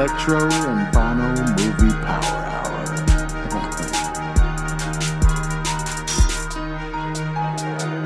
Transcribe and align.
Electro 0.00 0.48
and 0.50 0.90
Bono 0.94 1.28
Movie 1.28 1.92
Power 2.00 2.40
Hour. 2.48 2.84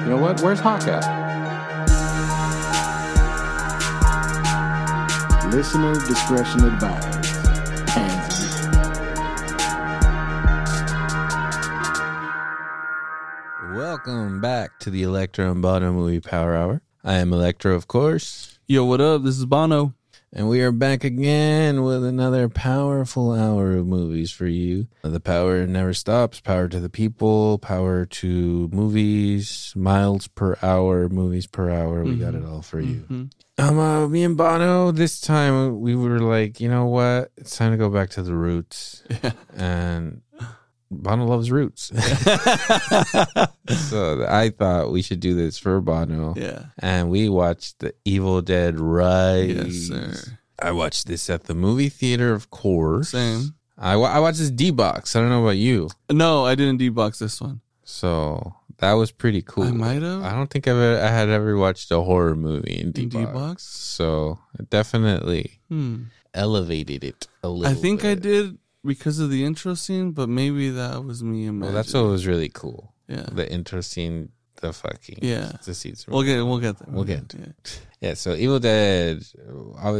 you 0.03 0.09
know 0.11 0.17
what? 0.17 0.41
Where's 0.41 0.59
Hawk 0.59 0.89
at? 0.89 1.05
Listener 5.53 5.95
discretion 5.95 6.65
advised. 6.65 7.27
Hands 7.91 8.67
Welcome 13.73 14.41
back 14.41 14.81
to 14.81 14.91
the 14.91 15.05
Electro 15.05 15.53
and 15.53 15.63
Bono 15.63 15.93
Movie 15.93 16.19
Power 16.19 16.57
Hour. 16.57 16.83
I 17.05 17.19
am 17.19 17.33
Electro, 17.33 17.77
of 17.77 17.87
course, 17.87 18.59
Yo, 18.67 18.85
what 18.85 19.01
up? 19.01 19.23
This 19.23 19.39
is 19.39 19.45
Bono. 19.45 19.95
And 20.37 20.49
we 20.49 20.61
are 20.63 20.73
back 20.73 21.05
again 21.05 21.85
with 21.85 22.05
another 22.05 22.49
powerful 22.49 23.33
hour 23.33 23.77
of 23.77 23.87
movies 23.87 24.33
for 24.33 24.47
you. 24.47 24.89
The 25.03 25.21
power 25.21 25.65
never 25.67 25.95
stops. 25.95 26.41
Power 26.41 26.67
to 26.69 26.81
the 26.81 26.89
people. 26.89 27.59
Power 27.59 28.05
to 28.05 28.69
movies. 28.73 29.73
Miles 29.77 30.27
per 30.27 30.57
hour. 30.61 31.09
Movies 31.09 31.47
per 31.47 31.71
hour. 31.71 32.03
We 32.03 32.17
got 32.17 32.35
it 32.35 32.45
all 32.45 32.63
for 32.63 32.81
you. 32.81 33.07
Mhm. 33.09 33.31
Um, 33.59 33.79
uh, 33.79 34.09
me 34.09 34.25
and 34.25 34.37
Bono. 34.37 34.91
This 34.91 35.21
time 35.21 35.81
we 35.81 35.95
were 35.95 36.19
like, 36.19 36.61
you 36.61 36.69
know 36.69 36.87
what? 36.87 37.31
It's 37.37 37.57
time 37.57 37.71
to 37.71 37.79
go 37.79 37.89
back 37.89 38.11
to 38.11 38.23
the 38.23 38.35
roots. 38.35 39.05
Yeah. 39.09 39.31
And 39.57 40.23
Bono 41.03 41.27
loves 41.27 41.51
roots. 41.51 41.89
so 43.91 44.27
I 44.29 44.51
thought 44.57 44.91
we 44.93 45.03
should 45.03 45.21
do 45.21 45.35
this 45.35 45.59
for 45.59 45.81
Bono. 45.81 46.35
Yeah. 46.37 46.67
And 46.79 47.11
we 47.11 47.29
watched 47.29 47.81
The 47.81 47.95
Evil 48.05 48.43
Dead 48.43 48.79
Rise. 48.79 49.91
Yes, 49.91 50.17
sir. 50.17 50.39
I 50.61 50.71
watched 50.73 51.07
this 51.07 51.29
at 51.31 51.45
the 51.45 51.55
movie 51.55 51.89
theater, 51.89 52.33
of 52.33 52.51
course. 52.51 53.11
Same. 53.11 53.55
I, 53.77 53.95
I 53.95 54.19
watched 54.21 54.39
this 54.39 54.51
D 54.51 54.71
box. 54.71 55.17
I 55.17 55.21
don't 55.21 55.31
know 55.31 55.43
about 55.43 55.57
you. 55.57 55.89
No, 56.11 56.45
I 56.47 56.55
didn't 56.55 56.77
D 56.79 56.89
box 56.91 57.19
this 57.19 57.41
one. 57.41 57.61
So 57.83 58.55
that 58.79 58.93
was 58.93 59.11
pretty 59.11 59.43
cool. 59.43 59.65
I 59.65 59.73
might 59.73 60.03
have. 60.03 60.23
I 60.23 60.33
don't 60.33 60.49
think 60.49 60.69
I've 60.69 60.77
I 60.77 61.09
had 61.09 61.29
ever 61.29 61.57
watched 61.57 61.91
a 61.91 62.01
horror 62.01 62.37
movie 62.37 62.79
in 62.81 62.93
D 62.93 63.07
box. 63.07 63.65
So 63.65 64.39
it 64.59 64.71
definitely 64.71 65.59
Hmm. 65.69 66.05
elevated 66.33 67.03
it 67.03 67.27
a 67.43 67.49
little. 67.49 67.77
I 67.77 67.81
think 67.81 68.05
I 68.05 68.15
did 68.15 68.57
because 68.85 69.19
of 69.19 69.31
the 69.31 69.45
intro 69.45 69.75
scene, 69.75 70.13
but 70.13 70.29
maybe 70.29 70.71
that 70.71 71.05
was 71.05 71.23
me 71.23 71.47
imagining. 71.47 71.61
Well, 71.61 71.73
that's 71.73 71.95
what 71.95 72.05
was 72.05 72.27
really 72.27 72.49
cool. 72.51 72.93
Yeah. 73.09 73.27
The 73.31 73.51
intro 73.51 73.81
scene, 73.81 74.31
the 74.61 74.73
fucking 74.73 75.19
Yeah. 75.23 75.53
the 75.65 75.75
scenes. 75.75 76.07
We'll 76.07 76.23
get. 76.23 76.43
We'll 76.45 76.59
get 76.59 76.79
there. 76.79 76.89
We'll 76.91 77.05
get 77.05 77.29
to 77.31 77.39
Yeah. 77.39 77.47
Yeah, 78.01 78.15
so 78.15 78.35
Evil 78.35 78.59
Dead. 78.61 79.23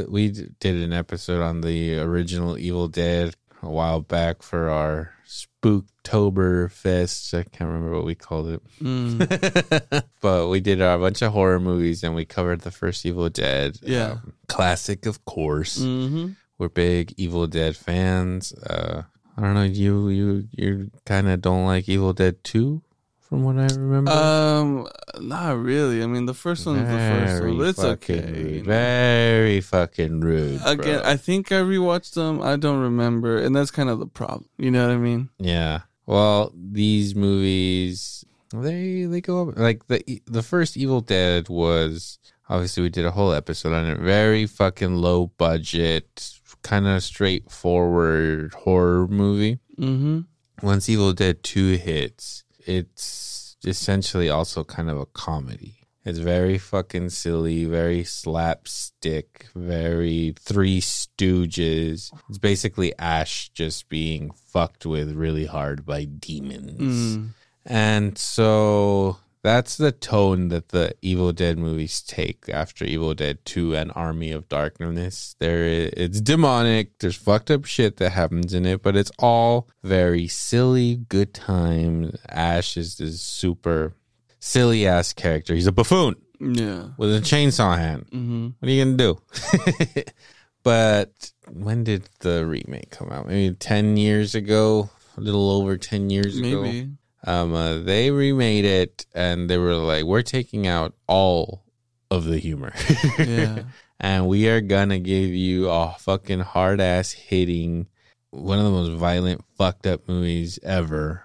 We 0.09 0.31
did 0.31 0.77
an 0.83 0.93
episode 0.93 1.41
on 1.43 1.61
the 1.63 1.99
original 1.99 2.59
Evil 2.59 2.89
Dead 2.89 3.35
a 3.63 3.71
while 3.71 4.01
back 4.01 4.43
for 4.43 4.69
our 4.69 5.13
Spooktober 5.27 6.71
Fest. 6.71 7.33
I 7.35 7.45
can't 7.45 7.69
remember 7.71 7.95
what 7.97 8.05
we 8.05 8.15
called 8.15 8.49
it, 8.49 8.63
Mm. 8.81 10.03
but 10.21 10.49
we 10.49 10.61
did 10.61 10.81
a 10.81 10.99
bunch 10.99 11.23
of 11.23 11.33
horror 11.33 11.61
movies 11.61 12.03
and 12.05 12.15
we 12.15 12.25
covered 12.25 12.61
the 12.61 12.71
first 12.71 13.05
Evil 13.07 13.29
Dead. 13.31 13.79
Yeah. 13.83 14.13
um, 14.13 14.33
classic, 14.49 15.07
of 15.07 15.25
course. 15.25 15.83
hmm 15.83 16.33
We're 16.59 16.69
big 16.69 17.15
Evil 17.17 17.47
Dead 17.47 17.77
fans. 17.77 18.53
Uh, 18.53 19.03
I 19.37 19.41
don't 19.41 19.55
know. 19.55 19.63
You 19.65 20.09
you 20.09 20.49
you 20.53 20.91
kind 21.05 21.29
of 21.29 21.41
don't 21.41 21.67
like 21.67 21.89
Evil 21.89 22.13
Dead 22.13 22.43
Two, 22.45 22.83
from 23.21 23.43
what 23.43 23.59
I 23.59 23.67
remember. 23.75 24.13
Um, 24.13 24.87
not 25.21 25.59
really. 25.59 26.03
I 26.03 26.07
mean, 26.07 26.27
the 26.27 26.35
first 26.35 26.67
one's 26.67 26.81
the 26.81 26.87
first 26.87 27.43
one. 27.43 27.67
It's 27.67 27.79
okay. 27.79 28.21
rude. 28.33 28.65
Very 28.65 29.61
fucking 29.61 30.21
rude. 30.21 30.61
Again, 30.65 31.01
bro. 31.01 31.11
I 31.11 31.17
think 31.17 31.51
I 31.51 31.57
rewatched 31.57 32.15
them. 32.15 32.41
I 32.41 32.57
don't 32.57 32.81
remember, 32.81 33.39
and 33.39 33.55
that's 33.57 33.71
kind 33.71 33.89
of 33.89 33.99
the 33.99 34.07
problem. 34.07 34.49
You 34.57 34.71
know 34.71 34.87
what 34.87 34.95
I 34.95 34.99
mean? 34.99 35.31
yeah. 35.39 35.81
Well, 36.07 36.53
these 36.55 37.15
movies 37.15 38.25
they 38.53 39.05
they 39.05 39.21
go 39.21 39.49
up 39.49 39.59
like 39.59 39.87
the 39.89 40.23
the 40.27 40.43
first 40.43 40.77
Evil 40.77 41.01
Dead 41.01 41.49
was 41.49 42.19
obviously 42.49 42.83
we 42.83 42.89
did 42.91 43.07
a 43.07 43.11
whole 43.11 43.33
episode 43.33 43.73
on 43.73 43.87
it. 43.87 43.99
Very 43.99 44.47
fucking 44.47 44.97
low 44.97 45.29
budget, 45.39 46.39
kind 46.65 46.87
of 46.89 47.03
straightforward 47.05 48.53
horror 48.55 49.07
movie. 49.07 49.61
Mm-hmm. 49.79 50.21
Once 50.63 50.89
Evil 50.89 51.13
Dead 51.13 51.45
2 51.45 51.77
hits, 51.77 52.43
it's 52.67 53.57
essentially 53.65 54.29
also 54.29 54.65
kind 54.65 54.91
of 54.91 54.99
a 54.99 55.07
comedy. 55.07 55.85
It's 56.05 56.19
very 56.19 56.59
fucking 56.59 57.11
silly, 57.11 57.65
very 57.65 58.05
slapstick, 58.05 59.47
very 59.55 60.35
Three 60.39 60.81
Stooges. 60.81 62.13
It's 62.29 62.39
basically 62.39 62.93
Ash 62.99 63.49
just 63.51 63.89
being 63.89 64.31
fucked 64.33 64.85
with 64.85 65.13
really 65.13 65.47
hard 65.47 65.87
by 65.87 66.05
demons. 66.05 67.17
Mm. 67.17 67.29
And 67.65 68.19
so 68.19 69.17
that's 69.45 69.77
the 69.77 69.93
tone 69.93 70.49
that 70.49 70.71
the 70.71 70.95
Evil 71.03 71.31
Dead 71.33 71.59
movies 71.59 72.01
take 72.01 72.49
after 72.49 72.85
Evil 72.85 73.13
Dead 73.15 73.39
2 73.45 73.77
and 73.77 73.93
Army 73.95 74.33
of 74.33 74.49
Darkness. 74.49 75.37
There 75.39 75.65
it's 75.65 76.21
demonic, 76.21 76.99
there's 76.99 77.15
fucked 77.17 77.51
up 77.51 77.67
shit 77.67 77.99
that 77.99 78.11
happens 78.11 78.55
in 78.55 78.65
it, 78.67 78.83
but 78.83 78.97
it's 78.97 79.13
all 79.19 79.69
very 79.83 80.27
silly, 80.27 80.97
good 80.97 81.35
time. 81.35 82.17
Ash 82.29 82.77
is 82.77 82.97
this 82.97 83.21
super 83.21 83.93
silly 84.41 84.87
ass 84.87 85.13
character. 85.13 85.55
He's 85.55 85.67
a 85.67 85.73
buffoon 85.73 86.17
Yeah. 86.41 86.89
with 86.97 87.15
a 87.15 87.21
chainsaw 87.21 87.77
hand. 87.79 88.07
Mm-hmm. 88.11 88.49
What 88.59 88.69
are 88.69 88.73
you 88.73 88.85
gonna 88.85 88.97
do? 88.97 90.03
but 90.63 91.33
when 91.51 91.85
did 91.85 92.09
the 92.21 92.47
remake 92.47 92.91
come 92.91 93.11
out? 93.11 93.29
Maybe 93.29 93.55
10 93.55 93.97
years 93.97 94.35
ago, 94.35 94.91
a 95.17 95.21
little 95.21 95.51
over 95.51 95.77
10 95.77 96.11
years 96.11 96.39
ago 96.39 96.63
Maybe. 96.63 96.91
Um, 97.25 97.55
uh, 97.55 97.79
they 97.79 98.11
remade 98.11 98.65
it 98.65 99.07
and 99.15 99.49
they 99.49 99.59
were 99.59 99.75
like, 99.75 100.05
we're 100.05 100.23
taking 100.23 100.67
out 100.67 100.95
all 101.07 101.65
of 102.11 102.25
the 102.25 102.39
humor. 102.39 102.73
Yeah. 103.19 103.65
and 104.01 104.29
we 104.29 104.49
are 104.49 104.61
gonna 104.61 104.99
give 104.99 105.31
you 105.31 105.69
a 105.71 105.95
fucking 105.99 106.41
hard 106.41 106.81
ass 106.81 107.13
hitting, 107.13 107.89
one 108.31 108.59
of 108.59 108.65
the 108.65 108.71
most 108.71 108.93
violent, 108.93 109.45
fucked 109.57 109.87
up 109.87 110.09
movies 110.09 110.59
ever 110.63 111.25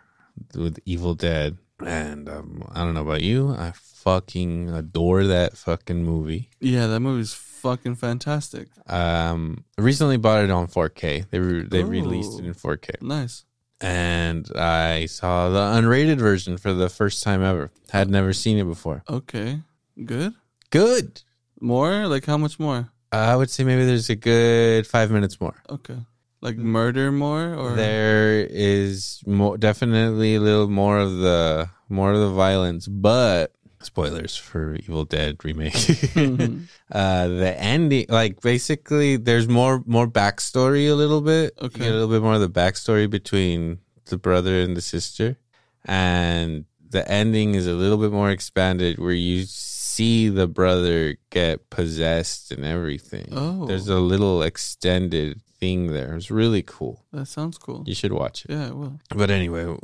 with 0.56 0.80
Evil 0.86 1.16
Dead. 1.16 1.58
And 1.86 2.28
um, 2.30 2.64
I 2.74 2.84
don't 2.84 2.94
know 2.94 3.02
about 3.02 3.22
you, 3.22 3.52
I 3.52 3.74
fucking 3.74 4.70
adore 4.70 5.26
that 5.26 5.58
fucking 5.58 6.04
movie. 6.04 6.50
Yeah, 6.60 6.88
that 6.88 7.00
movie's 7.02 7.34
fucking 7.34 7.96
fantastic. 7.96 8.70
Um, 8.88 9.66
recently 9.78 10.18
bought 10.18 10.44
it 10.44 10.52
on 10.52 10.68
4K. 10.68 11.30
They 11.30 11.40
re- 11.40 11.68
they 11.68 11.84
released 11.84 12.40
it 12.40 12.46
in 12.46 12.54
4K. 12.54 13.02
Nice. 13.02 13.44
And 13.82 14.50
I 14.56 15.06
saw 15.06 15.50
the 15.50 15.60
unrated 15.60 16.18
version 16.18 16.58
for 16.58 16.74
the 16.74 16.90
first 16.90 17.24
time 17.24 17.42
ever. 17.44 17.72
Had 17.90 18.10
never 18.10 18.34
seen 18.34 18.58
it 18.58 18.66
before. 18.66 19.04
Okay. 19.10 19.62
Good. 20.04 20.34
Good. 20.70 21.22
More? 21.60 22.08
Like 22.08 22.26
how 22.26 22.38
much 22.38 22.60
more? 22.60 22.92
I 23.12 23.36
would 23.36 23.50
say 23.50 23.64
maybe 23.64 23.86
there's 23.86 24.10
a 24.10 24.16
good 24.16 24.86
five 24.86 25.12
minutes 25.12 25.42
more. 25.42 25.56
Okay. 25.70 25.98
Like 26.42 26.58
murder 26.58 27.12
more 27.12 27.54
or 27.54 27.76
There 27.76 28.40
is 28.50 29.22
more, 29.26 29.58
definitely 29.58 30.36
a 30.36 30.40
little 30.40 30.70
more 30.70 30.98
of 30.98 31.18
the 31.18 31.70
more 31.90 32.14
of 32.14 32.20
the 32.20 32.30
violence, 32.30 32.88
but 32.88 33.52
spoilers 33.82 34.36
for 34.36 34.76
Evil 34.76 35.06
Dead 35.06 35.38
remake. 35.44 35.74
Mhm. 35.74 36.68
uh, 36.92 37.28
the 37.28 37.60
ending, 37.60 38.06
like 38.10 38.42
basically, 38.42 39.18
there's 39.18 39.48
more 39.48 39.84
more 39.86 40.08
backstory 40.08 40.90
a 40.90 40.94
little 40.96 41.22
bit. 41.22 41.54
Okay. 41.62 41.88
a 41.88 41.92
little 41.92 42.08
bit 42.10 42.22
more 42.22 42.36
of 42.36 42.42
the 42.42 42.50
backstory 42.50 43.10
between 43.10 43.80
the 44.06 44.18
brother 44.18 44.60
and 44.62 44.76
the 44.76 44.82
sister, 44.82 45.38
and 45.86 46.66
the 46.90 47.10
ending 47.10 47.56
is 47.56 47.68
a 47.68 47.74
little 47.74 47.98
bit 47.98 48.12
more 48.12 48.32
expanded, 48.32 48.98
where 49.00 49.12
you 49.14 49.44
see 49.46 50.30
the 50.30 50.48
brother 50.48 51.18
get 51.30 51.70
possessed 51.70 52.52
and 52.52 52.66
everything. 52.66 53.30
Oh. 53.32 53.66
there's 53.66 53.88
a 53.88 54.00
little 54.00 54.42
extended 54.42 55.42
thing 55.60 55.92
there. 55.94 56.16
It's 56.16 56.32
really 56.32 56.64
cool. 56.64 57.06
That 57.12 57.28
sounds 57.28 57.58
cool. 57.58 57.84
You 57.86 57.94
should 57.94 58.14
watch 58.14 58.46
it. 58.46 58.52
Yeah, 58.52 58.68
I 58.68 58.72
will. 58.72 59.00
But 59.16 59.30
anyway, 59.30 59.76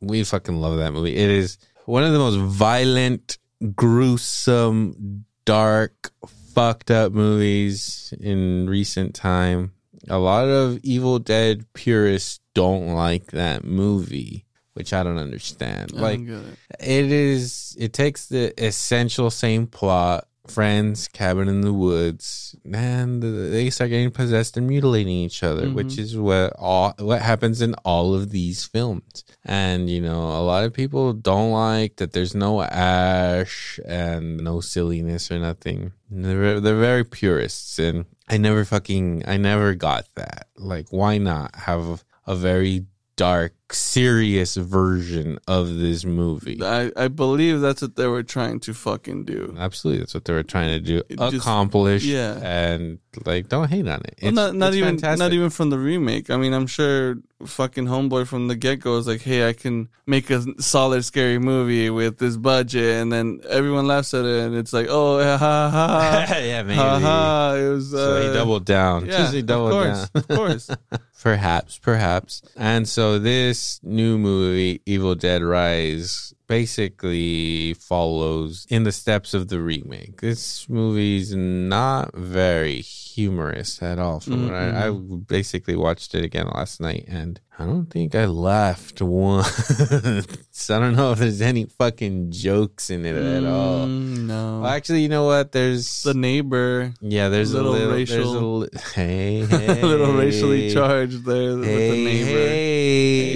we 0.00 0.24
fucking 0.24 0.60
love 0.60 0.76
that 0.78 0.92
movie. 0.92 1.16
It 1.16 1.30
is 1.30 1.56
one 1.86 2.02
of 2.04 2.12
the 2.12 2.18
most 2.18 2.36
violent, 2.36 3.38
gruesome, 3.74 5.24
dark, 5.44 6.12
fucked 6.54 6.90
up 6.90 7.12
movies 7.12 8.12
in 8.20 8.68
recent 8.68 9.14
time. 9.14 9.72
A 10.08 10.18
lot 10.18 10.48
of 10.48 10.78
Evil 10.82 11.18
Dead 11.18 11.66
purists 11.74 12.40
don't 12.54 12.94
like 12.94 13.26
that 13.32 13.64
movie, 13.64 14.46
which 14.74 14.92
I 14.92 15.02
don't 15.02 15.18
understand. 15.18 15.92
I 15.96 16.00
like 16.00 16.26
don't 16.26 16.56
it. 16.80 16.80
it 16.80 17.12
is 17.12 17.76
it 17.78 17.92
takes 17.92 18.26
the 18.26 18.52
essential 18.62 19.30
same 19.30 19.66
plot 19.66 20.26
friends, 20.50 21.08
cabin 21.08 21.48
in 21.48 21.60
the 21.62 21.72
woods, 21.72 22.56
and 22.72 23.22
they 23.22 23.70
start 23.70 23.90
getting 23.90 24.10
possessed 24.10 24.56
and 24.56 24.66
mutilating 24.66 25.12
each 25.12 25.42
other, 25.42 25.70
which 25.70 25.88
mm-hmm. 25.88 26.02
is 26.02 26.16
what 26.16 26.52
all 26.58 26.94
what 26.98 27.22
happens 27.22 27.62
in 27.62 27.74
all 27.84 28.14
of 28.14 28.30
these 28.30 28.64
films. 28.64 29.24
And 29.44 29.88
you 29.88 30.00
know, 30.00 30.20
a 30.20 30.42
lot 30.42 30.64
of 30.64 30.72
people 30.72 31.12
don't 31.12 31.52
like 31.52 31.96
that. 31.96 32.12
There's 32.12 32.34
no 32.34 32.62
ash 32.62 33.78
and 33.86 34.38
no 34.38 34.60
silliness 34.60 35.30
or 35.30 35.38
nothing. 35.38 35.92
They're 36.10 36.60
they're 36.60 36.78
very 36.78 37.04
purists, 37.04 37.78
and 37.78 38.06
I 38.28 38.36
never 38.36 38.64
fucking 38.64 39.24
I 39.26 39.36
never 39.36 39.74
got 39.74 40.06
that. 40.16 40.48
Like, 40.56 40.88
why 40.90 41.18
not 41.18 41.54
have 41.54 42.04
a 42.26 42.36
very 42.36 42.86
dark, 43.16 43.54
serious 43.74 44.56
version 44.56 45.38
of 45.48 45.76
this 45.78 46.04
movie? 46.04 46.58
I, 46.62 46.90
I 46.96 47.08
believe 47.08 47.60
that's 47.60 47.82
what 47.82 47.96
they 47.96 48.06
were 48.06 48.22
trying 48.22 48.60
to 48.60 48.74
fucking 48.74 49.24
do. 49.24 49.54
Absolutely, 49.58 50.00
that's 50.00 50.14
what 50.14 50.24
they 50.24 50.32
were 50.32 50.42
trying 50.42 50.68
to 50.70 50.80
do. 50.80 51.02
It 51.08 51.18
just- 51.18 51.36
Accomplish, 51.36 52.04
yeah. 52.04 52.38
and 52.42 52.98
like, 53.26 53.48
don't 53.48 53.68
hate 53.68 53.88
on 53.88 54.00
it. 54.04 54.18
Well, 54.22 54.32
not 54.32 54.54
not 54.54 54.68
it's 54.68 54.76
even 54.76 54.94
fantastic. 54.98 55.18
not 55.18 55.32
even 55.32 55.50
from 55.50 55.70
the 55.70 55.78
remake. 55.78 56.30
I 56.30 56.36
mean, 56.36 56.52
I'm 56.52 56.66
sure 56.68 57.16
fucking 57.44 57.86
Homeboy 57.86 58.26
from 58.26 58.48
the 58.48 58.54
get 58.54 58.80
go 58.80 58.98
is 58.98 59.06
like, 59.08 59.22
hey, 59.22 59.48
I 59.48 59.52
can 59.54 59.88
make 60.06 60.28
a 60.30 60.44
solid 60.62 61.04
scary 61.04 61.38
movie 61.38 61.90
with 61.90 62.18
this 62.18 62.36
budget, 62.36 63.00
and 63.02 63.10
then 63.10 63.40
everyone 63.48 63.86
laughs 63.88 64.14
at 64.14 64.24
it, 64.24 64.44
and 64.44 64.54
it's 64.54 64.72
like, 64.72 64.86
oh, 64.88 65.18
ha 65.22 65.38
ha 65.38 65.70
ha, 65.70 66.26
yeah, 66.38 66.62
maybe. 66.62 66.76
ha 66.76 66.98
ha. 67.00 67.54
It 67.56 67.68
was. 67.70 67.92
Uh, 67.94 67.96
So 68.20 68.28
he 68.28 68.34
doubled 68.34 68.64
down. 68.64 69.06
Yeah, 69.06 69.30
he 69.30 69.42
doubled 69.42 69.72
of 69.72 69.84
down. 69.84 70.08
of 70.14 70.28
course. 70.28 70.70
Perhaps, 71.22 71.76
perhaps. 71.78 72.40
And 72.56 72.88
so 72.88 73.18
this 73.18 73.59
new 73.82 74.18
movie, 74.18 74.82
Evil 74.86 75.14
Dead 75.14 75.42
Rise, 75.42 76.34
basically 76.50 77.74
follows 77.74 78.66
in 78.68 78.82
the 78.82 78.92
steps 78.92 79.34
of 79.34 79.48
the 79.48 79.60
remake. 79.60 80.20
This 80.20 80.68
movie's 80.68 81.34
not 81.34 82.12
very 82.14 82.80
humorous 82.80 83.80
at 83.82 83.98
all. 83.98 84.18
From 84.20 84.46
what 84.46 84.54
I, 84.54 84.88
I 84.88 84.90
basically 84.90 85.76
watched 85.76 86.14
it 86.14 86.24
again 86.24 86.48
last 86.54 86.80
night, 86.80 87.04
and 87.08 87.40
I 87.58 87.66
don't 87.66 87.86
think 87.86 88.14
I 88.14 88.24
laughed 88.26 89.00
once. 89.20 90.70
I 90.70 90.78
don't 90.78 90.96
know 90.96 91.12
if 91.12 91.18
there's 91.18 91.40
any 91.40 91.66
fucking 91.66 92.32
jokes 92.32 92.90
in 92.90 93.04
it 93.06 93.16
at 93.16 93.44
all. 93.44 93.86
Mm, 93.86 94.26
no. 94.26 94.60
Well, 94.62 94.70
actually, 94.70 95.02
you 95.02 95.08
know 95.08 95.26
what? 95.26 95.52
There's 95.52 96.02
the 96.02 96.14
neighbor, 96.14 96.92
yeah, 97.00 97.28
there's 97.28 97.52
little 97.54 97.72
a 97.72 97.76
little 97.76 97.90
There's 97.96 98.10
a 98.12 98.16
racial- 98.18 98.58
li- 98.58 98.68
hey, 98.94 99.40
a 99.42 99.86
little 99.86 100.14
racially 100.14 100.72
charged 100.72 101.24
there 101.24 101.56
with 101.56 101.62
the 101.62 102.04
neighbor. 102.04 102.28
hey. 102.38 102.90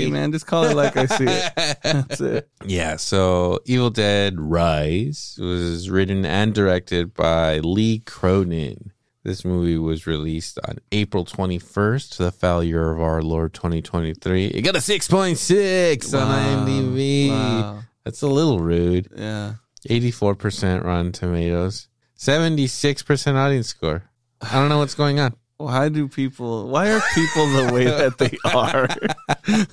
Hey, 0.05 0.11
man, 0.11 0.33
just 0.33 0.47
call 0.47 0.65
it 0.65 0.75
like 0.75 0.97
I 0.97 1.07
see 1.07 1.25
it. 1.27 1.53
That's 1.83 2.21
it. 2.21 2.49
Yeah, 2.67 2.97
so 3.05 3.61
Evil 3.65 3.91
Dead 3.91 4.41
Rise 4.41 5.37
was 5.41 5.91
written 5.91 6.25
and 6.25 6.55
directed 6.55 7.15
by 7.15 7.59
Lee 7.59 8.01
Cronin. 8.01 8.93
This 9.23 9.45
movie 9.45 9.79
was 9.79 10.07
released 10.07 10.59
on 10.67 10.79
April 10.93 11.25
21st, 11.25 12.17
the 12.17 12.61
year 12.61 12.91
of 12.91 13.01
our 13.01 13.23
Lord 13.23 13.55
2023. 13.55 14.47
It 14.47 14.63
got 14.63 14.77
a 14.77 14.81
6.6 14.81 16.21
on 16.21 16.67
IMDb. 16.67 17.31
Wow. 17.31 17.83
That's 18.05 18.23
a 18.23 18.27
little 18.27 18.59
rude. 18.59 19.09
Yeah. 19.17 19.55
84% 19.89 20.85
Rotten 20.85 21.13
Tomatoes, 21.13 21.89
76% 22.19 23.35
audience 23.35 23.69
score. 23.69 24.11
I 24.41 24.53
don't 24.55 24.69
know 24.69 24.79
what's 24.79 24.95
going 24.95 25.21
on. 25.21 25.35
Why 25.57 25.89
do 25.89 26.09
people? 26.09 26.69
Why 26.69 26.91
are 26.93 27.01
people 27.15 27.47
the 27.47 27.71
way 27.73 27.85
that 27.85 28.19
they 28.19 28.37
are? 28.53 28.89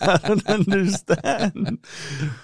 I 0.01 0.18
don't 0.28 0.48
understand. 0.48 1.80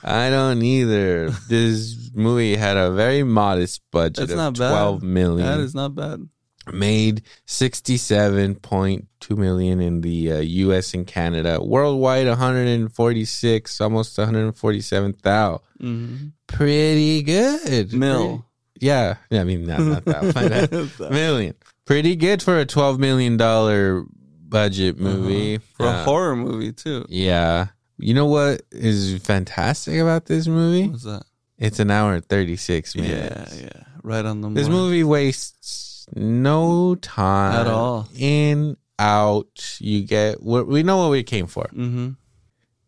I 0.04 0.30
don't 0.30 0.62
either. 0.64 1.30
This 1.48 2.10
movie 2.16 2.56
had 2.56 2.78
a 2.78 2.92
very 2.92 3.24
modest 3.24 3.82
budget 3.92 4.16
That's 4.30 4.32
of 4.32 4.38
not 4.38 4.58
bad. 4.58 4.70
12 4.72 5.04
million. 5.04 5.46
That 5.48 5.60
is 5.60 5.76
not 5.76 5.94
bad. 5.94 6.28
made 6.74 7.22
67.2 7.48 9.38
million 9.38 9.80
in 9.82 10.02
the 10.02 10.32
uh, 10.34 10.38
US 10.40 10.94
and 10.94 11.06
Canada. 11.08 11.60
Worldwide 11.62 12.28
146, 12.28 13.82
almost 13.82 14.18
147,000. 14.18 15.60
Mhm. 15.82 16.32
Pretty 16.48 17.22
good. 17.24 17.94
Mil. 17.94 18.28
Pretty- 18.28 18.44
yeah. 18.80 19.16
Yeah, 19.30 19.42
I 19.42 19.44
mean 19.44 19.66
not, 19.66 19.80
not 19.80 20.06
that. 20.06 20.98
million. 21.12 21.56
Pretty 21.88 22.16
good 22.16 22.44
for 22.44 22.60
a 22.60 22.66
12 22.66 23.00
million 23.00 23.38
dollar 23.38 24.04
budget 24.48 25.00
movie. 25.00 25.58
For 25.58 25.88
a 25.88 26.04
horror 26.04 26.36
movie 26.36 26.74
too. 26.74 27.06
Yeah. 27.10 27.68
You 27.98 28.14
know 28.14 28.28
what 28.28 28.62
is 28.72 29.18
fantastic 29.24 29.98
about 30.00 30.26
this 30.26 30.46
movie? 30.48 30.88
What's 30.90 31.04
that? 31.06 31.24
It's 31.58 31.80
an 31.80 31.90
hour 31.90 32.14
and 32.14 32.24
36 32.26 32.96
minutes. 32.96 33.56
Yeah, 33.60 33.64
yeah. 33.74 33.84
Right 34.04 34.24
on 34.24 34.42
the 34.42 34.50
This 34.50 34.68
mark. 34.68 34.78
movie 34.80 35.04
wastes 35.04 36.06
no 36.16 36.94
time 36.96 37.56
At 37.62 37.68
all. 37.68 38.08
In, 38.16 38.78
out. 39.00 39.78
You 39.80 40.04
get 40.06 40.44
what 40.44 40.68
we 40.68 40.84
know 40.84 40.98
what 40.98 41.10
we 41.12 41.24
came 41.24 41.48
for. 41.48 41.64
Mm-hmm. 41.74 42.10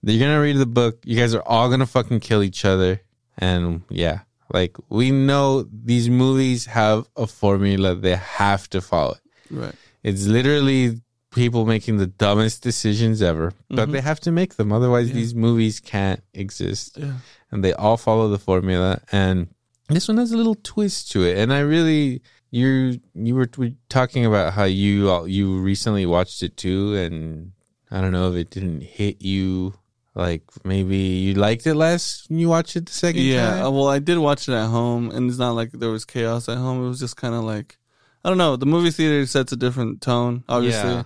You're 0.03 0.19
gonna 0.27 0.39
read 0.41 0.57
the 0.57 0.65
book. 0.65 0.99
You 1.05 1.17
guys 1.17 1.33
are 1.33 1.43
all 1.45 1.69
gonna 1.69 1.85
fucking 1.87 2.19
kill 2.19 2.43
each 2.43 2.63
other. 2.65 3.01
And 3.37 3.81
yeah, 3.89 4.19
like 4.53 4.75
we 4.89 5.11
know 5.11 5.63
these 5.71 6.09
movies 6.09 6.65
have 6.67 7.07
a 7.15 7.27
formula 7.27 7.95
they 7.95 8.15
have 8.15 8.69
to 8.69 8.81
follow. 8.81 9.17
Right. 9.51 9.75
It's 10.03 10.25
literally 10.25 11.01
people 11.31 11.65
making 11.65 11.97
the 11.97 12.07
dumbest 12.07 12.63
decisions 12.63 13.21
ever, 13.21 13.53
but 13.69 13.89
Mhm. 13.89 13.91
they 13.91 14.01
have 14.01 14.19
to 14.21 14.31
make 14.31 14.55
them. 14.55 14.71
Otherwise, 14.71 15.09
Yeah. 15.09 15.13
these 15.15 15.35
movies 15.35 15.79
can't 15.79 16.23
exist 16.33 16.97
Yeah. 16.97 17.13
and 17.51 17.63
they 17.63 17.73
all 17.73 17.97
follow 17.97 18.29
the 18.29 18.39
formula 18.39 19.01
and 19.11 19.47
this 19.89 20.07
one 20.07 20.17
has 20.17 20.31
a 20.31 20.37
little 20.37 20.55
twist 20.61 21.11
to 21.11 21.23
it 21.23 21.35
and 21.37 21.51
i 21.51 21.59
really 21.59 22.21
you 22.51 22.99
you 23.15 23.33
were 23.33 23.47
t- 23.47 23.75
talking 23.89 24.23
about 24.23 24.53
how 24.53 24.63
you 24.65 25.09
all- 25.09 25.27
you 25.27 25.57
recently 25.59 26.05
watched 26.05 26.43
it 26.43 26.55
too 26.57 26.93
and 26.95 27.51
i 27.89 27.99
don't 27.99 28.11
know 28.11 28.29
if 28.31 28.35
it 28.35 28.51
didn't 28.51 28.81
hit 28.83 29.19
you 29.23 29.73
like 30.19 30.43
maybe 30.63 30.97
you 30.97 31.33
liked 31.35 31.65
it 31.67 31.75
less 31.75 32.25
when 32.29 32.39
you 32.39 32.49
watched 32.49 32.75
it 32.75 32.85
the 32.85 32.91
second 32.93 33.21
Yeah. 33.23 33.49
time 33.51 33.65
uh, 33.65 33.71
Well, 33.71 33.87
I 33.87 33.99
did 33.99 34.17
watch 34.17 34.47
it 34.49 34.53
at 34.53 34.67
home, 34.67 35.09
and 35.11 35.29
it's 35.29 35.39
not 35.39 35.51
like 35.55 35.71
there 35.71 35.89
was 35.89 36.05
chaos 36.05 36.47
at 36.49 36.57
home. 36.57 36.83
It 36.85 36.87
was 36.89 36.99
just 36.99 37.17
kind 37.17 37.33
of 37.35 37.43
like, 37.43 37.77
I 38.23 38.29
don't 38.29 38.37
know. 38.37 38.55
The 38.57 38.65
movie 38.65 38.91
theater 38.91 39.25
sets 39.25 39.51
a 39.51 39.55
different 39.55 40.01
tone, 40.01 40.43
obviously. 40.49 40.91
Yeah. 40.91 41.03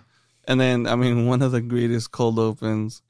And 0.48 0.60
then, 0.60 0.88
I 0.88 0.96
mean, 0.96 1.26
one 1.34 1.42
of 1.42 1.52
the 1.52 1.62
greatest 1.62 2.12
cold 2.12 2.38
opens 2.40 3.02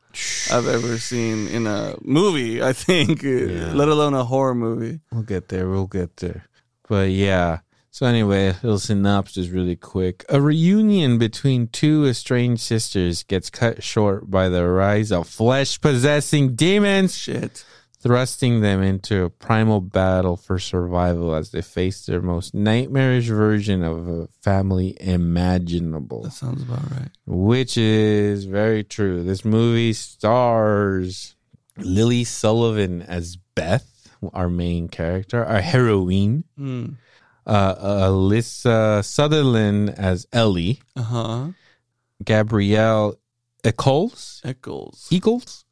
I've 0.52 0.68
ever 0.68 0.98
seen 1.00 1.48
in 1.48 1.66
a 1.68 1.96
movie. 2.02 2.62
I 2.62 2.74
think, 2.74 3.24
uh, 3.24 3.74
let 3.74 3.88
alone 3.88 4.14
a 4.14 4.24
horror 4.26 4.54
movie. 4.56 5.00
We'll 5.12 5.24
get 5.24 5.48
there. 5.50 5.70
We'll 5.70 5.88
get 5.88 6.18
there. 6.18 6.46
But 6.88 7.10
yeah. 7.12 7.60
So 7.94 8.08
anyway, 8.08 8.48
a 8.48 8.54
little 8.64 8.80
synopsis 8.80 9.50
really 9.50 9.76
quick. 9.76 10.26
A 10.28 10.42
reunion 10.42 11.20
between 11.20 11.68
two 11.68 12.08
estranged 12.08 12.64
sisters 12.64 13.22
gets 13.22 13.52
cut 13.52 13.84
short 13.84 14.32
by 14.32 14.50
the 14.50 14.68
rise 14.68 15.12
of 15.12 15.28
flesh 15.28 15.80
possessing 15.80 16.56
demons, 16.56 17.16
Shit. 17.16 17.64
thrusting 18.00 18.62
them 18.62 18.82
into 18.82 19.26
a 19.26 19.30
primal 19.30 19.80
battle 19.80 20.38
for 20.38 20.58
survival 20.58 21.36
as 21.36 21.52
they 21.52 21.62
face 21.62 22.08
their 22.08 22.20
most 22.20 22.56
nightmarish 22.56 23.28
version 23.28 23.84
of 23.84 24.08
a 24.08 24.28
family 24.42 24.98
imaginable. 25.00 26.24
That 26.24 26.32
sounds 26.32 26.64
about 26.64 26.90
right. 26.90 27.12
Which 27.28 27.78
is 27.78 28.46
very 28.46 28.84
true. 28.84 29.22
This 29.22 29.46
movie 29.46 29.94
stars 29.94 31.36
Lily 31.78 32.24
Sullivan 32.24 33.04
as 33.04 33.36
Beth, 33.54 34.18
our 34.34 34.50
main 34.50 34.88
character, 34.88 35.46
our 35.46 35.62
heroine. 35.62 36.44
Mm. 36.58 36.96
Uh, 37.46 37.76
Alyssa 38.08 39.04
Sutherland 39.04 39.90
as 39.92 40.28
Ellie. 40.32 40.82
Uh 40.96 41.02
huh. 41.02 41.48
Gabrielle 42.24 43.16
Echols, 43.64 44.42
Echols. 44.44 45.08
Echols 45.12 45.66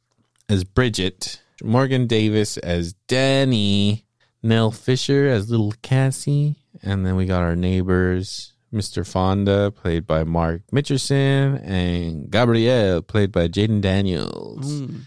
as 0.48 0.64
Bridget. 0.64 1.40
Morgan 1.62 2.06
Davis 2.06 2.56
as 2.58 2.94
Danny. 3.06 4.04
Nell 4.42 4.70
Fisher 4.70 5.28
as 5.28 5.50
little 5.50 5.72
Cassie. 5.82 6.56
And 6.82 7.06
then 7.06 7.16
we 7.16 7.26
got 7.26 7.42
our 7.42 7.54
neighbors, 7.54 8.54
Mr. 8.72 9.06
Fonda, 9.06 9.70
played 9.70 10.06
by 10.06 10.24
Mark 10.24 10.62
Mitchinson, 10.72 11.62
and 11.64 12.30
Gabrielle, 12.30 13.02
played 13.02 13.30
by 13.30 13.46
Jayden 13.46 13.80
Daniels. 13.80 14.82
Mm. 14.82 15.00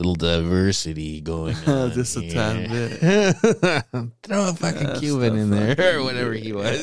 Little 0.00 0.14
diversity 0.14 1.20
going 1.20 1.54
on. 1.66 1.92
Just 1.92 2.16
a 2.16 2.26
tad 2.26 2.70
here. 2.70 3.32
Throw 4.22 4.48
a 4.48 4.54
fucking 4.54 4.98
Cuban 4.98 5.36
in 5.36 5.50
there 5.50 5.98
or 5.98 6.02
whatever 6.04 6.32
he 6.32 6.54
was. 6.54 6.80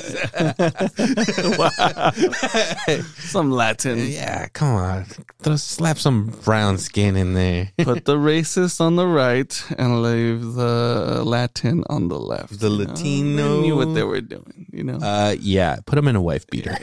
Some 3.17 3.49
Latin. 3.49 3.97
yeah, 4.05 4.49
come 4.49 4.75
on. 4.75 5.05
Throw, 5.39 5.55
slap 5.55 5.97
some 5.97 6.27
brown 6.45 6.77
skin 6.77 7.15
in 7.15 7.33
there. 7.33 7.71
Put 7.79 8.05
the 8.05 8.17
racist 8.17 8.79
on 8.79 8.97
the 8.97 9.07
right 9.07 9.65
and 9.79 10.03
leave 10.03 10.53
the 10.53 11.23
Latin 11.25 11.85
on 11.89 12.09
the 12.09 12.19
left. 12.19 12.59
The 12.59 12.69
you 12.69 12.85
know? 12.85 12.91
Latino. 12.91 13.55
They 13.55 13.61
knew 13.63 13.75
what 13.77 13.95
they 13.95 14.03
were 14.03 14.21
doing, 14.21 14.67
you 14.71 14.83
know? 14.83 14.97
Uh, 14.97 15.35
yeah, 15.39 15.77
put 15.87 15.97
him 15.97 16.07
in 16.07 16.15
a 16.15 16.21
wife 16.21 16.45
beater. 16.45 16.77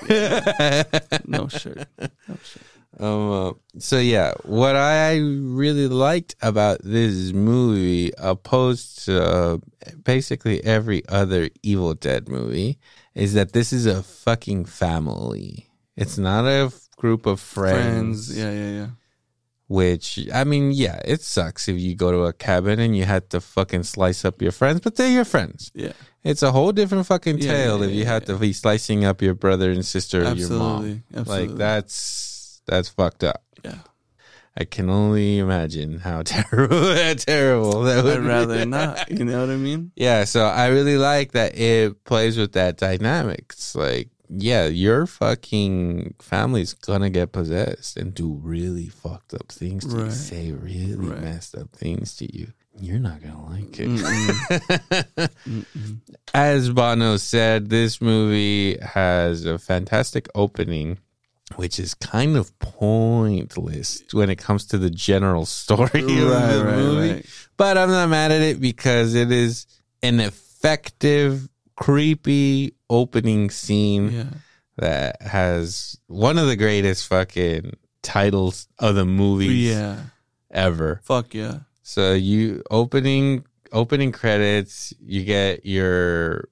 no 1.28 1.46
shirt. 1.46 1.86
No 1.96 2.36
shirt. 2.42 2.62
Um, 3.00 3.30
uh, 3.30 3.52
so 3.78 3.98
yeah, 3.98 4.34
what 4.44 4.76
I 4.76 5.16
really 5.18 5.88
liked 5.88 6.36
about 6.40 6.80
this 6.84 7.32
movie, 7.32 8.12
opposed 8.18 9.04
to 9.06 9.22
uh, 9.22 9.58
basically 10.04 10.62
every 10.64 11.02
other 11.08 11.50
Evil 11.62 11.94
Dead 11.94 12.28
movie, 12.28 12.78
is 13.14 13.34
that 13.34 13.52
this 13.52 13.72
is 13.72 13.86
a 13.86 14.02
fucking 14.02 14.66
family. 14.66 15.68
It's 15.96 16.18
not 16.18 16.44
a 16.46 16.66
f- 16.66 16.88
group 16.96 17.26
of 17.26 17.40
friends. 17.40 18.26
Friends. 18.32 18.38
Yeah, 18.38 18.52
yeah, 18.52 18.70
yeah. 18.70 18.86
Which 19.66 20.28
I 20.32 20.44
mean, 20.44 20.72
yeah, 20.72 21.00
it 21.04 21.22
sucks 21.22 21.68
if 21.68 21.78
you 21.78 21.96
go 21.96 22.12
to 22.12 22.24
a 22.24 22.32
cabin 22.32 22.78
and 22.78 22.94
you 22.96 23.04
had 23.06 23.30
to 23.30 23.40
fucking 23.40 23.84
slice 23.84 24.24
up 24.24 24.42
your 24.42 24.52
friends, 24.52 24.80
but 24.80 24.94
they're 24.96 25.10
your 25.10 25.24
friends. 25.24 25.72
Yeah. 25.74 25.92
It's 26.22 26.42
a 26.42 26.52
whole 26.52 26.70
different 26.72 27.06
fucking 27.06 27.38
Yeah, 27.38 27.52
tale 27.52 27.78
yeah, 27.80 27.86
if 27.86 27.90
you 27.92 28.02
yeah, 28.04 28.12
had 28.12 28.22
yeah. 28.28 28.34
to 28.34 28.38
be 28.38 28.52
slicing 28.52 29.04
up 29.04 29.22
your 29.22 29.34
brother 29.34 29.70
and 29.70 29.84
sister 29.84 30.20
or 30.20 30.34
your 30.34 30.50
mom. 30.50 30.84
Absolutely. 30.84 31.02
Absolutely. 31.14 31.48
Like 31.48 31.56
that's 31.56 32.33
that's 32.66 32.88
fucked 32.88 33.24
up. 33.24 33.42
Yeah. 33.64 33.78
I 34.56 34.64
can 34.64 34.88
only 34.88 35.38
imagine 35.38 35.98
how 35.98 36.22
terrible, 36.24 36.94
how 36.94 37.14
terrible 37.14 37.82
that 37.82 38.04
would 38.04 38.18
I'd 38.18 38.20
be. 38.22 38.26
rather 38.28 38.64
not. 38.66 39.10
You 39.18 39.24
know 39.24 39.40
what 39.40 39.50
I 39.50 39.56
mean? 39.56 39.90
Yeah, 39.96 40.24
so 40.24 40.44
I 40.44 40.68
really 40.68 40.96
like 40.96 41.32
that 41.32 41.58
it 41.58 42.04
plays 42.04 42.36
with 42.38 42.52
that 42.52 42.76
dynamics. 42.76 43.74
Like, 43.74 44.10
yeah, 44.28 44.66
your 44.66 45.06
fucking 45.06 46.14
family's 46.20 46.72
gonna 46.74 47.10
get 47.10 47.32
possessed 47.32 47.96
and 47.96 48.14
do 48.14 48.32
really 48.42 48.88
fucked 48.88 49.34
up 49.34 49.50
things 49.50 49.86
to 49.86 50.04
you, 50.04 50.10
say 50.12 50.52
really 50.52 50.94
Right. 51.08 51.20
messed 51.20 51.56
up 51.56 51.70
things 51.72 52.14
to 52.16 52.36
you. 52.36 52.52
You're 52.80 52.98
not 53.00 53.22
gonna 53.22 53.44
like 53.50 53.78
it. 53.80 53.88
Mm-mm. 53.88 55.28
Mm-mm. 55.48 56.00
As 56.32 56.70
Bono 56.70 57.16
said, 57.16 57.68
this 57.70 58.00
movie 58.00 58.78
has 58.78 59.44
a 59.44 59.58
fantastic 59.58 60.28
opening, 60.34 60.98
which 61.56 61.78
is 61.78 61.94
kind 61.94 62.36
of 62.36 62.56
pointless 62.58 64.02
when 64.12 64.30
it 64.30 64.36
comes 64.36 64.66
to 64.66 64.78
the 64.78 64.90
general 64.90 65.46
story 65.60 66.00
of 66.00 66.06
the 66.08 66.72
movie. 66.76 67.26
But 67.56 67.78
I'm 67.78 67.90
not 67.90 68.08
mad 68.08 68.32
at 68.32 68.40
it 68.42 68.60
because 68.60 69.14
it 69.14 69.30
is 69.30 69.66
an 70.02 70.20
effective, 70.20 71.48
creepy 71.76 72.74
opening 72.90 73.50
scene 73.50 74.10
Yeah. 74.10 74.24
that 74.78 75.22
has 75.22 75.98
one 76.06 76.38
of 76.38 76.46
the 76.46 76.56
greatest 76.56 77.06
fucking 77.08 77.72
titles 78.02 78.68
of 78.78 78.94
the 78.94 79.04
movies 79.04 79.70
Yeah. 79.70 79.96
ever. 80.50 81.00
Fuck 81.04 81.34
yeah. 81.34 81.58
So 81.82 82.14
you 82.14 82.62
opening 82.70 83.44
opening 83.74 84.12
credits, 84.12 84.94
you 85.04 85.24
get 85.24 85.66
your 85.66 86.48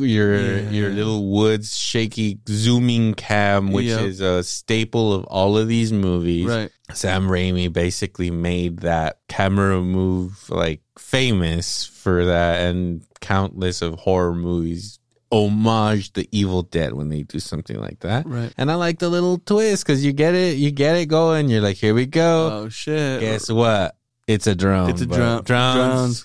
your 0.00 0.58
Yeah. 0.58 0.70
your 0.70 0.90
little 0.90 1.30
woods 1.30 1.76
shaky 1.76 2.38
zooming 2.48 3.14
cam, 3.14 3.72
which 3.72 3.86
Yep. 3.86 4.00
is 4.02 4.20
a 4.20 4.42
staple 4.42 5.12
of 5.12 5.24
all 5.24 5.58
of 5.58 5.68
these 5.68 5.92
movies. 5.92 6.46
Right. 6.46 6.70
Sam 6.94 7.28
Raimi 7.28 7.72
basically 7.72 8.30
made 8.30 8.78
that 8.80 9.18
camera 9.28 9.82
move 9.82 10.48
like 10.48 10.80
famous 10.98 11.84
for 11.84 12.24
that, 12.26 12.60
and 12.66 13.02
countless 13.20 13.82
of 13.82 13.94
horror 14.00 14.34
movies 14.34 14.98
homage 15.32 16.12
the 16.12 16.28
Evil 16.30 16.62
Dead 16.62 16.92
when 16.92 17.08
they 17.08 17.22
do 17.24 17.40
something 17.40 17.80
like 17.80 17.98
that. 18.00 18.24
Right. 18.26 18.52
And 18.56 18.70
I 18.70 18.76
like 18.76 19.00
the 19.00 19.08
little 19.08 19.38
twist 19.38 19.84
because 19.84 20.04
you 20.04 20.12
get 20.12 20.34
it, 20.34 20.56
you 20.56 20.70
get 20.70 20.96
it 20.96 21.06
going. 21.06 21.48
You're 21.48 21.60
like, 21.60 21.76
here 21.76 21.94
we 21.94 22.06
go. 22.06 22.50
Oh 22.64 22.68
shit. 22.68 23.20
Guess 23.20 23.50
what? 23.50 23.95
It's 24.26 24.48
a 24.48 24.56
drone. 24.56 24.90
It's 24.90 25.02
a 25.02 25.06
bro. 25.06 25.40
drone. 25.42 25.44
Drones. 25.44 26.24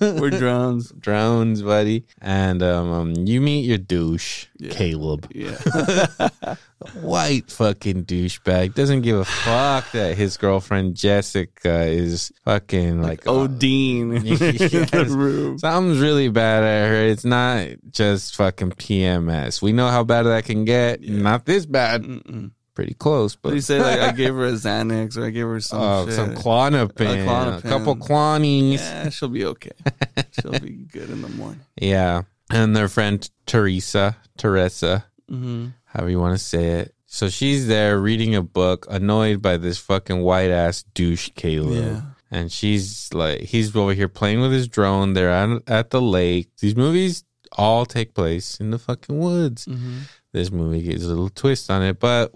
We're 0.00 0.28
drones. 0.28 0.92
drones, 0.98 1.62
buddy. 1.62 2.04
And 2.20 2.62
um, 2.62 2.92
um, 2.92 3.14
you 3.14 3.40
meet 3.40 3.64
your 3.64 3.78
douche, 3.78 4.44
Yeah. 4.58 4.72
Caleb. 4.74 5.26
Yeah. 5.34 5.56
White 7.00 7.50
fucking 7.50 8.04
douchebag. 8.04 8.74
Doesn't 8.74 9.00
give 9.00 9.16
a 9.16 9.24
fuck 9.24 9.90
that 9.92 10.18
his 10.18 10.36
girlfriend 10.36 10.96
Jessica 10.96 11.84
is 11.86 12.30
fucking 12.44 13.00
like, 13.00 13.26
uh, 13.26 13.32
Odin 13.32 14.12
in 14.16 14.26
Yes. 14.26 15.60
Something's 15.62 15.98
really 15.98 16.28
bad 16.28 16.62
at 16.62 16.88
her. 16.88 17.06
It's 17.06 17.24
not 17.24 17.68
just 17.90 18.36
fucking 18.36 18.72
PMS. 18.72 19.62
We 19.62 19.72
know 19.72 19.88
how 19.88 20.04
bad 20.04 20.24
that 20.24 20.44
can 20.44 20.66
get. 20.66 21.00
Not 21.00 21.46
this 21.46 21.64
bad. 21.64 22.02
Mm-mm. 22.02 22.50
Pretty 22.80 22.94
close, 22.94 23.36
but 23.36 23.52
you 23.52 23.60
say? 23.60 23.78
Like 23.78 24.00
I 24.00 24.12
gave 24.12 24.34
her 24.34 24.46
a 24.46 24.52
Xanax 24.52 25.18
or 25.18 25.26
I 25.26 25.30
gave 25.30 25.44
her 25.46 25.60
some 25.70 25.82
uh, 25.82 26.10
some 26.10 26.34
Klonopin, 26.34 27.24
A 27.24 27.26
Klonopin. 27.28 27.58
a 27.64 27.68
couple 27.68 27.94
clonies. 27.96 28.80
Yeah, 28.80 29.10
she'll 29.10 29.28
be 29.28 29.44
okay. 29.44 29.72
she'll 30.40 30.58
be 30.58 30.70
good 30.90 31.10
in 31.10 31.20
the 31.20 31.28
morning. 31.28 31.60
Yeah. 31.78 32.22
And 32.50 32.74
their 32.74 32.88
friend 32.88 33.28
Teresa, 33.44 34.16
Teresa, 34.38 35.04
Mm-hmm. 35.30 35.66
however 35.84 36.08
you 36.10 36.18
want 36.18 36.38
to 36.38 36.42
say 36.42 36.80
it. 36.80 36.94
So 37.04 37.28
she's 37.28 37.66
there 37.68 37.98
reading 38.00 38.34
a 38.34 38.42
book, 38.42 38.86
annoyed 38.88 39.42
by 39.42 39.58
this 39.58 39.76
fucking 39.78 40.22
white 40.22 40.50
ass 40.50 40.82
douche 40.94 41.28
Caleb. 41.36 41.74
Yeah. 41.84 42.00
And 42.30 42.50
she's 42.50 43.12
like, 43.12 43.40
he's 43.42 43.76
over 43.76 43.92
here 43.92 44.08
playing 44.08 44.40
with 44.40 44.52
his 44.52 44.68
drone. 44.68 45.12
They're 45.12 45.30
at, 45.30 45.62
at 45.66 45.90
the 45.90 46.00
lake. 46.00 46.48
These 46.60 46.76
movies 46.76 47.24
all 47.52 47.84
take 47.84 48.14
place 48.14 48.58
in 48.58 48.70
the 48.70 48.78
fucking 48.78 49.18
woods. 49.18 49.66
Mm-hmm. 49.66 49.98
This 50.32 50.50
movie 50.52 50.82
gets 50.82 51.02
a 51.04 51.08
little 51.08 51.28
twist 51.28 51.68
on 51.70 51.82
it, 51.82 51.98
but 51.98 52.32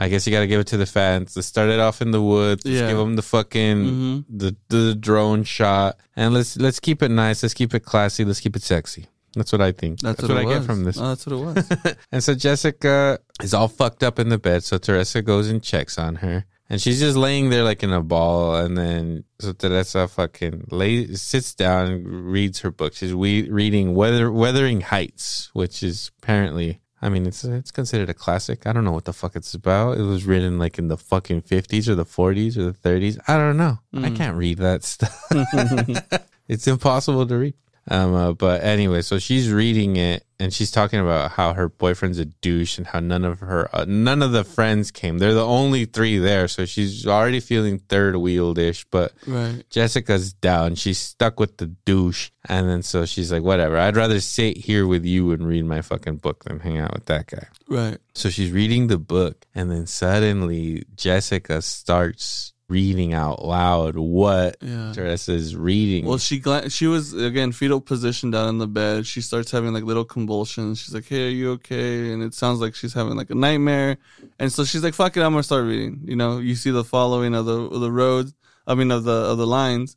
I 0.00 0.08
guess 0.08 0.26
you 0.26 0.30
got 0.32 0.40
to 0.40 0.46
give 0.46 0.60
it 0.60 0.68
to 0.68 0.76
the 0.76 0.86
fans. 0.86 1.34
Let's 1.34 1.48
start 1.48 1.70
it 1.70 1.80
off 1.80 2.00
in 2.00 2.12
the 2.12 2.22
woods. 2.22 2.64
Let's 2.64 2.78
Yeah. 2.80 2.88
give 2.88 2.98
them 2.98 3.16
the 3.16 3.22
fucking 3.22 3.76
Mhm. 3.84 4.24
the 4.28 4.56
the 4.68 4.94
drone 4.94 5.42
shot, 5.44 5.96
and 6.16 6.32
let's 6.34 6.56
let's 6.56 6.78
keep 6.80 7.02
it 7.02 7.10
nice. 7.10 7.42
Let's 7.42 7.54
keep 7.54 7.74
it 7.74 7.80
classy. 7.84 8.24
Let's 8.24 8.40
keep 8.40 8.54
it 8.56 8.62
sexy. 8.62 9.06
That's 9.34 9.52
what 9.52 9.60
I 9.60 9.72
think. 9.72 10.00
That's, 10.00 10.20
That's, 10.20 10.28
what, 10.32 10.44
what, 10.44 10.52
I 10.54 10.58
get 10.58 10.64
from 10.64 10.84
this. 10.84 10.96
Oh, 10.98 11.08
that's 11.08 11.26
what 11.26 11.32
it 11.36 11.44
was. 11.84 11.96
and 12.12 12.24
so 12.24 12.34
Jessica 12.34 13.18
is 13.42 13.52
all 13.54 13.68
fucked 13.68 14.02
up 14.02 14.18
in 14.18 14.30
the 14.30 14.38
bed. 14.38 14.64
So 14.64 14.78
Teresa 14.78 15.20
goes 15.22 15.48
and 15.48 15.62
checks 15.62 15.98
on 15.98 16.16
her. 16.16 16.46
And 16.70 16.80
she's 16.80 16.98
just 16.98 17.16
laying 17.16 17.48
there 17.50 17.62
like 17.62 17.82
in 17.82 17.92
a 17.92 18.02
ball. 18.02 18.56
And 18.56 18.76
then 18.76 19.24
so 19.38 19.52
Teresa 19.52 20.08
fucking 20.08 20.68
lay, 20.70 21.14
sits 21.14 21.54
down 21.54 21.86
and 21.90 22.06
reads 22.32 22.60
her 22.60 22.70
book. 22.70 22.94
She's 22.94 23.14
we, 23.14 23.48
reading 23.50 23.94
Weather, 23.94 24.32
Wuthering 24.32 24.80
Heights, 24.80 25.50
which 25.52 25.82
is 25.82 26.10
apparently, 26.22 26.80
I 27.00 27.08
mean, 27.08 27.26
it's 27.26 27.44
it's 27.44 27.70
considered 27.70 28.10
a 28.10 28.14
classic. 28.14 28.66
I 28.66 28.72
don't 28.72 28.84
know 28.84 28.92
what 28.92 29.04
the 29.04 29.12
fuck 29.12 29.36
it's 29.36 29.54
about. 29.54 29.98
It 29.98 30.02
was 30.02 30.24
written 30.24 30.58
like 30.58 30.78
in 30.78 30.88
the 30.88 30.96
fucking 30.96 31.42
50s 31.42 31.88
or 31.88 31.94
the 31.94 32.04
40s 32.04 32.56
or 32.56 32.64
the 32.64 32.72
30s. 32.72 33.18
I 33.28 33.36
don't 33.36 33.56
know. 33.56 33.78
I 33.94 34.10
mm. 34.10 34.16
can't 34.16 34.36
read 34.36 34.58
that 34.58 34.82
stuff. 34.82 35.26
it's 36.48 36.66
impossible 36.66 37.26
to 37.26 37.36
read. 37.36 37.54
Um, 37.90 38.14
uh, 38.14 38.32
but 38.32 38.62
anyway, 38.62 39.02
so 39.02 39.18
she's 39.18 39.50
reading 39.50 39.96
it 39.96 40.24
and 40.40 40.52
she's 40.52 40.70
talking 40.70 41.00
about 41.00 41.32
how 41.32 41.54
her 41.54 41.68
boyfriend's 41.68 42.18
a 42.18 42.26
douche 42.26 42.78
and 42.78 42.86
how 42.86 43.00
none 43.00 43.24
of 43.24 43.40
her, 43.40 43.74
uh, 43.74 43.84
none 43.88 44.22
of 44.22 44.32
the 44.32 44.44
friends 44.44 44.90
came. 44.90 45.18
They're 45.18 45.34
the 45.34 45.44
only 45.44 45.84
three 45.84 46.18
there, 46.18 46.46
so 46.48 46.64
she's 46.64 47.06
already 47.06 47.40
feeling 47.40 47.78
third 47.78 48.16
wheeled-ish. 48.16 48.84
But 48.84 49.12
right. 49.26 49.64
Jessica's 49.70 50.32
down. 50.32 50.76
She's 50.76 50.98
stuck 50.98 51.40
with 51.40 51.56
the 51.56 51.66
douche, 51.66 52.30
and 52.48 52.68
then 52.68 52.82
so 52.82 53.04
she's 53.04 53.32
like, 53.32 53.42
"Whatever. 53.42 53.78
I'd 53.78 53.96
rather 53.96 54.20
sit 54.20 54.58
here 54.58 54.86
with 54.86 55.04
you 55.04 55.32
and 55.32 55.46
read 55.46 55.64
my 55.64 55.82
fucking 55.82 56.18
book 56.18 56.44
than 56.44 56.60
hang 56.60 56.78
out 56.78 56.94
with 56.94 57.06
that 57.06 57.26
guy." 57.26 57.48
Right. 57.68 57.98
So 58.14 58.30
she's 58.30 58.52
reading 58.52 58.86
the 58.86 58.98
book, 58.98 59.46
and 59.54 59.70
then 59.70 59.86
suddenly 59.86 60.84
Jessica 60.94 61.62
starts 61.62 62.52
reading 62.68 63.14
out 63.14 63.44
loud 63.44 63.96
what 63.96 64.56
Yeah. 64.60 64.92
Teresa's 64.94 65.56
reading. 65.56 66.04
Well, 66.04 66.18
she 66.18 66.38
gla- 66.38 66.68
she 66.68 66.86
was 66.86 67.14
again 67.14 67.52
fetal 67.52 67.80
position 67.80 68.30
down 68.30 68.48
in 68.48 68.58
the 68.58 68.66
bed. 68.66 69.06
She 69.06 69.20
starts 69.20 69.50
having 69.50 69.72
like 69.72 69.84
little 69.84 70.04
convulsions. 70.04 70.78
She's 70.78 70.92
like, 70.94 71.06
"Hey, 71.06 71.26
are 71.28 71.30
you 71.30 71.50
okay?" 71.52 72.12
And 72.12 72.22
it 72.22 72.34
sounds 72.34 72.60
like 72.60 72.74
she's 72.74 72.92
having 72.94 73.16
like 73.16 73.30
a 73.30 73.34
nightmare. 73.34 73.96
And 74.38 74.52
so 74.52 74.64
she's 74.64 74.82
like, 74.84 74.94
"Fuck 74.94 75.16
it, 75.16 75.22
I'm 75.22 75.32
gonna 75.32 75.42
start 75.42 75.64
reading." 75.66 76.00
You 76.04 76.16
know, 76.16 76.38
you 76.38 76.54
see 76.54 76.70
the 76.70 76.84
following 76.84 77.34
of 77.34 77.46
the 77.46 77.58
of 77.62 77.80
the 77.80 77.90
roads. 77.90 78.34
I 78.66 78.74
mean, 78.74 78.90
of 78.90 79.04
the 79.04 79.12
of 79.12 79.38
the 79.38 79.46
lines. 79.46 79.96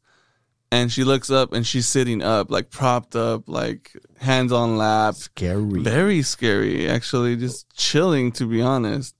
And 0.73 0.89
she 0.89 1.03
looks 1.03 1.29
up 1.29 1.51
and 1.51 1.67
she's 1.67 1.85
sitting 1.85 2.21
up, 2.23 2.49
like 2.49 2.69
propped 2.69 3.13
up, 3.13 3.49
like 3.49 3.91
hands 4.21 4.53
on 4.53 4.77
lap. 4.77 5.15
scary. 5.15 5.81
Very 5.81 6.21
scary, 6.21 6.87
actually, 6.87 7.35
just 7.35 7.69
chilling 7.75 8.31
to 8.33 8.45
be 8.45 8.61
honest. 8.61 9.13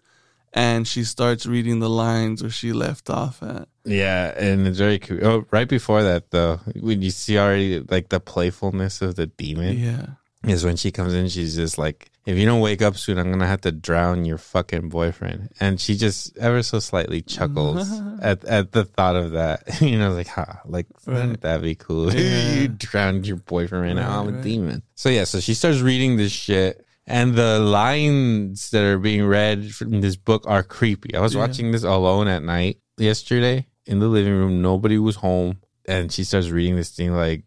And 0.53 0.85
she 0.87 1.03
starts 1.05 1.45
reading 1.45 1.79
the 1.79 1.89
lines 1.89 2.41
where 2.41 2.51
she 2.51 2.73
left 2.73 3.09
off 3.09 3.41
at. 3.41 3.69
Yeah, 3.85 4.33
and 4.37 4.67
it's 4.67 4.79
very 4.79 4.99
cool. 4.99 5.19
Oh, 5.25 5.45
right 5.51 5.67
before 5.67 6.03
that 6.03 6.31
though, 6.31 6.59
when 6.79 7.01
you 7.01 7.09
see 7.11 7.37
already 7.37 7.79
like 7.79 8.09
the 8.09 8.19
playfulness 8.19 9.01
of 9.01 9.15
the 9.15 9.27
demon 9.27 9.79
Yeah. 9.79 10.05
is 10.45 10.65
when 10.65 10.75
she 10.75 10.91
comes 10.91 11.13
in, 11.13 11.29
she's 11.29 11.55
just 11.55 11.77
like, 11.77 12.11
"If 12.25 12.37
you 12.37 12.45
don't 12.45 12.59
wake 12.59 12.81
up 12.81 12.97
soon, 12.97 13.17
I'm 13.17 13.31
gonna 13.31 13.47
have 13.47 13.61
to 13.61 13.71
drown 13.71 14.25
your 14.25 14.37
fucking 14.37 14.89
boyfriend." 14.89 15.49
And 15.61 15.79
she 15.79 15.95
just 15.95 16.37
ever 16.37 16.61
so 16.63 16.79
slightly 16.79 17.21
chuckles 17.21 17.89
at 18.21 18.43
at 18.43 18.73
the 18.73 18.83
thought 18.83 19.15
of 19.15 19.31
that. 19.31 19.63
you 19.81 19.97
know, 19.97 20.11
like, 20.11 20.27
ha, 20.27 20.59
like 20.65 20.87
Right. 21.07 21.39
that 21.41 21.61
be 21.61 21.75
cool? 21.75 22.13
Yeah. 22.13 22.53
you 22.55 22.67
drowned 22.67 23.25
your 23.25 23.37
boyfriend 23.37 23.85
right 23.85 23.93
now. 23.95 24.09
Right, 24.09 24.19
I'm 24.27 24.27
a 24.27 24.31
right. 24.33 24.43
demon. 24.43 24.83
So 24.95 25.07
yeah, 25.07 25.23
so 25.23 25.39
she 25.39 25.53
starts 25.53 25.79
reading 25.79 26.17
this 26.17 26.33
shit. 26.33 26.85
And 27.07 27.35
the 27.35 27.59
lines 27.59 28.69
that 28.71 28.83
are 28.83 28.99
being 28.99 29.25
read 29.25 29.73
from 29.73 30.01
this 30.01 30.15
book 30.15 30.43
are 30.47 30.63
creepy. 30.63 31.15
I 31.15 31.19
was 31.21 31.33
Yeah. 31.33 31.41
watching 31.41 31.71
this 31.71 31.83
alone 31.83 32.27
at 32.27 32.43
night 32.43 32.77
yesterday 32.97 33.67
in 33.85 33.99
the 33.99 34.07
living 34.07 34.33
room. 34.33 34.61
Nobody 34.61 34.97
was 34.97 35.15
home. 35.17 35.57
And 35.87 36.11
she 36.11 36.23
starts 36.23 36.49
reading 36.49 36.75
this 36.75 36.91
thing 36.91 37.13
like 37.13 37.43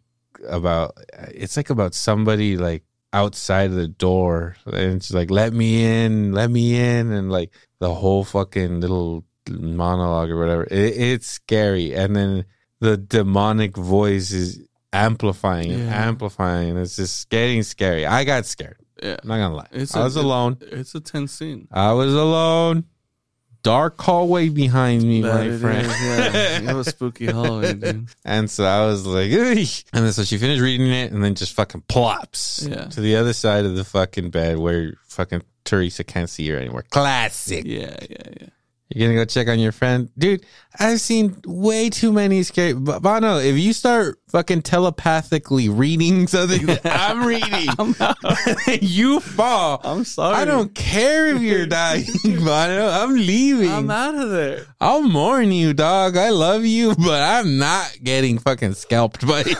about, 0.47 0.97
it's 1.29 1.55
like 1.57 1.69
about 1.69 1.93
somebody 1.93 2.57
like, 2.57 2.83
outside 3.13 3.69
of 3.69 3.77
the 3.77 3.87
door 3.87 4.57
and 4.73 5.01
she's 5.01 5.15
like, 5.15 5.31
let 5.31 5.53
me 5.53 5.85
in, 5.85 6.33
let 6.33 6.51
me 6.51 6.75
in. 6.77 7.13
And 7.13 7.31
like 7.31 7.49
the 7.79 7.93
whole 7.93 8.25
fucking 8.25 8.81
little 8.81 9.23
monologue 9.49 10.29
or 10.29 10.37
whatever. 10.37 10.65
It, 10.65 10.97
it's 10.97 11.27
scary. 11.27 11.93
And 11.95 12.13
then 12.13 12.43
the 12.81 12.97
demonic 12.97 13.77
voice 13.77 14.31
is 14.31 14.59
amplifying 14.91 15.71
and 15.71 15.83
Yeah. 15.85 16.07
amplifying. 16.07 16.75
It's 16.75 16.97
just 16.97 17.29
getting 17.29 17.63
scary. 17.63 18.05
I 18.05 18.25
got 18.25 18.45
scared. 18.45 18.77
Yeah. 19.05 19.17
I'm 19.21 19.27
not 19.29 19.37
gonna 19.37 19.55
lie. 19.55 19.67
It's 19.71 19.95
I 19.95 20.01
a- 20.01 20.03
was 20.05 20.15
alone. 20.15 20.57
It's 20.61 20.95
a 20.95 20.99
tense 20.99 21.31
scene. 21.31 21.67
I 21.71 21.93
was 21.93 22.13
alone. 22.13 22.85
Dark 23.63 23.99
hallway 23.99 24.49
behind 24.49 25.01
me, 25.01 25.23
That 25.23 25.33
my 25.33 25.41
it 25.45 25.57
friend. 25.59 25.87
is, 25.87 25.99
yeah. 26.01 26.59
Have 26.61 26.77
a 26.77 26.83
spooky 26.83 27.25
hallway, 27.25 27.73
dude. 27.81 28.07
And 28.23 28.47
so 28.47 28.63
I 28.63 28.85
was 28.85 29.07
like, 29.07 29.31
"Ugh." 29.31 29.57
and 29.91 30.05
then 30.05 30.13
so 30.13 30.23
she 30.23 30.37
finished 30.37 30.61
reading 30.61 30.85
it 30.87 31.11
and 31.11 31.23
then 31.23 31.33
just 31.33 31.53
fucking 31.53 31.81
plops 31.87 32.67
Yeah. 32.69 32.85
to 32.85 33.01
the 33.01 33.15
other 33.15 33.33
side 33.33 33.65
of 33.65 33.75
the 33.75 33.83
fucking 33.83 34.29
bed 34.29 34.59
where 34.59 34.93
fucking 35.07 35.41
Teresa 35.63 36.03
can't 36.03 36.29
see 36.29 36.47
her 36.49 36.57
anymore. 36.57 36.83
Classic. 36.91 37.65
Yeah, 37.65 37.95
yeah, 38.07 38.17
yeah. 38.39 38.47
You're 38.89 39.07
gonna 39.09 39.19
go 39.19 39.25
check 39.25 39.47
on 39.47 39.57
your 39.57 39.71
friend, 39.71 40.11
dude. 40.15 40.45
I've 40.79 41.01
seen 41.01 41.41
way 41.47 41.89
too 41.89 42.13
many 42.13 42.43
scary. 42.43 42.73
B- 42.73 42.99
Bono, 43.01 43.39
if 43.39 43.57
you 43.57 43.73
start 43.73 44.19
fucking 44.35 44.61
telepathically 44.61 45.69
reading 45.69 46.27
something 46.27 46.65
that 46.65 46.81
I'm 46.85 47.25
reading, 47.25 47.69
you 48.81 49.21
fall. 49.21 49.79
I'm 49.81 50.03
sorry. 50.03 50.35
I 50.35 50.43
don't 50.43 50.75
care 50.75 51.27
if 51.33 51.41
you're 51.41 51.65
dying, 51.65 52.03
Bono. 52.25 52.89
I'm 52.89 53.15
leaving. 53.15 53.71
I'm 53.71 53.89
out 53.89 54.15
of 54.15 54.31
there. 54.31 54.65
I'll 54.81 55.01
mourn 55.03 55.53
you, 55.53 55.73
dog. 55.73 56.17
I 56.17 56.31
love 56.31 56.65
you, 56.65 56.95
but 56.95 57.21
I'm 57.21 57.57
not 57.57 57.95
getting 58.03 58.37
fucking 58.37 58.73
scalped, 58.73 59.25
buddy. 59.25 59.53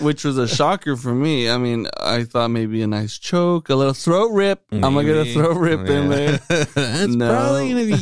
Which 0.00 0.24
was 0.24 0.38
a 0.38 0.48
shocker 0.48 0.96
for 0.96 1.14
me. 1.14 1.50
I 1.50 1.58
mean, 1.58 1.86
I 2.00 2.24
thought 2.24 2.48
maybe 2.48 2.80
a 2.80 2.86
nice 2.86 3.18
choke, 3.18 3.68
a 3.68 3.74
little 3.74 3.92
throat 3.92 4.30
rip. 4.32 4.62
I'm 4.72 4.80
gonna 4.80 5.04
get 5.04 5.18
a 5.18 5.32
throat 5.34 5.58
rip 5.58 5.80
in 5.86 6.08
there. 6.08 6.38
That's 6.48 7.14
No. 7.14 7.28
probably 7.30 7.68
gonna 7.68 7.84
be 7.84 7.96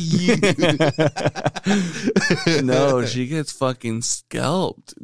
you. 2.55 2.61
no, 2.63 3.05
she 3.05 3.27
gets 3.27 3.51
fucking 3.51 4.03
scalped, 4.03 4.36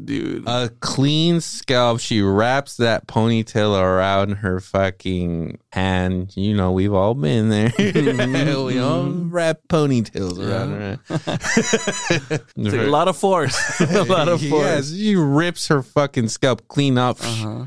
dude. 0.03 0.47
a 0.47 0.69
clean 0.79 1.41
scalp. 1.41 1.99
She 1.99 2.21
wraps 2.21 2.77
that 2.77 3.07
ponytail 3.07 3.79
around 3.79 4.31
her 4.37 4.59
fucking 4.59 5.59
hand. 5.71 6.35
You 6.35 6.55
know, 6.55 6.71
we've 6.71 6.93
all 6.93 7.13
been 7.13 7.49
there. 7.49 7.71
we 7.77 8.79
all 8.79 9.09
wrap 9.09 9.59
ponytails 9.69 10.37
around 10.39 10.71
her. 10.71 10.99
It's 12.55 12.73
a 12.73 12.87
lot 12.87 13.07
of 13.07 13.17
force. 13.17 13.55
a 13.81 14.03
lot 14.03 14.27
of 14.29 14.39
force. 14.41 14.63
Yes, 14.65 14.91
she 14.93 15.15
rips 15.15 15.67
her 15.67 15.81
fucking 15.81 16.29
scalp 16.29 16.67
clean 16.67 16.97
up. 16.97 17.17
Uh-huh. 17.21 17.65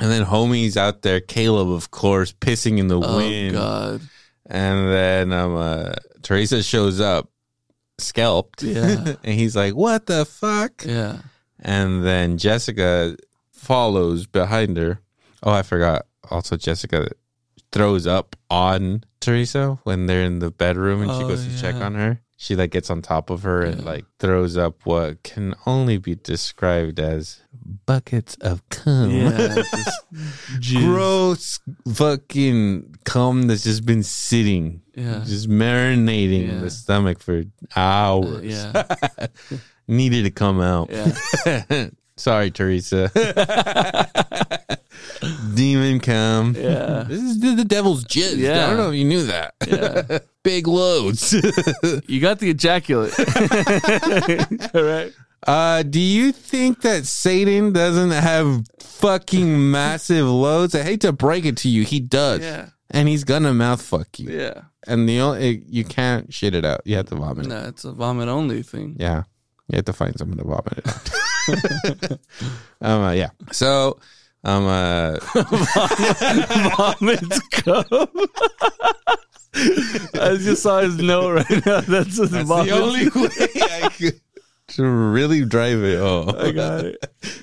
And 0.00 0.10
then 0.12 0.24
homie's 0.24 0.76
out 0.76 1.02
there, 1.02 1.20
Caleb, 1.20 1.70
of 1.70 1.90
course, 1.90 2.32
pissing 2.32 2.78
in 2.78 2.86
the 2.88 3.00
Oh 3.00 3.16
wind. 3.16 3.54
god. 3.54 4.00
And 4.46 4.88
then 4.88 5.32
um, 5.32 5.56
uh, 5.56 5.94
Teresa 6.22 6.62
shows 6.62 7.00
up, 7.00 7.28
scalped. 7.98 8.62
Yeah. 8.62 9.14
and 9.24 9.34
he's 9.34 9.56
like, 9.56 9.74
"What 9.74 10.06
the 10.06 10.24
fuck?" 10.24 10.84
Yeah. 10.84 11.18
And 11.60 12.04
then 12.04 12.38
Jessica 12.38 13.16
follows 13.52 14.26
behind 14.26 14.76
her. 14.76 15.00
Oh, 15.42 15.50
I 15.50 15.62
forgot. 15.62 16.06
Also, 16.30 16.56
Jessica 16.56 17.08
throws 17.72 18.06
up 18.06 18.36
on 18.50 19.04
Teresa 19.20 19.78
when 19.84 20.06
they're 20.06 20.22
in 20.24 20.38
the 20.38 20.50
bedroom 20.50 21.02
and 21.02 21.10
she 21.10 21.24
Oh, 21.24 21.28
goes 21.28 21.44
to 21.46 21.60
check 21.60 21.74
on 21.76 21.94
her. 21.94 22.20
She 22.40 22.54
like 22.54 22.70
gets 22.70 22.88
on 22.88 23.02
top 23.02 23.30
of 23.30 23.42
her 23.42 23.62
and 23.62 23.84
like 23.84 24.04
throws 24.20 24.56
up 24.56 24.86
what 24.86 25.24
can 25.24 25.56
only 25.66 25.98
be 25.98 26.14
described 26.14 27.00
as 27.00 27.40
buckets 27.84 28.36
of 28.40 28.62
cum. 28.68 29.10
Yeah. 29.10 29.30
it's 29.58 29.70
just 30.60 30.72
jizz. 30.72 30.84
Gross 30.84 31.58
fucking 31.94 32.94
cum 33.04 33.48
that's 33.48 33.64
just 33.64 33.84
been 33.84 34.04
sitting, 34.04 34.82
Yeah. 34.94 35.24
just 35.26 35.48
marinating 35.48 36.44
in 36.48 36.54
Yeah. 36.54 36.60
the 36.60 36.70
stomach 36.70 37.18
for 37.18 37.42
hours. 37.74 38.44
yeah. 38.44 39.26
Needed 39.88 40.22
to 40.22 40.30
come 40.30 40.60
out. 40.60 40.90
Yeah. 40.92 41.88
Sorry, 42.16 42.52
Teresa. 42.52 43.10
Demon 45.54 46.00
cum. 46.00 46.54
Yeah. 46.56 47.04
This 47.08 47.20
is 47.22 47.40
the, 47.40 47.54
the 47.56 47.64
devil's 47.64 48.04
jizz. 48.04 48.36
Yeah. 48.36 48.64
I 48.64 48.68
don't 48.68 48.76
know 48.76 48.90
if 48.90 48.94
you 48.96 49.04
knew 49.04 49.24
that. 49.24 49.54
Yeah. 49.66 50.18
Big 50.42 50.66
loads. 50.66 51.32
You 52.06 52.20
got 52.20 52.38
the 52.38 52.50
ejaculate. 52.50 53.12
All 54.74 54.82
right. 54.82 55.12
uh, 55.46 55.82
do 55.82 56.00
you 56.00 56.32
think 56.32 56.80
that 56.82 57.04
Satan 57.06 57.72
doesn't 57.72 58.10
have 58.12 58.62
fucking 58.80 59.70
massive 59.70 60.26
loads? 60.26 60.74
I 60.74 60.82
hate 60.82 61.02
to 61.02 61.12
break 61.12 61.44
it 61.44 61.56
to 61.58 61.68
you. 61.68 61.82
He 61.84 62.00
does. 62.00 62.40
Yeah. 62.40 62.70
And 62.90 63.08
he's 63.08 63.24
gonna 63.24 63.52
mouth 63.52 63.82
fuck 63.82 64.18
you. 64.18 64.30
Yeah. 64.30 64.62
And 64.86 65.06
the 65.08 65.20
only 65.20 65.62
you 65.68 65.84
can't 65.84 66.32
shit 66.32 66.54
it 66.54 66.64
out. 66.64 66.80
You 66.86 66.96
have 66.96 67.06
to 67.06 67.16
vomit. 67.16 67.46
No, 67.46 67.64
it's 67.68 67.84
a 67.84 67.92
vomit 67.92 68.28
only 68.28 68.62
thing. 68.62 68.96
Yeah. 68.98 69.24
You 69.68 69.76
have 69.76 69.84
to 69.84 69.92
find 69.92 70.18
someone 70.18 70.38
to 70.38 70.44
vomit 70.44 70.78
it 70.78 70.88
out. 70.88 72.18
um, 72.80 73.02
uh, 73.02 73.12
yeah. 73.12 73.30
So, 73.52 73.98
um, 74.48 74.66
uh, 74.66 75.18
Vomits 76.76 77.40
come. 77.50 77.84
I 79.54 80.36
just 80.38 80.62
saw 80.62 80.80
his 80.80 80.96
note 80.98 81.34
right 81.36 81.66
now. 81.66 81.80
That's, 81.88 82.16
his 82.16 82.30
that's 82.30 82.48
vomit. 82.48 82.68
the 82.68 82.80
only 82.80 83.08
way 83.08 83.62
I 83.84 83.88
could 83.88 84.20
to 84.68 84.84
really 84.86 85.44
drive 85.44 85.82
it 85.82 85.98
home. 85.98 86.30
I 86.38 86.50
got 86.52 86.84
it. 86.84 86.96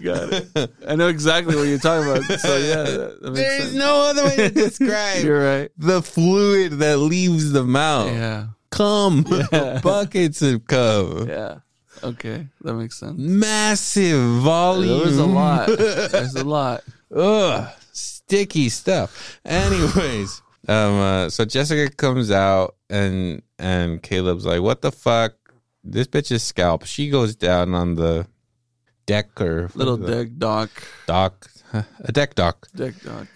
Got 0.03 0.31
it. 0.33 0.71
I 0.87 0.95
know 0.95 1.07
exactly 1.07 1.55
what 1.55 1.63
you're 1.67 1.79
talking 1.79 2.09
about. 2.09 2.39
So 2.39 2.57
yeah, 2.57 2.83
that, 2.83 3.21
that 3.21 3.31
makes 3.31 3.39
There 3.39 3.59
sense. 3.61 3.73
no 3.73 4.01
other 4.01 4.23
way 4.25 4.35
to 4.35 4.49
describe 4.49 5.23
You're 5.23 5.43
right. 5.59 5.71
the 5.77 6.01
fluid 6.01 6.73
that 6.73 6.97
leaves 6.99 7.51
the 7.51 7.63
mouth. 7.63 8.11
Yeah. 8.11 8.47
Cum. 8.71 9.25
Yeah. 9.51 9.79
Buckets 9.81 10.41
of 10.41 10.67
cum. 10.67 11.27
Yeah. 11.27 11.59
Okay, 12.05 12.47
that 12.61 12.73
makes 12.75 12.97
sense. 12.99 13.17
Massive 13.17 14.41
volume. 14.41 14.97
There 14.97 15.05
was 15.07 15.17
a 15.17 15.25
lot. 15.25 15.67
There's 16.11 16.35
a 16.35 16.43
lot. 16.43 16.83
Ugh, 17.15 17.67
sticky 17.91 18.69
stuff. 18.69 19.39
Anyways, 19.45 20.41
um, 20.67 20.93
uh, 20.99 21.29
so 21.29 21.45
Jessica 21.45 21.93
comes 21.95 22.29
out 22.31 22.75
and 22.89 23.41
and 23.57 24.01
Caleb's 24.03 24.45
like, 24.45 24.61
"What 24.61 24.81
the 24.81 24.91
fuck? 24.91 25.33
This 25.83 26.07
bitch 26.07 26.31
is 26.31 26.43
scalp." 26.43 26.85
She 26.85 27.09
goes 27.09 27.35
down 27.35 27.73
on 27.73 27.95
the 27.95 28.27
deck 29.05 29.39
or 29.41 29.69
Little 29.75 29.97
deck 29.97 30.29
dock. 30.37 30.69
dock, 31.07 31.49
a 31.73 32.11
deck 32.11 32.35
dock, 32.35 32.67
Deck 32.75 32.93
dock. 33.03 33.27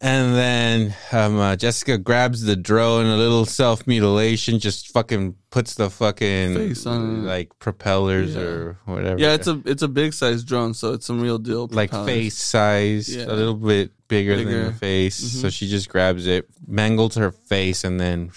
And 0.00 0.34
then 0.34 0.94
um, 1.12 1.38
uh, 1.38 1.56
Jessica 1.56 1.98
grabs 1.98 2.42
the 2.42 2.56
drone, 2.56 3.06
a 3.06 3.16
little 3.16 3.44
self 3.44 3.86
mutilation, 3.86 4.58
just 4.58 4.88
fucking 4.92 5.34
puts 5.50 5.74
the 5.74 5.90
fucking 5.90 6.54
Face 6.54 6.86
on 6.86 7.20
it. 7.20 7.26
like 7.26 7.58
propellers 7.58 8.34
Yeah. 8.34 8.40
or 8.42 8.78
whatever. 8.84 9.18
Yeah, 9.18 9.34
it's 9.34 9.46
a 9.46 9.60
it's 9.64 9.82
a 9.82 9.88
big 9.88 10.12
size 10.14 10.44
drone, 10.44 10.74
so 10.74 10.92
it's 10.92 11.06
some 11.06 11.20
real 11.20 11.38
deal. 11.38 11.68
like 11.70 11.90
propellers. 11.90 12.06
face 12.14 12.36
size, 12.38 13.14
Yeah. 13.14 13.26
a 13.26 13.34
little 13.34 13.54
bit 13.54 13.92
bigger, 14.08 14.36
than 14.36 14.46
Bigger. 14.46 14.64
the 14.70 14.72
face. 14.72 15.16
So 15.16 15.50
she 15.50 15.68
just 15.68 15.88
grabs 15.88 16.26
it, 16.26 16.48
mangles 16.66 17.14
her 17.16 17.30
face, 17.32 17.84
and 17.84 18.00
then 18.00 18.30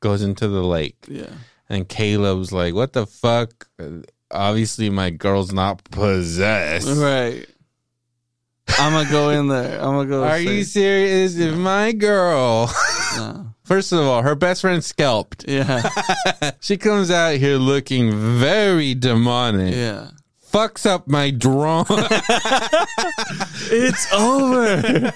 goes 0.00 0.22
into 0.22 0.48
the 0.48 0.62
lake. 0.62 0.96
Yeah. 1.08 1.30
And 1.68 1.88
Caleb's 1.88 2.52
like, 2.52 2.74
"What 2.74 2.92
the 2.94 3.06
fuck?" 3.06 3.68
Uh, 3.78 4.02
Obviously, 4.32 4.90
my 4.90 5.10
girl's 5.10 5.52
not 5.52 5.82
possessed. 5.90 6.86
Right. 6.86 7.46
I'm 8.78 8.92
gonna 8.92 9.10
go 9.10 9.30
in 9.30 9.48
there. 9.48 9.78
I'm 9.80 9.92
gonna 9.94 10.08
go. 10.08 10.24
Are 10.24 10.38
say- 10.38 10.56
you 10.56 10.64
serious? 10.64 11.36
If 11.36 11.54
my 11.56 11.92
girl, 11.92 12.72
No. 13.16 13.46
first 13.64 13.92
of 13.92 14.00
all, 14.00 14.22
her 14.22 14.34
best 14.34 14.60
friend 14.62 14.82
scalped. 14.84 15.44
Yeah. 15.48 15.88
she 16.60 16.76
comes 16.76 17.10
out 17.10 17.36
here 17.36 17.56
looking 17.56 18.12
very 18.38 18.94
demonic. 18.94 19.74
Yeah. 19.74 20.10
Fucks 20.52 20.84
up 20.84 21.06
my 21.08 21.30
drone. 21.30 21.84
It's 23.72 24.12
over. 24.12 25.12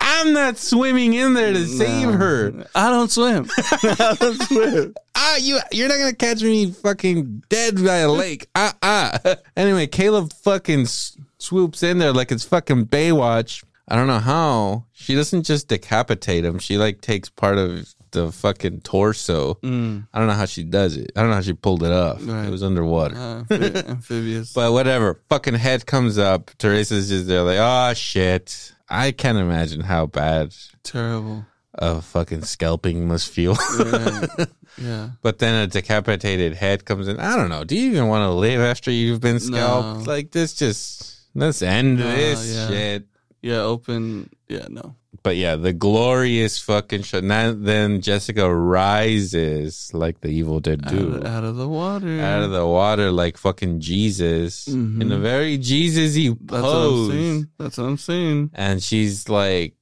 I'm 0.00 0.32
not 0.34 0.58
swimming 0.58 1.14
in 1.14 1.32
there 1.32 1.54
to 1.54 1.66
save 1.66 2.10
her. 2.12 2.66
I 2.74 2.90
don't 2.90 3.10
swim. 3.10 3.48
I 3.58 4.16
don't 4.20 4.42
swim. 4.42 4.94
ah, 5.14 5.36
you 5.38 5.58
you're 5.72 5.88
not 5.88 5.96
gonna 5.98 6.12
catch 6.14 6.42
me 6.42 6.70
fucking 6.72 7.44
dead 7.48 7.82
by 7.82 7.96
a 7.98 8.10
lake. 8.10 8.48
Ah 8.54 8.74
ah. 8.82 9.18
Anyway, 9.56 9.86
Caleb 9.86 10.32
fucking 10.34 10.82
s- 10.82 11.16
swoops 11.46 11.82
in 11.82 11.98
there 11.98 12.12
like 12.12 12.32
it's 12.32 12.44
fucking 12.44 12.86
Baywatch. 12.86 13.64
I 13.88 13.94
don't 13.96 14.08
know 14.08 14.18
how. 14.18 14.84
She 14.92 15.14
doesn't 15.14 15.44
just 15.44 15.68
decapitate 15.68 16.44
him. 16.44 16.58
She 16.58 16.76
like 16.76 17.00
takes 17.00 17.28
part 17.30 17.56
of 17.56 17.94
the 18.10 18.32
fucking 18.32 18.80
torso. 18.80 19.54
Mm. 19.62 20.08
I 20.12 20.18
don't 20.18 20.26
know 20.26 20.34
how 20.34 20.46
she 20.46 20.64
does 20.64 20.96
it. 20.96 21.12
I 21.14 21.20
don't 21.20 21.30
know 21.30 21.36
how 21.36 21.42
she 21.42 21.52
pulled 21.52 21.82
it 21.84 21.92
off. 21.92 22.18
Right. 22.26 22.46
It 22.46 22.50
was 22.50 22.62
underwater. 22.64 23.14
Uh, 23.16 23.44
amphi- 23.48 23.76
amphibious. 23.88 24.52
But 24.52 24.72
whatever. 24.72 25.20
Fucking 25.28 25.54
head 25.54 25.86
comes 25.86 26.18
up. 26.18 26.50
Teresa's 26.58 27.08
just 27.08 27.26
there 27.28 27.42
like, 27.42 27.58
oh 27.60 27.94
shit. 27.94 28.72
I 28.88 29.12
can't 29.12 29.38
imagine 29.38 29.80
how 29.80 30.06
bad 30.06 30.54
Terrible. 30.82 31.44
a 31.74 32.00
fucking 32.00 32.42
scalping 32.42 33.06
must 33.06 33.30
feel. 33.30 33.56
Yeah. 33.78 34.26
yeah. 34.78 35.08
But 35.22 35.38
then 35.38 35.54
a 35.62 35.66
decapitated 35.66 36.54
head 36.54 36.84
comes 36.84 37.06
in. 37.08 37.18
I 37.20 37.36
don't 37.36 37.48
know. 37.48 37.64
Do 37.64 37.76
you 37.76 37.90
even 37.90 38.08
want 38.08 38.22
to 38.22 38.30
live 38.30 38.60
after 38.60 38.90
you've 38.90 39.20
been 39.20 39.38
scalped? 39.40 40.06
No. 40.06 40.12
Like 40.12 40.30
this 40.32 40.54
just 40.54 41.15
let's 41.36 41.62
end 41.62 41.98
this 41.98 42.54
yeah. 42.54 42.68
shit. 42.68 43.06
Yeah, 43.42 43.60
open. 43.60 44.30
Yeah, 44.48 44.66
no. 44.70 44.96
But 45.22 45.36
yeah, 45.36 45.56
the 45.56 45.72
glorious 45.72 46.58
fucking 46.58 47.02
shot. 47.02 47.24
Now 47.24 47.52
then 47.52 48.00
Jessica 48.00 48.52
rises 48.52 49.90
like 49.94 50.20
the 50.20 50.28
evil 50.28 50.60
dead 50.60 50.82
Out 50.86 50.90
do. 50.92 51.14
of, 51.14 51.24
out 51.24 51.44
of 51.44 51.56
the 51.56 51.68
water. 51.68 52.20
out 52.20 52.42
of 52.42 52.50
the 52.50 52.66
water 52.66 53.10
like 53.10 53.36
fucking 53.36 53.80
Jesus 53.80 54.66
Mhm. 54.66 55.00
in 55.02 55.12
a 55.12 55.18
very 55.18 55.58
Jesus-y 55.58 56.34
That's 56.40 56.62
what 56.62 56.70
I'm 56.76 57.10
saying. 57.10 57.48
That's 57.58 57.78
what 57.78 57.84
I'm 57.84 57.98
saying. 57.98 58.50
And 58.54 58.82
she's 58.82 59.28
like, 59.28 59.74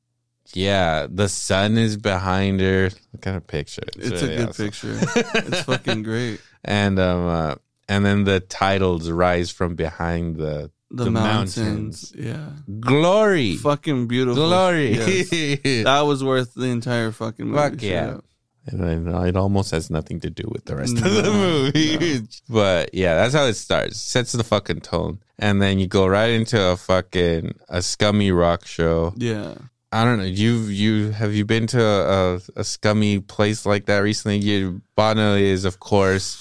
yeah, 0.52 1.06
the 1.10 1.28
sun 1.28 1.76
is 1.78 1.96
behind 1.96 2.60
her. 2.60 2.90
Look 3.12 3.26
at 3.26 3.36
a 3.36 3.40
picture. 3.40 3.82
It's 3.96 4.22
a 4.22 4.26
really 4.26 4.36
good 4.36 4.48
awesome. 4.50 4.64
picture. 4.66 4.98
It's 5.46 5.62
fucking 5.62 6.02
great. 6.02 6.40
And 6.66 6.98
um, 6.98 7.26
uh, 7.26 7.54
and 7.90 8.06
then 8.06 8.24
the 8.24 8.40
titles 8.40 9.10
rise 9.10 9.50
from 9.50 9.74
behind 9.74 10.36
the 10.36 10.70
The, 10.96 11.04
The 11.04 11.10
mountains. 11.10 11.56
mountains. 11.58 12.12
Yeah. 12.16 12.50
glory, 12.80 13.56
Fucking 13.56 14.06
beautiful. 14.06 14.46
glory. 14.46 14.92
Yes. 14.94 15.82
That 15.84 16.02
was 16.02 16.22
worth 16.22 16.54
the 16.54 16.66
entire 16.66 17.10
fucking 17.12 17.46
movie. 17.46 17.58
Fuck 17.58 17.82
yeah. 17.82 18.18
And 18.66 19.08
it 19.28 19.36
almost 19.36 19.72
has 19.72 19.90
nothing 19.90 20.20
to 20.20 20.30
do 20.30 20.44
with 20.50 20.64
the 20.64 20.76
rest 20.76 20.96
of 20.96 21.02
the 21.12 21.30
movie. 21.30 22.20
no. 22.20 22.26
But 22.48 22.94
yeah, 22.94 23.14
that's 23.16 23.34
how 23.34 23.44
it 23.44 23.54
starts. 23.54 24.00
Sets 24.00 24.32
the 24.32 24.44
fucking 24.44 24.80
tone. 24.80 25.18
And 25.38 25.60
then 25.60 25.78
you 25.78 25.86
go 25.86 26.06
right 26.06 26.30
into 26.30 26.58
a 26.72 26.76
fucking 26.76 27.54
a 27.68 27.82
scummy 27.82 28.30
rock 28.30 28.66
show. 28.66 29.12
Yeah. 29.16 29.54
I 29.92 30.04
don't 30.04 30.18
know. 30.18 30.24
You 30.24 30.60
you 30.62 31.10
have 31.10 31.34
you 31.34 31.44
been 31.44 31.66
to 31.68 31.80
a, 31.84 32.36
a, 32.36 32.40
a 32.56 32.64
scummy 32.64 33.20
place 33.20 33.66
like 33.66 33.84
that 33.86 33.98
recently? 33.98 34.38
You 34.38 34.80
Bono 34.96 35.34
is 35.36 35.64
of 35.66 35.78
course 35.80 36.36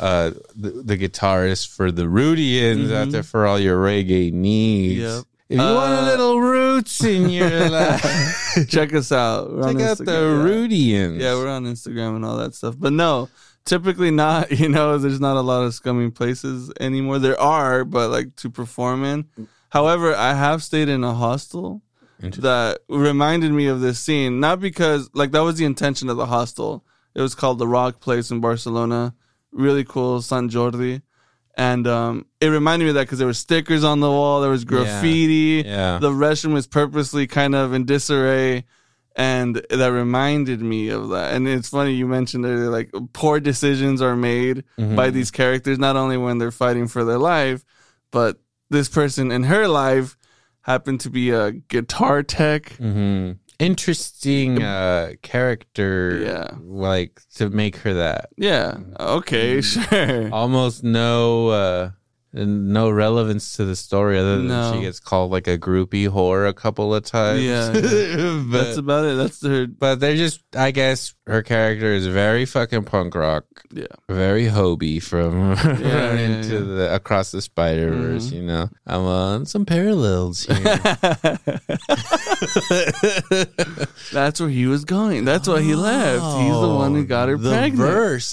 uh 0.00 0.30
the, 0.56 0.70
the 0.70 0.96
guitarist 0.98 1.68
for 1.68 1.92
the 1.92 2.04
Rudians 2.08 2.90
out 2.92 3.08
Mhm. 3.08 3.12
there 3.12 3.22
for 3.22 3.46
all 3.46 3.58
your 3.60 3.78
reggae 3.82 4.32
needs. 4.32 5.00
Yep. 5.00 5.24
If 5.50 5.58
you 5.58 5.64
want 5.64 5.92
a 5.92 5.98
Uh, 5.98 6.04
little 6.06 6.40
roots 6.40 7.02
in 7.04 7.28
your 7.28 7.68
life, 7.78 8.66
Check 8.68 8.94
us 8.94 9.10
out. 9.12 9.52
We're 9.52 9.72
check 9.72 9.82
out 9.82 9.98
the 9.98 10.04
Instagram. 10.04 10.44
Rudians. 10.44 11.20
Yeah, 11.20 11.34
we're 11.34 11.48
on 11.48 11.64
Instagram 11.66 12.16
and 12.16 12.24
all 12.24 12.36
that 12.38 12.54
stuff. 12.54 12.76
But 12.78 12.92
no, 12.92 13.28
typically 13.64 14.10
not. 14.12 14.50
You 14.60 14.68
know, 14.68 14.96
there's 14.98 15.20
not 15.20 15.36
a 15.36 15.40
lot 15.42 15.62
of 15.64 15.74
scummy 15.74 16.10
places 16.10 16.70
anymore. 16.80 17.18
There 17.18 17.38
are, 17.40 17.84
but 17.84 18.10
like 18.10 18.36
to 18.36 18.48
perform 18.50 19.04
in. 19.04 19.26
However, 19.70 20.14
I 20.14 20.34
have 20.34 20.62
stayed 20.62 20.88
in 20.88 21.02
a 21.04 21.14
hostel 21.14 21.82
that 22.20 22.78
reminded 22.88 23.50
me 23.52 23.66
of 23.66 23.80
this 23.80 23.98
scene. 23.98 24.40
Not 24.40 24.60
because 24.60 25.10
like 25.14 25.32
that 25.32 25.42
was 25.42 25.56
the 25.56 25.64
intention 25.64 26.08
of 26.08 26.16
the 26.16 26.26
hostel. 26.26 26.84
It 27.14 27.20
was 27.22 27.34
called 27.34 27.58
the 27.58 27.66
Rock 27.66 28.00
Place 28.00 28.30
in 28.30 28.40
Barcelona. 28.40 29.14
Really 29.52 29.84
cool, 29.84 30.22
San 30.22 30.48
Jordi. 30.48 31.02
And 31.56 31.86
um, 31.86 32.26
it 32.40 32.46
reminded 32.48 32.84
me 32.86 32.90
of 32.90 32.94
that 32.94 33.02
because 33.02 33.18
there 33.18 33.26
were 33.26 33.34
stickers 33.34 33.84
on 33.84 34.00
the 34.00 34.08
wall, 34.10 34.40
there 34.40 34.50
was 34.50 34.64
graffiti. 34.64 35.64
Yeah. 35.66 35.98
The 36.00 36.10
restroom 36.10 36.52
was 36.54 36.66
purposely 36.66 37.26
kind 37.26 37.54
of 37.54 37.72
in 37.72 37.84
disarray. 37.84 38.64
And 39.16 39.60
that 39.70 39.92
reminded 39.92 40.62
me 40.62 40.88
of 40.88 41.08
that. 41.10 41.34
And 41.34 41.46
it's 41.48 41.68
funny 41.68 41.92
you 41.94 42.06
mentioned 42.06 42.46
earlier, 42.46 42.70
like 42.70 42.90
poor 43.12 43.40
decisions 43.40 44.00
are 44.00 44.16
made 44.16 44.62
Mhm. 44.78 44.94
by 44.96 45.10
these 45.10 45.30
characters, 45.32 45.78
not 45.78 45.96
only 45.96 46.16
when 46.16 46.38
they're 46.38 46.52
fighting 46.52 46.86
for 46.86 47.04
their 47.04 47.18
life, 47.18 47.64
but 48.12 48.40
this 48.70 48.88
person 48.88 49.32
in 49.32 49.42
her 49.44 49.66
life 49.66 50.16
happened 50.62 51.00
to 51.00 51.10
be 51.10 51.30
a 51.30 51.50
guitar 51.50 52.22
tech. 52.22 52.72
hmm 52.76 53.32
Interesting 53.60 54.62
uh 54.62 55.12
character. 55.22 56.18
Yeah. 56.18 56.48
Like 56.62 57.20
to 57.36 57.50
make 57.50 57.76
her 57.76 57.94
that. 57.94 58.30
Yeah. 58.36 58.78
Okay, 58.98 59.58
Mm. 59.58 59.64
sure. 59.90 60.30
almost 60.32 60.82
no 60.82 61.48
uh 61.48 61.90
no 62.32 62.88
relevance 62.90 63.56
to 63.56 63.64
the 63.64 63.74
story 63.74 64.18
other 64.18 64.36
than 64.38 64.48
No. 64.48 64.72
she 64.74 64.80
gets 64.82 65.00
called 65.00 65.32
like 65.32 65.48
a 65.48 65.58
groupie 65.58 66.08
whore 66.08 66.48
a 66.48 66.52
couple 66.54 66.94
of 66.94 67.04
times. 67.04 67.42
Yeah, 67.50 67.70
but 67.72 68.50
That's 68.64 68.76
about 68.78 69.04
it. 69.04 69.16
That's 69.16 69.42
her. 69.44 69.66
but 69.66 69.98
they're 70.00 70.16
just 70.16 70.40
I 70.56 70.70
guess 70.70 71.14
her 71.26 71.42
character 71.42 71.92
is 71.92 72.06
very 72.06 72.44
fucking 72.44 72.84
punk 72.84 73.14
rock, 73.14 73.44
Yeah. 73.72 73.86
very 74.08 74.46
Hobie 74.46 75.02
from 75.02 75.52
yeah, 75.80 76.14
into 76.14 76.54
yeah. 76.54 76.60
the 76.60 76.94
across 76.94 77.30
the 77.32 77.42
Spider 77.42 77.90
Verse, 77.90 78.28
Mhm. 78.28 78.32
you 78.32 78.42
know. 78.42 78.68
I'm 78.86 79.00
on 79.02 79.46
some 79.46 79.64
parallels 79.66 80.44
here. 80.44 80.56
That's 84.12 84.40
where 84.40 84.48
he 84.48 84.66
was 84.66 84.84
going. 84.84 85.24
That's 85.24 85.48
why 85.48 85.62
he 85.62 85.74
left. 85.74 86.24
He's 86.40 86.52
the 86.60 86.68
one 86.74 86.94
who 86.94 87.04
got 87.04 87.28
her 87.28 87.34
Oh, 87.34 87.38
the 87.38 87.50
pregnant. 87.50 87.76
verse. 87.76 88.32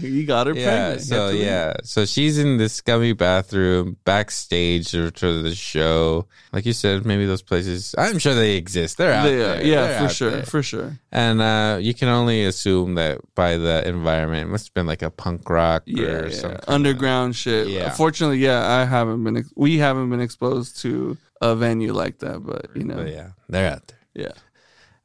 he 0.00 0.24
got 0.24 0.46
her 0.46 0.54
yeah, 0.54 0.64
pregnant. 0.64 1.00
So 1.02 1.28
yeah, 1.30 1.74
so 1.84 2.04
she's 2.04 2.38
in 2.38 2.56
this 2.58 2.80
scummy 2.94 3.12
bathroom 3.12 3.96
backstage 4.04 4.90
to, 4.92 5.10
to 5.10 5.42
the 5.42 5.54
show. 5.54 6.26
Like 6.52 6.64
you 6.66 6.72
said, 6.72 7.04
maybe 7.04 7.26
those 7.26 7.42
places. 7.42 7.94
I'm 7.98 8.18
sure 8.18 8.34
they 8.34 8.56
exist. 8.56 8.98
They're 8.98 9.12
out 9.12 9.24
They 9.24 9.36
there. 9.36 9.56
They're 9.56 9.66
Yeah, 9.66 10.06
for 10.06 10.14
sure. 10.14 10.30
there. 10.30 10.42
For 10.44 10.62
sure. 10.62 10.98
And 11.12 11.40
uh, 11.40 11.78
you 11.80 11.94
can 11.94 12.08
only 12.08 12.44
assume 12.44 12.94
that 12.94 13.18
by 13.34 13.56
the 13.56 13.86
environment, 13.88 14.48
it 14.48 14.50
must 14.50 14.68
have 14.68 14.74
been 14.74 14.86
like 14.86 15.02
a 15.02 15.10
punk 15.10 15.48
rock 15.50 15.82
Yeah, 15.86 16.04
or 16.06 16.28
yeah. 16.28 16.34
something. 16.36 16.60
underground 16.68 17.36
shit. 17.36 17.68
Yeah. 17.68 17.90
Fortunately, 17.90 18.38
yeah, 18.38 18.66
I 18.66 18.84
haven't 18.84 19.22
been. 19.24 19.36
Ex- 19.38 19.52
we 19.56 19.78
haven't 19.78 20.10
been 20.10 20.20
exposed 20.20 20.80
to 20.82 21.16
a 21.40 21.54
venue 21.56 21.92
like 21.92 22.18
that, 22.20 22.40
but 22.44 22.66
you 22.74 22.84
know, 22.84 22.96
But 22.96 23.08
yeah, 23.10 23.30
they're 23.48 23.70
out 23.70 23.86
there. 23.88 23.98
yeah, 24.26 24.32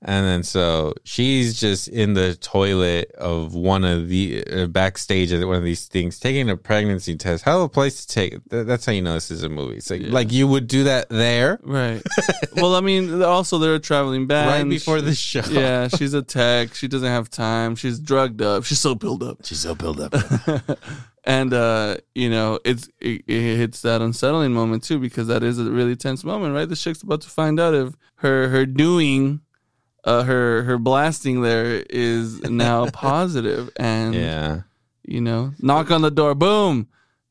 And 0.01 0.25
then 0.25 0.43
so 0.43 0.93
she's 1.03 1.59
just 1.59 1.89
in 1.89 2.13
the 2.13 2.33
toilet 2.35 3.12
of 3.17 3.53
one 3.53 3.83
of 3.83 4.07
the 4.07 4.45
uh, 4.47 4.67
backstage 4.67 5.33
at 5.33 5.45
one 5.45 5.57
of 5.57 5.63
these 5.65 5.88
things, 5.88 6.17
taking 6.17 6.49
a 6.49 6.55
pregnancy 6.55 7.17
test. 7.17 7.43
Hell 7.43 7.57
of 7.57 7.63
a 7.65 7.69
place 7.69 8.05
to 8.05 8.13
take. 8.13 8.31
Th- 8.49 8.65
That's 8.65 8.85
how 8.85 8.93
you 8.93 9.01
know 9.01 9.15
this 9.15 9.29
is 9.29 9.43
a 9.43 9.49
movie. 9.49 9.75
It's 9.75 9.89
like 9.89 10.01
Yeah. 10.01 10.12
like 10.13 10.31
you 10.31 10.47
would 10.47 10.67
do 10.67 10.85
that 10.85 11.09
there 11.09 11.59
right. 11.63 12.01
well, 12.55 12.75
I 12.75 12.79
mean, 12.81 13.21
also 13.21 13.57
they're 13.57 13.75
a 13.75 13.79
traveling 13.79 14.25
band. 14.25 14.49
right 14.49 14.69
before 14.69 15.01
the 15.01 15.13
show. 15.13 15.41
Yeah, 15.51 15.89
she's 15.89 16.13
a 16.13 16.21
tech. 16.21 16.75
She 16.75 16.88
doesn't 16.88 17.05
have 17.09 17.29
time. 17.29 17.75
She's 17.75 17.99
drugged 17.99 18.41
up. 18.41 18.63
She's 18.63 18.79
so 18.79 18.95
built 18.95 19.21
up. 19.21 19.39
she's 19.43 19.59
so 19.59 19.75
built 19.75 19.99
up. 19.99 20.13
and 21.25 21.53
uh, 21.53 21.97
you 22.15 22.29
know, 22.29 22.57
it's 22.63 22.88
it, 23.01 23.23
it 23.27 23.57
hits 23.57 23.81
that 23.81 24.01
unsettling 24.01 24.53
moment 24.53 24.83
too 24.83 24.97
because 24.99 25.27
that 25.27 25.43
is 25.43 25.59
a 25.59 25.69
really 25.69 25.97
tense 25.97 26.23
moment, 26.23 26.53
right? 26.55 26.69
The 26.69 26.77
chick's 26.77 27.01
about 27.01 27.19
to 27.21 27.29
find 27.29 27.59
out 27.59 27.73
if 27.73 27.95
her 28.15 28.47
her 28.49 28.65
doing, 28.65 29.41
uh, 30.03 30.23
her 30.23 30.63
her 30.63 30.77
blasting 30.77 31.41
there 31.41 31.83
is 31.89 32.41
now 32.43 32.89
positive, 32.93 33.69
and 33.77 34.13
yeah. 34.15 34.62
you 35.03 35.21
know, 35.21 35.53
knock 35.62 35.91
on 35.91 36.01
the 36.01 36.12
door, 36.12 36.35
boom, 36.35 36.88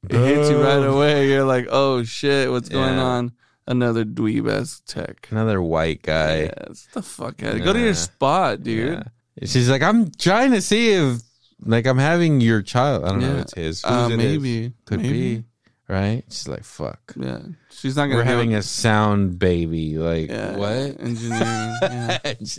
it 0.09 0.17
hits 0.17 0.51
you 0.51 0.63
right 0.63 0.85
away. 0.85 1.29
You're 1.29 1.45
like, 1.45 1.67
oh 1.71 2.03
shit, 2.05 2.51
what's 2.51 2.69
going 2.69 2.97
Yeah. 2.97 3.03
on? 3.05 3.33
Another 3.67 4.05
dweeb 4.05 4.51
ass 4.51 4.81
tech. 4.87 5.29
Another 5.31 5.61
white 5.61 6.03
guy. 6.03 6.45
Yeah, 6.45 6.65
the 6.95 7.03
fuck 7.03 7.43
out. 7.43 7.63
Go 7.63 7.73
to 7.75 7.79
your 7.79 7.93
spot, 7.95 8.63
dude. 8.63 8.95
Yeah. 8.95 9.47
She's 9.47 9.69
like, 9.69 9.83
I'm 9.83 10.11
trying 10.13 10.53
to 10.53 10.63
see 10.63 10.93
if 10.93 11.21
like 11.61 11.87
I'm 11.87 11.99
having 11.99 12.41
your 12.41 12.63
child. 12.63 13.05
I 13.05 13.09
don't 13.09 13.21
know 13.21 13.37
if 13.37 13.43
it's 13.43 13.55
his. 13.55 13.85
Uh, 13.85 14.09
it 14.11 14.17
maybe. 14.17 14.73
Could 14.87 15.01
Maybe. 15.03 15.37
be. 15.37 15.45
Right? 15.89 16.23
She's 16.29 16.47
like, 16.49 16.65
fuck. 16.65 17.01
Yeah, 17.17 17.39
she's 17.71 17.97
not 17.97 18.05
gonna. 18.07 18.17
We're 18.17 18.23
be 18.25 18.29
having 18.29 18.51
able- 18.53 18.59
a 18.61 18.63
sound 18.63 19.39
baby. 19.39 19.97
Like 19.97 20.29
yeah, 20.29 20.57
what? 20.57 21.01
engineering. 21.01 21.75
yeah. 21.83 22.19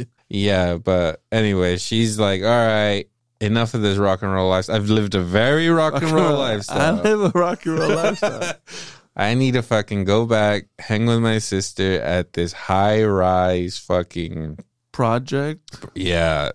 yeah, 0.29 0.77
but 0.77 1.21
anyway, 1.31 1.77
she's 1.77 2.17
like, 2.17 2.41
all 2.41 2.47
right, 2.47 3.05
enough 3.39 3.75
of 3.75 3.81
this 3.81 3.97
rock 3.99 4.23
and 4.23 4.33
roll 4.33 4.49
lifestyle. 4.49 4.77
I've 4.77 4.89
lived 4.89 5.13
a 5.13 5.21
very 5.21 5.69
rock 5.69 6.01
and 6.01 6.11
roll 6.11 6.37
lifestyle. 6.39 6.97
I 6.97 7.01
live 7.01 7.35
a 7.35 7.39
rock 7.39 7.65
and 7.67 7.77
roll 7.77 7.89
lifestyle. 7.95 8.53
I 9.15 9.33
need 9.35 9.53
to 9.55 9.61
fucking 9.61 10.05
go 10.05 10.25
back, 10.25 10.65
hang 10.79 11.05
with 11.05 11.19
my 11.19 11.37
sister 11.39 11.99
at 12.01 12.33
this 12.33 12.53
high 12.53 13.03
rise 13.03 13.77
fucking 13.77 14.57
Project. 14.91 15.75
yeah. 15.93 16.51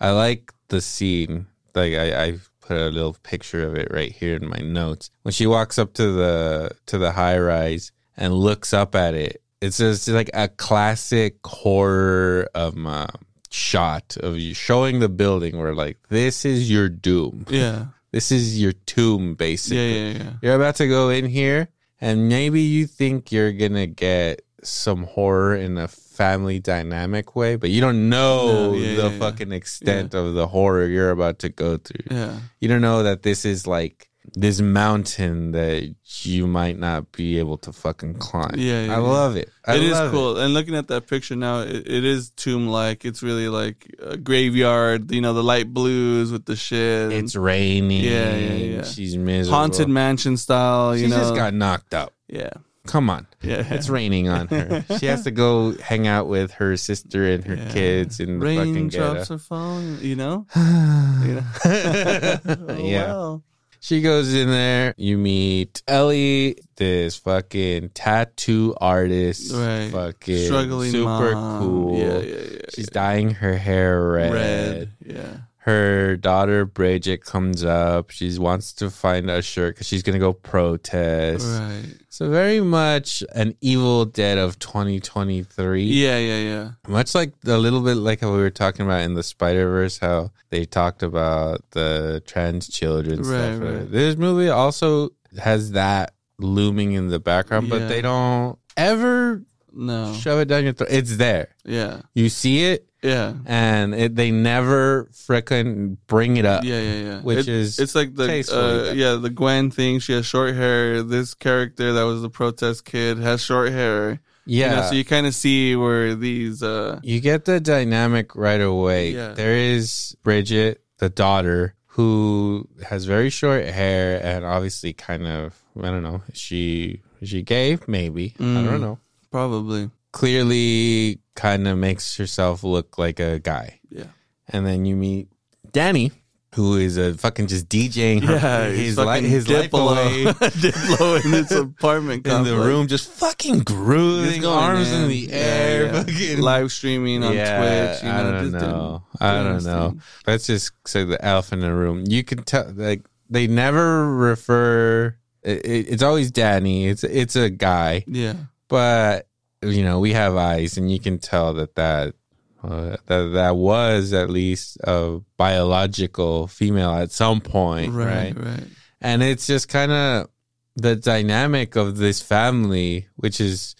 I 0.00 0.10
like 0.12 0.52
the 0.68 0.80
scene. 0.80 1.46
Like 1.74 1.94
I, 1.94 2.24
I 2.24 2.38
put 2.66 2.76
a 2.76 2.88
little 2.90 3.16
picture 3.22 3.66
of 3.66 3.74
it 3.76 3.88
right 3.90 4.12
here 4.12 4.36
in 4.36 4.48
my 4.48 4.58
notes. 4.58 5.10
When 5.22 5.32
she 5.32 5.46
walks 5.46 5.78
up 5.78 5.92
to 5.94 6.12
the 6.12 6.70
to 6.86 6.98
the 6.98 7.12
high 7.12 7.38
rise 7.38 7.92
and 8.16 8.34
looks 8.34 8.72
up 8.74 8.94
at 8.94 9.14
it, 9.14 9.42
it's 9.60 9.78
just 9.78 10.08
like 10.08 10.30
a 10.34 10.48
classic 10.48 11.36
horror 11.44 12.48
um, 12.54 12.86
uh, 12.86 13.06
shot 13.50 14.16
of 14.22 14.38
you 14.38 14.54
showing 14.54 15.00
the 15.00 15.08
building 15.08 15.58
where 15.58 15.74
like 15.74 15.98
this 16.08 16.44
is 16.44 16.70
your 16.70 16.88
doom. 16.88 17.46
Yeah. 17.48 17.86
This 18.12 18.32
is 18.32 18.58
your 18.58 18.72
tomb, 18.86 19.30
Yeah, 19.30 19.34
basically. 19.34 19.98
yeah, 19.98 20.10
yeah. 20.16 20.32
You're 20.40 20.54
about 20.54 20.76
to 20.76 20.88
go 20.88 21.10
in 21.10 21.26
here, 21.26 21.68
and 22.00 22.30
maybe 22.30 22.62
you 22.62 22.86
think 22.86 23.30
you're 23.30 23.52
gonna 23.52 23.86
get 23.88 24.40
some 24.66 25.04
horror 25.04 25.56
in 25.56 25.78
a 25.78 25.88
family 25.88 26.58
dynamic 26.58 27.36
way, 27.36 27.56
but 27.56 27.70
you 27.70 27.80
don't 27.80 28.08
know 28.08 28.72
No, 28.72 28.74
yeah, 28.74 28.96
the 28.96 29.10
yeah, 29.10 29.18
fucking 29.18 29.52
extent 29.52 30.14
of 30.14 30.34
the 30.34 30.46
horror 30.48 30.86
you're 30.86 31.10
about 31.10 31.38
to 31.40 31.48
go 31.48 31.76
through. 31.76 32.04
Yeah. 32.10 32.38
You 32.60 32.68
don't 32.68 32.80
know 32.80 33.02
that 33.02 33.22
this 33.22 33.44
is 33.44 33.66
like 33.66 34.10
this 34.34 34.60
mountain 34.60 35.52
that 35.52 35.94
you 36.22 36.48
might 36.48 36.76
not 36.78 37.12
be 37.12 37.38
able 37.38 37.58
to 37.58 37.72
fucking 37.72 38.14
climb. 38.14 38.54
Yeah, 38.56 38.86
yeah, 38.86 38.94
I 38.94 38.98
love 38.98 39.36
it. 39.36 39.50
I 39.64 39.76
It 39.76 39.82
is 39.84 39.96
cool. 40.10 40.36
And 40.38 40.52
looking 40.52 40.74
at 40.74 40.88
that 40.88 41.06
picture 41.06 41.36
now, 41.36 41.60
it, 41.60 41.86
it 41.86 42.04
is 42.04 42.30
tomb 42.30 42.66
like. 42.66 43.04
It's 43.04 43.22
really 43.22 43.48
like 43.48 43.86
a 44.02 44.16
graveyard, 44.16 45.12
you 45.12 45.20
know, 45.20 45.32
the 45.32 45.44
light 45.44 45.72
blues 45.72 46.32
with 46.32 46.44
the 46.44 46.56
shit. 46.56 47.12
It's 47.12 47.36
raining. 47.36 48.02
Yeah, 48.02 48.34
yeah, 48.36 48.52
yeah. 48.54 48.82
She's 48.84 49.16
miserable. 49.16 49.58
haunted 49.58 49.88
mansion 49.88 50.36
style, 50.36 50.96
you 50.96 51.04
She 51.04 51.10
know. 51.10 51.18
just 51.18 51.34
got 51.36 51.54
knocked 51.54 51.94
up. 51.94 52.12
yeah. 52.28 52.50
Come 52.86 53.10
on. 53.10 53.26
Yeah. 53.42 53.64
It's 53.74 53.88
raining 53.88 54.28
on 54.28 54.48
her. 54.48 54.84
she 54.98 55.06
has 55.06 55.24
to 55.24 55.30
go 55.30 55.72
hang 55.78 56.06
out 56.06 56.26
with 56.28 56.52
her 56.52 56.76
sister 56.76 57.26
and 57.30 57.44
her 57.44 57.54
Yeah. 57.56 57.70
kids 57.72 58.20
in 58.20 58.38
the 58.40 58.56
fucking 58.56 58.88
ghetto. 58.88 59.34
are 59.34 59.38
falling, 59.38 59.98
you 60.00 60.16
know? 60.16 60.46
you 60.56 61.34
know? 61.34 61.44
Oh, 62.44 62.76
yeah. 62.78 63.06
well. 63.06 63.42
She 63.80 64.00
goes 64.00 64.34
in 64.34 64.48
there. 64.48 64.94
You 64.96 65.16
meet 65.16 65.80
Ellie, 65.86 66.56
this 66.76 67.16
fucking 67.18 67.90
tattoo 67.90 68.74
artist. 68.80 69.52
Right. 69.52 69.90
Fucking 69.92 70.44
Struggling 70.46 70.90
super 70.90 71.32
mom. 71.34 71.60
cool. 71.62 71.98
Yeah, 71.98 72.18
yeah, 72.18 72.40
yeah. 72.52 72.58
She's 72.74 72.88
dyeing 72.88 73.30
her 73.34 73.56
hair 73.56 74.02
red. 74.10 74.32
Red. 74.32 74.92
Yeah. 75.04 75.36
Her 75.66 76.16
daughter 76.16 76.64
Bridget 76.64 77.24
comes 77.24 77.64
up. 77.64 78.10
She 78.12 78.38
wants 78.38 78.72
to 78.74 78.88
find 78.88 79.28
a 79.28 79.42
shirt 79.42 79.74
because 79.74 79.88
she's 79.88 80.04
gonna 80.04 80.20
go 80.20 80.32
protest. 80.32 81.44
Right. 81.44 81.82
So 82.08 82.30
very 82.30 82.60
much 82.60 83.24
an 83.34 83.56
Evil 83.60 84.04
Dead 84.04 84.38
of 84.38 84.60
2023. 84.60 85.82
Yeah, 85.82 86.18
yeah, 86.18 86.38
yeah. 86.38 86.70
Much 86.86 87.16
like 87.16 87.32
a 87.46 87.58
little 87.58 87.80
bit 87.80 87.96
like 87.96 88.20
how 88.20 88.30
we 88.32 88.38
were 88.38 88.48
talking 88.50 88.86
about 88.86 89.00
in 89.00 89.14
the 89.14 89.24
Spider 89.24 89.68
Verse, 89.68 89.98
how 89.98 90.30
they 90.50 90.64
talked 90.66 91.02
about 91.02 91.62
the 91.72 92.22
trans 92.26 92.68
children 92.68 93.18
Right, 93.22 93.56
stuff. 93.56 93.60
right. 93.60 93.90
This 93.90 94.16
movie 94.16 94.48
also 94.48 95.10
has 95.38 95.72
that 95.72 96.14
looming 96.38 96.92
in 96.92 97.08
the 97.08 97.18
background, 97.18 97.66
Yeah. 97.66 97.78
but 97.78 97.88
they 97.88 98.02
don't 98.02 98.56
ever 98.76 99.42
No. 99.72 100.14
shove 100.14 100.38
it 100.38 100.46
down 100.48 100.62
your 100.64 100.74
throat. 100.74 100.90
It's 100.92 101.16
there. 101.16 101.48
Yeah. 101.64 102.02
You 102.14 102.28
see 102.28 102.64
it, 102.66 102.86
Yeah. 103.02 103.34
and 103.46 103.94
it, 103.94 104.16
they 104.16 104.30
never 104.30 105.08
frickin' 105.12 105.96
bring 106.06 106.36
it 106.38 106.44
up. 106.44 106.64
Yeah, 106.64 106.80
yeah, 106.80 106.94
yeah. 107.02 107.20
Which 107.20 107.40
It- 107.40 107.48
is 107.48 107.78
it's 107.78 107.94
like 107.94 108.14
the 108.14 108.24
uh, 108.52 108.92
yeah 108.94 109.14
the 109.14 109.30
Gwen 109.30 109.70
thing. 109.70 109.98
She 110.00 110.12
has 110.14 110.26
short 110.26 110.54
hair. 110.54 111.02
This 111.02 111.34
character 111.34 111.92
that 111.92 112.02
was 112.04 112.22
the 112.22 112.30
protest 112.30 112.84
kid 112.84 113.18
has 113.18 113.42
short 113.42 113.70
hair. 113.72 114.20
You 114.48 114.62
know, 114.66 114.66
Yeah. 114.76 114.88
so 114.90 114.94
you 114.94 115.04
kind 115.04 115.26
of 115.26 115.34
see 115.34 115.74
where 115.76 116.14
these 116.14 116.62
uh 116.62 117.00
You 117.02 117.20
get 117.20 117.44
the 117.44 117.60
dynamic 117.60 118.34
right 118.36 118.60
away. 118.60 119.10
Yeah. 119.10 119.32
There 119.34 119.54
is 119.56 120.16
Bridget, 120.22 120.82
the 120.98 121.08
daughter, 121.10 121.74
who 121.98 122.68
has 122.88 123.04
very 123.06 123.30
short 123.30 123.64
hair 123.66 124.20
and 124.24 124.44
obviously 124.44 124.92
kind 124.92 125.26
of 125.26 125.54
I 125.80 125.90
don't 125.90 126.02
know. 126.02 126.22
She 126.32 127.02
she 127.22 127.42
gay? 127.42 127.78
Maybe. 127.86 128.34
I 128.38 128.42
Mm. 128.42 128.64
don't 128.64 128.80
know. 128.80 128.98
probably 129.30 129.90
Clearly 130.12 131.18
kind 131.36 131.68
of 131.68 131.78
makes 131.78 132.16
herself 132.16 132.64
look 132.64 132.98
like 132.98 133.20
a 133.20 133.38
guy. 133.38 133.80
yeah 133.90 134.04
And 134.48 134.66
then 134.66 134.84
you 134.84 134.96
meet 134.96 135.28
Danny, 135.72 136.10
who 136.54 136.76
is 136.76 136.96
a 136.96 137.12
fucking 137.14 137.48
just 137.48 137.68
DJing 137.68 138.22
her, 138.24 138.34
yeah 138.34 138.68
his, 138.70 138.78
he's 138.78 138.98
li- 138.98 139.28
his 139.28 139.46
life 139.48 139.72
away 139.74 140.24
Diplo 140.64 141.22
in 141.24 141.32
his 141.32 141.52
apartment 141.52 142.26
in 142.26 142.44
the 142.44 142.56
room, 142.56 142.86
just 142.88 143.10
fucking 143.10 143.60
grooving, 143.60 144.44
arms 144.46 144.90
in 144.90 145.02
in. 145.02 145.08
the 145.08 145.32
air, 145.32 145.84
yeah. 145.86 146.02
fucking 146.02 146.40
live 146.40 146.72
streaming 146.72 147.22
on 147.22 147.34
Yeah, 147.34 147.58
Twitch. 147.92 148.02
You 148.04 148.08
know, 148.08 148.18
I 148.18 148.22
don't 148.22 148.40
doing- 148.50 148.52
know. 148.52 149.02
I 149.20 149.42
don't 149.42 149.64
know. 149.64 149.88
thing. 149.90 150.02
Let's 150.26 150.46
just 150.46 150.72
say 150.86 151.04
the 151.04 151.22
elephant 151.22 151.62
in 151.62 151.68
the 151.68 151.74
room. 151.76 152.04
You 152.08 152.24
can 152.24 152.42
tell, 152.44 152.72
like 152.74 153.04
they 153.28 153.46
never 153.46 154.14
refer. 154.14 155.16
It, 155.42 155.64
it- 155.66 155.86
it's 155.92 156.02
always 156.02 156.30
Danny. 156.30 156.86
It's 156.86 157.04
it's 157.04 157.36
a 157.36 157.50
guy, 157.50 158.04
Yeah, 158.06 158.34
but 158.68 159.26
you 159.68 159.84
know 159.84 160.00
we 160.00 160.12
have 160.12 160.36
eyes, 160.36 160.76
and 160.76 160.90
you 160.90 161.00
can 161.00 161.18
tell 161.18 161.54
that 161.54 161.74
that 161.76 162.14
uh, 162.62 162.96
that 163.06 163.32
that 163.32 163.56
was 163.56 164.12
at 164.12 164.30
least 164.30 164.78
a 164.84 165.20
biological 165.36 166.46
female 166.46 166.90
at 166.92 167.10
some 167.10 167.40
point, 167.40 167.92
right? 167.92 168.34
right, 168.36 168.44
right. 168.44 168.64
And 169.00 169.22
it's 169.22 169.46
just 169.46 169.68
kind 169.68 169.92
of 169.92 170.28
the 170.74 170.96
dynamic 170.96 171.76
of 171.76 171.96
this 171.96 172.20
family, 172.20 173.08
which 173.16 173.40
is 173.40 173.76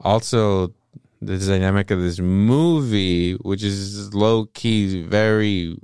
also 0.00 0.74
the 1.20 1.38
dynamic 1.38 1.90
of 1.90 2.00
this 2.00 2.18
movie, 2.18 3.34
which 3.34 3.62
is 3.62 4.14
low 4.14 4.46
key 4.46 5.02
very. 5.02 5.76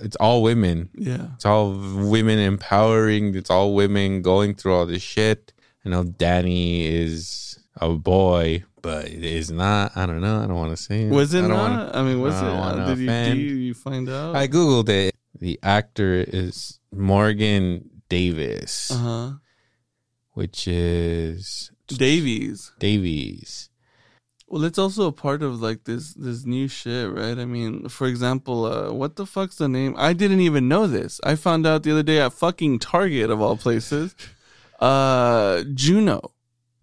It's 0.00 0.16
all 0.16 0.42
women. 0.42 0.88
Yeah, 0.94 1.28
It's 1.34 1.44
all 1.44 1.72
women 1.74 2.38
empowering. 2.38 3.34
It's 3.34 3.50
all 3.50 3.74
women 3.74 4.22
going 4.22 4.54
through 4.54 4.74
all 4.74 4.86
this 4.86 5.02
shit. 5.02 5.52
I 5.84 5.90
know 5.90 6.04
Danny 6.04 6.86
is 6.86 7.58
a 7.76 7.90
boy, 7.90 8.64
but 8.82 9.06
it 9.06 9.24
is 9.24 9.50
not. 9.50 9.96
I 9.96 10.06
don't 10.06 10.20
know. 10.20 10.42
I 10.42 10.46
don't 10.46 10.56
want 10.56 10.76
to 10.76 10.82
say 10.82 11.02
it. 11.04 11.10
was 11.10 11.32
it 11.34 11.44
I 11.44 11.48
don't 11.48 11.56
wanna- 11.56 11.90
I 11.94 12.02
mean, 12.02 12.20
was 12.20 12.34
I 12.34 12.48
it? 12.48 12.80
Uh, 12.80 12.86
did 12.94 12.98
you, 12.98 13.06
did 13.06 13.36
you 13.38 13.74
find 13.74 14.08
out? 14.08 14.36
I 14.36 14.48
googled 14.48 14.88
it. 14.88 15.14
The 15.38 15.58
actor 15.62 16.24
is 16.26 16.78
Morgan 16.92 17.90
Davis, 18.08 18.90
uh 18.90 18.96
huh. 18.96 19.30
which 20.32 20.68
is 20.68 21.70
Davies. 21.86 22.72
Davies. 22.78 23.70
Well, 24.46 24.64
it's 24.64 24.78
also 24.78 25.06
a 25.06 25.12
part 25.12 25.42
of 25.42 25.62
like 25.62 25.84
this 25.84 26.12
this 26.12 26.44
new 26.44 26.68
shit, 26.68 27.10
right? 27.10 27.38
I 27.38 27.46
mean, 27.46 27.88
for 27.88 28.06
example, 28.06 28.66
uh, 28.66 28.92
what 28.92 29.16
the 29.16 29.24
fuck's 29.24 29.56
the 29.56 29.68
name? 29.68 29.94
I 29.96 30.12
didn't 30.12 30.40
even 30.40 30.68
know 30.68 30.86
this. 30.86 31.20
I 31.24 31.36
found 31.36 31.66
out 31.66 31.84
the 31.84 31.92
other 31.92 32.02
day 32.02 32.20
at 32.20 32.34
fucking 32.34 32.78
Target 32.80 33.30
of 33.30 33.40
all 33.40 33.56
places. 33.56 34.14
Uh, 34.82 35.62
Juno. 35.74 36.32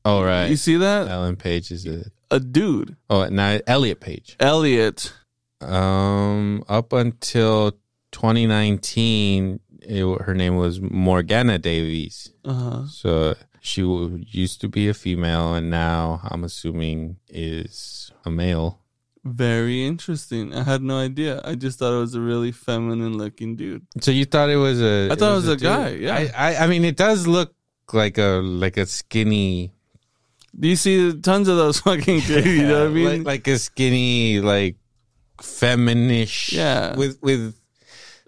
Oh 0.05 0.23
right, 0.23 0.49
You 0.49 0.55
see 0.55 0.77
that? 0.77 1.07
Ellen 1.07 1.35
Page 1.35 1.71
is 1.71 1.85
a 1.85 2.05
A 2.31 2.39
dude, 2.39 2.95
oh 3.09 3.27
now 3.29 3.59
Elliot 3.67 3.99
Page. 3.99 4.35
Elliot. 4.39 5.13
Um, 5.61 6.63
up 6.69 6.93
until 6.93 7.71
2019, 8.11 9.59
it, 9.81 10.21
her 10.21 10.33
name 10.33 10.55
was 10.55 10.79
Morgana 10.81 11.57
Davies. 11.57 12.31
Uh 12.45 12.53
huh. 12.53 12.87
So 12.87 13.35
she 13.59 13.81
w- 13.81 14.23
used 14.27 14.61
to 14.61 14.67
be 14.69 14.87
a 14.89 14.93
female, 14.93 15.53
and 15.53 15.69
now 15.69 16.21
I'm 16.23 16.43
assuming 16.43 17.17
is 17.27 18.11
a 18.25 18.31
male. 18.31 18.79
Very 19.25 19.85
interesting. 19.85 20.53
I 20.55 20.63
had 20.63 20.81
no 20.81 20.97
idea. 20.97 21.41
I 21.43 21.55
just 21.55 21.77
thought 21.79 21.93
it 21.93 21.99
was 21.99 22.15
a 22.15 22.21
really 22.21 22.53
feminine 22.53 23.17
looking 23.17 23.57
dude. 23.57 23.85
So 23.99 24.11
you 24.11 24.23
thought 24.25 24.49
it 24.49 24.55
was 24.55 24.81
a? 24.81 25.09
I 25.11 25.15
thought 25.15 25.33
it 25.33 25.35
was 25.35 25.47
a 25.49 25.55
dude? 25.57 25.63
guy, 25.63 25.89
yeah. 25.89 26.15
I, 26.15 26.53
I, 26.53 26.63
I 26.63 26.67
mean, 26.67 26.85
it 26.85 26.95
does 26.95 27.27
look 27.27 27.53
like 27.91 28.17
a 28.17 28.39
like 28.43 28.77
a 28.77 28.85
skinny. 28.85 29.73
Do 30.57 30.67
you 30.67 30.75
see 30.75 31.13
tons 31.19 31.47
of 31.47 31.57
those 31.57 31.79
fucking 31.81 32.21
kids? 32.21 32.45
You 32.45 32.67
know 32.67 32.83
what 32.83 32.91
I 32.91 32.93
mean? 32.93 33.23
like, 33.23 33.25
like 33.25 33.47
a 33.47 33.59
skinny, 33.59 34.39
like 34.39 34.75
feminish. 35.37 36.51
Yeah. 36.51 36.95
With 36.95 37.21
with 37.21 37.58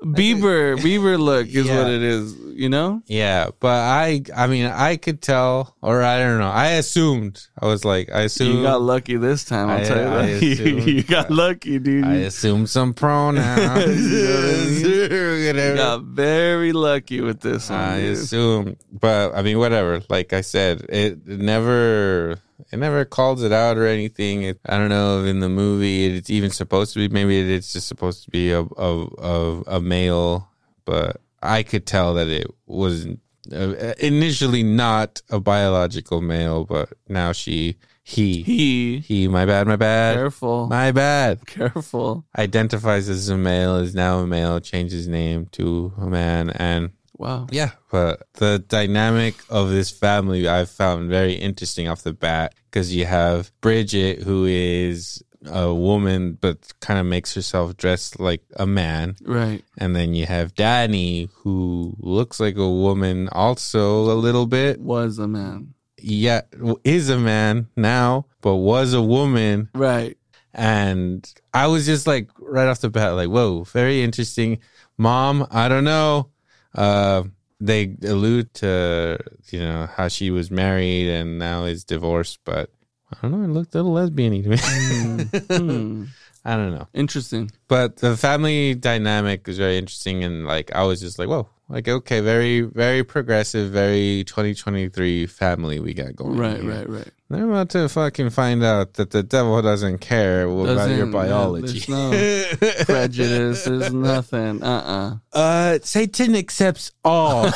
Bieber, 0.04 0.78
Bieber 0.78 1.20
look 1.20 1.48
is 1.48 1.68
Yeah. 1.68 1.78
what 1.78 1.92
it 1.92 2.02
is. 2.02 2.36
You 2.54 2.70
know? 2.70 3.02
yeah, 3.08 3.48
but 3.60 3.70
I 3.80 4.22
I 4.36 4.46
mean 4.48 4.66
I 4.68 4.96
could 4.98 5.22
tell, 5.22 5.76
or 5.82 6.04
I 6.04 6.20
don't 6.20 6.38
know. 6.40 6.50
I 6.50 6.72
assumed. 6.72 7.42
I 7.60 7.66
was 7.66 7.84
like, 7.86 8.12
I 8.12 8.22
assumed. 8.22 8.58
You 8.58 8.64
got 8.64 8.82
lucky 8.82 9.18
this 9.18 9.46
time. 9.46 9.70
I'll 9.70 9.82
I- 9.82 9.84
tell 9.84 9.98
you 9.98 10.08
I 10.08 10.26
that. 10.26 10.44
assumed- 10.44 10.84
you 10.88 11.04
got 11.04 11.32
lucky, 11.32 11.80
dude. 11.80 12.06
I 12.06 12.14
assumed 12.30 12.70
some 12.70 12.94
pronouns. 12.94 14.12
You 14.12 14.28
know 14.28 15.08
I 15.08 15.54
mean? 15.54 15.68
You 15.72 15.76
got 15.76 16.04
very 16.04 16.72
lucky 16.74 17.22
with 17.22 17.40
this 17.42 17.70
one. 17.70 17.80
I 17.80 18.02
dude. 18.02 18.18
assume, 18.18 18.76
but 18.92 19.34
I 19.36 19.42
mean, 19.42 19.58
whatever. 19.60 20.02
Like 20.10 20.34
I 20.34 20.42
said, 20.42 20.86
it 20.90 21.26
never, 21.28 22.38
it 22.72 22.78
never 22.78 23.06
calls 23.06 23.44
it 23.44 23.52
out 23.52 23.78
or 23.78 23.86
anything. 23.86 24.44
It, 24.44 24.60
I 24.66 24.78
don't 24.78 24.90
know 24.90 25.22
if 25.22 25.28
in 25.30 25.40
the 25.40 25.50
movie 25.50 26.06
it's 26.18 26.30
even 26.30 26.50
supposed 26.52 26.94
to 26.94 27.00
be. 27.00 27.14
Maybe 27.14 27.54
it's 27.54 27.74
just 27.74 27.88
supposed 27.88 28.24
to 28.26 28.32
be 28.32 28.52
a 28.52 28.62
a 28.62 29.08
a, 29.18 29.62
a 29.78 29.82
male, 29.82 30.50
but 30.86 31.22
I 31.42 31.64
could 31.64 31.86
tell 31.86 32.14
that 32.16 32.28
it 32.28 32.48
was 32.66 33.08
uh, 33.54 33.94
initially 34.00 34.64
not 34.64 35.22
a 35.30 35.40
biological 35.40 36.22
male, 36.22 36.66
but 36.66 36.90
now 37.10 37.32
she 37.32 37.78
he 38.04 38.42
He, 38.44 39.00
he. 39.00 39.28
My 39.28 39.46
bad. 39.46 39.68
My 39.68 39.76
bad. 39.76 40.16
careful, 40.16 40.68
My 40.68 40.92
bad. 40.92 41.46
careful. 41.46 42.26
Identifies 42.38 43.10
as 43.10 43.30
a 43.30 43.38
male, 43.38 43.78
is 43.78 43.94
now 43.96 44.20
a 44.20 44.28
male, 44.28 44.60
changes 44.60 45.08
name 45.08 45.48
to 45.54 45.94
a 45.98 46.08
man, 46.08 46.50
and 46.52 46.92
Wow. 47.22 47.48
yeah, 47.52 47.72
but 47.92 48.28
the 48.34 48.60
dynamic 48.68 49.36
of 49.50 49.70
this 49.70 49.92
family 49.92 50.50
I 50.50 50.66
found 50.66 51.10
very 51.10 51.34
interesting 51.34 51.88
off 51.88 52.02
the 52.04 52.14
bat 52.14 52.56
because 52.70 52.94
you 52.96 53.06
have 53.06 53.52
Bridget, 53.62 54.24
who 54.24 54.46
is 54.46 55.24
a 55.46 55.74
woman 55.74 56.38
but 56.42 56.58
kind 56.82 57.00
of 57.00 57.06
makes 57.06 57.34
herself 57.36 57.76
dress 57.78 58.18
like 58.20 58.42
a 58.58 58.66
man, 58.66 59.16
Right. 59.24 59.64
and 59.78 59.96
then 59.96 60.14
you 60.14 60.26
have 60.26 60.56
Danny, 60.56 61.30
who 61.44 61.96
looks 62.00 62.40
like 62.40 62.58
a 62.58 62.70
woman 62.70 63.30
also 63.32 64.12
a 64.12 64.18
little 64.26 64.46
bit. 64.48 64.80
Was 64.80 65.18
a 65.20 65.28
man. 65.28 65.74
Yeah, 66.04 66.42
is 66.84 67.10
a 67.10 67.18
man 67.20 67.68
now, 67.76 68.26
but 68.42 68.56
was 68.56 68.94
a 68.94 69.02
woman 69.02 69.70
Right. 69.76 70.18
and 70.54 71.32
I 71.54 71.68
was 71.68 71.86
just 71.86 72.08
like 72.08 72.30
right 72.40 72.68
off 72.68 72.82
the 72.82 72.90
bat, 72.90 73.16
like, 73.16 73.30
whoa, 73.30 73.64
very 73.64 74.02
interesting. 74.04 74.60
Mom, 74.98 75.48
I 75.52 75.68
don't 75.70 75.84
know. 75.86 76.30
Uh, 76.76 77.24
they 77.60 77.96
allude 78.04 78.54
to 78.56 79.20
you 79.52 79.60
know 79.60 79.88
how 79.96 80.08
she 80.08 80.32
was 80.32 80.50
married 80.50 81.08
and 81.10 81.38
now 81.40 81.66
is 81.66 81.84
divorced, 81.84 82.40
but 82.46 82.70
I 83.12 83.18
don't 83.22 83.32
know. 83.32 83.44
It 83.44 83.54
looked 83.54 83.76
a 83.76 83.78
little 83.78 83.94
lesbian 83.94 84.44
to 84.44 84.50
me. 84.50 84.58
Hmm. 85.58 86.06
I 86.44 86.56
don't 86.56 86.72
know, 86.72 86.88
Interesting. 86.96 87.52
but 87.68 87.98
the 87.98 88.18
family 88.18 88.74
dynamic 88.74 89.46
was 89.46 89.60
very 89.60 89.78
interesting, 89.78 90.24
and 90.24 90.48
like 90.48 90.72
I 90.74 90.82
was 90.84 91.00
just 91.00 91.20
like, 91.20 91.28
whoa, 91.28 91.48
Like, 91.72 91.88
okay, 91.88 92.20
very, 92.20 92.62
very 92.62 93.02
progressive, 93.04 93.72
very 93.72 94.26
2023 94.26 95.26
family 95.26 95.80
we 95.80 95.94
got 95.94 96.16
going. 96.18 96.36
Right, 96.38 96.60
here. 96.60 96.70
right, 96.70 96.90
right. 96.90 97.08
They're 97.30 97.46
about 97.50 97.70
to 97.70 97.88
fucking 97.88 98.32
find 98.32 98.62
out 98.62 98.96
that 98.96 99.12
the 99.12 99.24
devil 99.24 99.62
doesn't 99.62 100.00
care 100.00 100.44
about 100.44 100.66
your 100.66 100.76
Doesn't- 100.76 100.98
yeah, 101.00 101.06
biology. 101.06 101.80
there's 101.80 101.88
no 101.88 102.84
Prejudice. 102.86 103.64
There's 103.64 103.94
nothing. 103.94 104.62
Uh 104.62 105.20
uh, 105.32 105.80
Satan 105.82 106.36
accepts 106.36 106.92
all. 107.06 107.46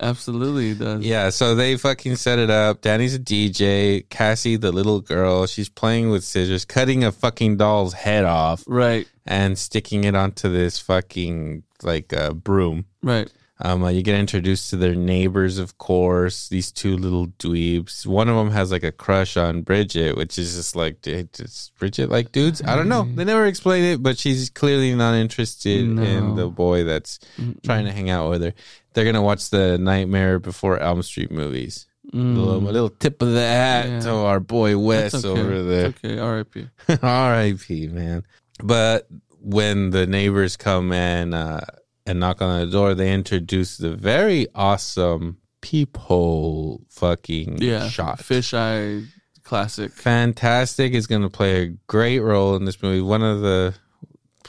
Absolutely, 0.00 0.70
it 0.70 0.78
does. 0.78 1.04
yeah, 1.04 1.28
so 1.30 1.54
they 1.54 1.76
fucking 1.76 2.16
set 2.16 2.38
it 2.38 2.48
up. 2.50 2.80
Danny's 2.80 3.14
a 3.14 3.18
DJ. 3.18 4.08
Cassie, 4.08 4.56
the 4.56 4.72
little 4.72 5.00
girl, 5.00 5.46
she's 5.46 5.68
playing 5.68 6.08
with 6.10 6.24
scissors, 6.24 6.64
cutting 6.64 7.04
a 7.04 7.12
fucking 7.12 7.58
doll's 7.58 7.92
head 7.92 8.24
off 8.24 8.64
Right, 8.66 9.06
and 9.26 9.58
sticking 9.58 10.04
it 10.04 10.14
onto 10.14 10.48
this 10.50 10.78
fucking 10.78 11.62
like 11.82 12.12
uh, 12.12 12.32
broom. 12.32 12.86
right. 13.02 13.30
Um, 13.62 13.84
uh, 13.84 13.90
you 13.90 14.00
get 14.02 14.18
introduced 14.18 14.70
to 14.70 14.78
their 14.78 14.94
neighbors, 14.94 15.58
of 15.58 15.76
course. 15.76 16.48
These 16.48 16.72
two 16.72 16.96
little 16.96 17.26
dweebs. 17.26 18.06
One 18.06 18.30
of 18.30 18.36
them 18.36 18.50
has 18.52 18.72
like 18.72 18.84
a 18.84 18.90
crush 18.90 19.36
on 19.36 19.60
Bridget, 19.60 20.16
which 20.16 20.38
is 20.38 20.56
just 20.56 20.74
like, 20.74 21.02
does 21.02 21.70
Bridget 21.78 22.08
like 22.08 22.32
dudes? 22.32 22.62
I 22.64 22.74
don't 22.74 22.88
know. 22.88 23.02
They 23.14 23.22
never 23.24 23.44
explain 23.44 23.84
it, 23.84 24.02
but 24.02 24.16
she's 24.18 24.48
clearly 24.48 24.94
not 24.94 25.14
interested 25.14 25.78
in 25.82 26.36
the 26.36 26.48
boy 26.48 26.84
that's 26.84 27.18
Mm-mm. 27.36 27.62
trying 27.62 27.84
to 27.84 27.92
hang 27.92 28.08
out 28.08 28.30
with 28.30 28.40
her. 28.44 28.54
They're 28.92 29.04
gonna 29.04 29.22
watch 29.22 29.50
the 29.50 29.78
Nightmare 29.78 30.38
Before 30.38 30.78
Elm 30.78 31.02
Street 31.02 31.30
movies. 31.30 31.86
Mm. 32.12 32.36
A, 32.36 32.38
little, 32.40 32.68
a 32.68 32.72
little 32.72 32.90
tip 32.90 33.22
of 33.22 33.32
the 33.32 33.40
hat 33.46 33.88
Yeah. 33.88 34.00
to 34.00 34.10
our 34.10 34.40
boy 34.40 34.76
Wes 34.76 35.14
okay. 35.14 35.28
over 35.40 35.62
there. 35.62 35.86
It's 35.86 35.98
okay, 36.04 36.18
R.I.P. 36.18 36.66
R.I.P. 37.02 37.86
Man. 37.88 38.24
But 38.62 39.06
when 39.40 39.90
the 39.90 40.06
neighbors 40.08 40.56
come 40.56 40.92
and 40.92 41.34
uh, 41.34 41.60
and 42.06 42.18
knock 42.18 42.42
on 42.42 42.60
the 42.60 42.66
door, 42.66 42.94
they 42.94 43.12
introduce 43.12 43.76
the 43.76 43.94
very 43.94 44.48
awesome 44.56 45.38
peephole 45.60 46.80
fucking 46.88 47.58
Yeah, 47.62 47.88
shot. 47.88 48.18
Fisheye 48.18 49.06
classic. 49.44 49.92
Fantastic 49.92 50.92
is 50.94 51.06
going 51.06 51.22
to 51.22 51.30
play 51.30 51.62
a 51.62 51.66
great 51.86 52.20
role 52.20 52.56
in 52.56 52.64
this 52.64 52.82
movie. 52.82 53.00
One 53.02 53.22
of 53.22 53.40
the 53.40 53.74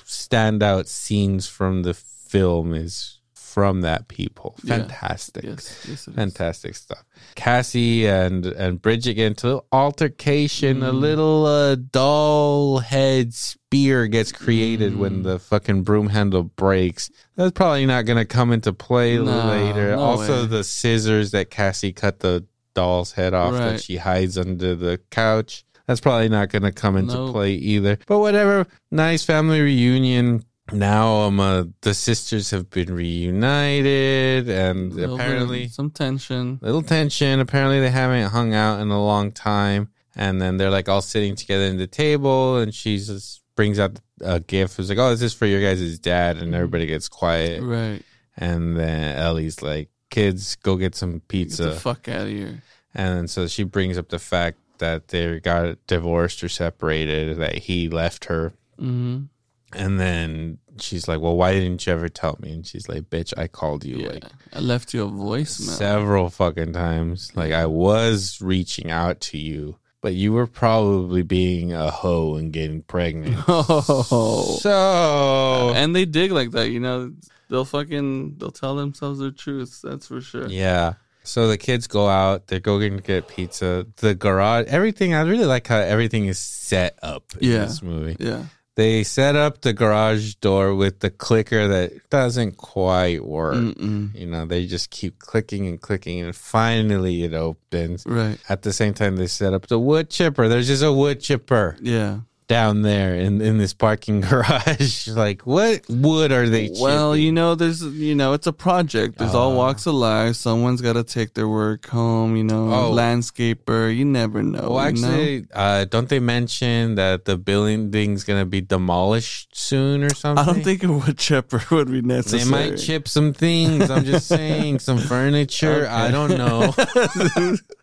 standout 0.06 0.88
scenes 0.88 1.48
from 1.48 1.84
the 1.84 1.94
film 1.94 2.74
is 2.74 3.20
from 3.54 3.82
that. 3.82 4.06
Yeah. 4.18 4.78
Fantastic. 4.78 5.44
Yes, 5.44 5.86
yes, 5.88 6.08
is. 6.08 6.16
Fantastic 6.16 6.76
stuff. 6.76 7.04
Cassie 7.36 8.08
and 8.08 8.46
and 8.46 8.82
Bridget 8.82 9.16
get 9.16 9.28
into 9.28 9.58
a 9.58 9.62
altercation. 9.72 10.84
A 10.84 10.92
Mm. 10.92 11.00
little 11.00 11.46
uh, 11.46 11.76
doll 11.76 12.80
head 12.80 13.34
spear 13.34 14.08
gets 14.08 14.32
created 14.32 14.98
when 14.98 15.22
Mm. 15.22 15.24
the 15.24 15.40
fucking 15.40 15.84
broom 15.84 16.10
handle 16.10 16.44
breaks. 16.44 17.10
That's 17.36 17.52
probably 17.52 17.86
not 17.86 18.06
going 18.06 18.18
to 18.18 18.26
come 18.26 18.52
into 18.52 18.74
play 18.74 19.18
No, 19.18 19.24
later. 19.48 19.92
no 19.96 20.00
also, 20.00 20.42
way. 20.44 20.48
the 20.48 20.64
scissors 20.64 21.32
that 21.32 21.50
Cassie 21.50 21.92
cut 21.94 22.20
the 22.20 22.46
doll's 22.74 23.14
head 23.14 23.34
off 23.34 23.54
that 23.54 23.82
she 23.82 23.98
hides 23.98 24.38
under 24.38 24.76
the 24.76 25.00
couch. 25.10 25.64
That's 25.88 26.00
probably 26.00 26.30
not 26.30 26.50
going 26.50 26.64
to 26.64 26.72
come 26.72 26.96
into 26.96 27.16
Nope. 27.16 27.32
play 27.34 27.54
either. 27.54 27.98
But 28.08 28.20
whatever. 28.20 28.66
Nice 28.92 29.24
family 29.24 29.60
reunion. 29.60 30.44
Now 30.72 31.22
um 31.22 31.40
uh, 31.40 31.66
the 31.82 31.94
sisters 31.94 32.52
have 32.52 32.70
been 32.70 32.94
reunited 32.94 34.50
and 34.50 34.94
Little 34.94 35.18
bit 35.18 35.26
apparently 35.26 35.68
some 35.68 35.92
tension. 35.92 36.60
little 36.62 36.82
tension. 36.84 37.40
Apparently, 37.40 37.80
they 37.80 37.90
haven't 37.90 38.30
hung 38.32 38.54
out 38.54 38.80
in 38.80 38.90
a 38.90 39.04
long 39.04 39.32
time. 39.32 39.90
And 40.16 40.42
then 40.42 40.58
they're 40.58 40.70
like 40.70 40.90
all 40.90 41.02
sitting 41.02 41.36
together 41.36 41.66
at 41.66 41.78
the 41.78 41.88
table, 41.88 42.58
and 42.58 42.74
she 42.76 42.98
just 42.98 43.42
brings 43.56 43.80
out 43.80 44.00
a 44.20 44.42
gift. 44.42 44.78
It's 44.78 44.90
like, 44.90 44.98
"Oh, 44.98 45.10
this 45.12 45.22
is 45.22 45.34
for 45.34 45.46
your 45.46 45.62
guys' 45.62 46.00
dad," 46.00 46.38
and 46.38 46.54
everybody 46.54 46.86
gets 46.86 47.08
quiet. 47.08 47.64
Right. 47.64 48.02
And 48.38 48.78
then 48.78 49.16
Ellie's 49.18 49.62
like, 49.62 49.90
"Kids, 50.10 50.58
go 50.58 50.76
get 50.76 50.96
some 50.96 51.14
Get 51.14 51.28
pizza." 51.30 51.64
the 51.64 51.72
fuck 51.76 52.10
out 52.10 52.24
of 52.24 52.28
here. 52.28 52.62
and 52.94 53.30
so 53.30 53.48
she 53.48 53.64
brings 53.64 53.98
up 53.98 54.10
the 54.10 54.20
fact 54.20 54.58
that 54.80 55.08
they 55.10 55.40
got 55.40 55.78
divorced 55.88 56.44
or 56.44 56.50
separated, 56.50 57.38
that 57.38 57.56
he 57.60 57.88
left 57.88 58.26
her. 58.26 58.52
hmm 58.78 59.24
And 59.72 59.98
then 59.98 60.58
she's 60.80 61.08
like, 61.08 61.20
"Well, 61.20 61.36
why 61.36 61.54
didn't 61.54 61.86
you 61.86 61.94
ever 61.94 62.10
tell 62.10 62.38
me?" 62.42 62.54
And 62.54 62.66
she's 62.66 62.88
like, 62.88 63.10
"Bitch, 63.10 63.34
I 63.38 63.48
called 63.48 63.84
you 63.86 63.98
Yeah. 63.98 64.08
like 64.10 64.24
I 64.54 64.60
left 64.60 64.94
you 64.94 65.04
a 65.06 65.10
voicemail. 65.10 65.70
several 65.78 66.30
fucking 66.30 66.74
times. 66.74 67.32
Like 67.36 67.52
I 67.54 67.66
was 67.66 68.40
reaching 68.42 68.90
out 68.92 69.20
to 69.22 69.38
you, 69.38 69.78
but 70.02 70.14
you 70.14 70.34
were 70.34 70.48
probably 70.48 71.24
being 71.24 71.74
a 71.74 71.92
hoe 71.92 72.36
and 72.36 72.52
getting 72.54 72.82
pregnant. 72.84 73.38
Oh. 73.48 74.58
So 74.62 75.74
and 75.76 75.96
they 75.96 76.06
dig 76.06 76.32
like 76.32 76.52
that, 76.52 76.70
you 76.70 76.80
know. 76.80 77.14
They'll 77.50 77.66
fucking 77.66 78.36
they'll 78.38 78.52
tell 78.52 78.76
themselves 78.76 79.20
their 79.20 79.32
truths. 79.32 79.82
That's 79.82 80.08
for 80.08 80.22
sure. 80.22 80.48
yeah. 80.48 80.94
So 81.24 81.48
the 81.50 81.58
kids 81.58 81.86
go 81.86 82.08
out. 82.08 82.48
They're 82.48 82.60
going 82.60 82.98
to 82.98 83.04
get 83.04 83.28
pizza. 83.28 83.86
The 83.98 84.16
garage, 84.16 84.66
everything. 84.70 85.14
I 85.14 85.22
really 85.22 85.46
like 85.46 85.68
how 85.68 85.78
everything 85.78 86.26
is 86.26 86.40
set 86.40 86.98
up 87.04 87.24
in 87.40 87.52
Yeah. 87.52 87.58
this 87.66 87.84
movie. 87.84 88.16
Yeah. 88.20 88.46
They 88.76 89.04
set 89.04 89.36
up 89.36 89.62
the 89.62 89.74
garage 89.74 90.36
door 90.36 90.74
with 90.76 91.02
the 91.02 91.10
clicker 91.10 91.68
that 91.68 92.10
doesn't 92.10 92.56
quite 92.56 93.26
work. 93.26 93.56
Mm-mm. 93.56 94.16
You 94.16 94.28
know, 94.28 94.46
they 94.46 94.66
just 94.66 94.90
keep 94.92 95.20
clicking 95.20 95.68
and 95.68 95.80
clicking, 95.80 96.22
and 96.22 96.36
finally 96.36 97.24
it 97.24 97.34
opens. 97.34 98.06
Right. 98.06 98.38
At 98.48 98.62
the 98.62 98.72
same 98.72 98.94
time, 98.94 99.18
they 99.18 99.28
set 99.28 99.54
up 99.54 99.68
the 99.68 99.80
wood 99.80 100.10
chipper. 100.10 100.48
There's 100.48 100.68
just 100.68 100.84
a 100.84 100.92
wood 100.92 101.20
chipper 101.20 101.78
Yeah. 101.82 102.20
Down 102.52 102.82
there 102.82 103.16
in, 103.16 103.40
in 103.40 103.58
this 103.58 103.74
parking 103.74 104.20
garage. 104.30 105.08
like, 105.24 105.44
what 105.44 105.86
wood 105.88 106.34
are 106.34 106.50
they 106.50 106.70
Well, 106.78 107.14
chipping? 107.14 107.26
you 107.26 107.32
know, 107.32 107.56
there's 107.56 107.82
you 107.82 108.14
know, 108.14 108.34
it's 108.34 108.46
a 108.46 108.52
project. 108.52 109.18
There's 109.18 109.34
all 109.34 109.54
Ah. 109.54 109.56
walks 109.64 109.86
of 109.88 109.94
life. 109.96 110.36
Someone's 110.36 110.82
got 110.82 110.94
to 111.00 111.04
take 111.06 111.34
their 111.34 111.48
work 111.48 111.88
home. 111.88 112.36
You 112.36 112.44
know, 112.44 112.66
Oh. 112.74 112.92
landscaper. 112.92 113.96
You 113.96 114.04
never 114.04 114.44
know. 114.44 114.72
Well, 114.72 114.92
you 114.92 115.02
know? 115.02 115.08
actually, 115.08 115.46
uh, 115.54 115.86
don't 115.86 116.10
they 116.10 116.20
mention 116.20 116.96
that 116.96 117.24
the 117.24 117.38
building's 117.38 118.26
going 118.26 118.42
to 118.42 118.46
be 118.46 118.60
demolished 118.60 119.56
soon 119.56 120.04
or 120.04 120.14
something? 120.14 120.44
I 120.44 120.46
don't 120.52 120.62
think 120.64 120.84
a 120.84 120.92
wood 120.92 121.18
chipper 121.18 121.64
would 121.72 121.90
be 121.90 122.02
necessary. 122.02 122.44
They 122.44 122.50
might 122.72 122.76
chip 122.78 123.08
some 123.08 123.32
things. 123.32 123.90
I'm 123.90 124.04
just 124.04 124.28
saying, 124.28 124.80
some 124.80 124.98
furniture. 125.00 125.88
I 125.90 126.12
don't 126.12 126.32
know. 126.38 126.74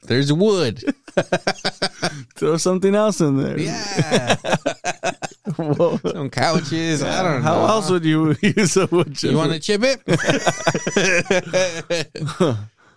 There's 0.02 0.30
wood. 0.32 0.84
Throw 2.36 2.56
something 2.56 2.94
else 2.94 3.20
in 3.20 3.36
there. 3.36 3.58
Yeah. 3.58 4.36
Whoa. 5.56 5.96
some 5.98 6.30
couches. 6.30 7.02
I 7.02 7.22
don't 7.22 7.36
know. 7.36 7.42
How 7.42 7.66
else 7.66 7.90
would 7.90 8.04
you 8.04 8.36
use 8.42 8.76
a 8.76 8.86
wood 8.86 9.14
chipper? 9.16 9.30
You 9.32 9.36
want 9.38 9.52
to 9.52 9.60
chip 9.60 9.80
it? 9.84 10.00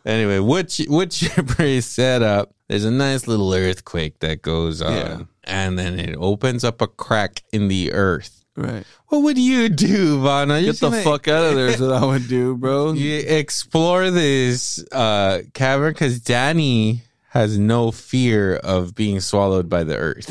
anyway, 0.05 0.39
wood 0.39 0.71
chi- 0.75 0.85
wood 0.89 1.11
chipper 1.11 1.63
is 1.63 1.85
set 1.85 2.21
up. 2.21 2.53
There's 2.67 2.85
a 2.85 2.91
nice 2.91 3.27
little 3.27 3.53
earthquake 3.53 4.19
that 4.19 4.41
goes 4.41 4.81
on, 4.81 4.93
Yeah. 4.95 5.21
and 5.43 5.77
then 5.77 5.99
it 5.99 6.15
opens 6.17 6.63
up 6.63 6.81
a 6.81 6.87
crack 6.87 7.43
in 7.51 7.67
the 7.67 7.91
earth. 7.93 8.43
right. 8.55 8.85
What 9.07 9.23
would 9.23 9.37
you 9.37 9.67
do, 9.69 10.21
Vana? 10.21 10.61
Get 10.61 10.79
the 10.79 10.89
gonna- 10.89 11.03
fuck 11.03 11.27
out 11.27 11.43
of 11.49 11.55
there 11.55 11.67
is 11.67 11.81
what 11.81 11.91
I 11.91 12.05
would 12.05 12.27
do, 12.27 12.55
bro. 12.55 12.93
You 12.93 13.23
explore 13.27 14.09
this 14.11 14.83
uh, 14.91 15.41
cavern 15.53 15.91
because 15.93 16.19
Danny 16.21 17.01
has 17.31 17.57
no 17.57 17.91
fear 17.91 18.57
of 18.57 18.93
being 18.93 19.21
swallowed 19.21 19.69
by 19.69 19.85
the 19.85 19.95
earth. 19.95 20.27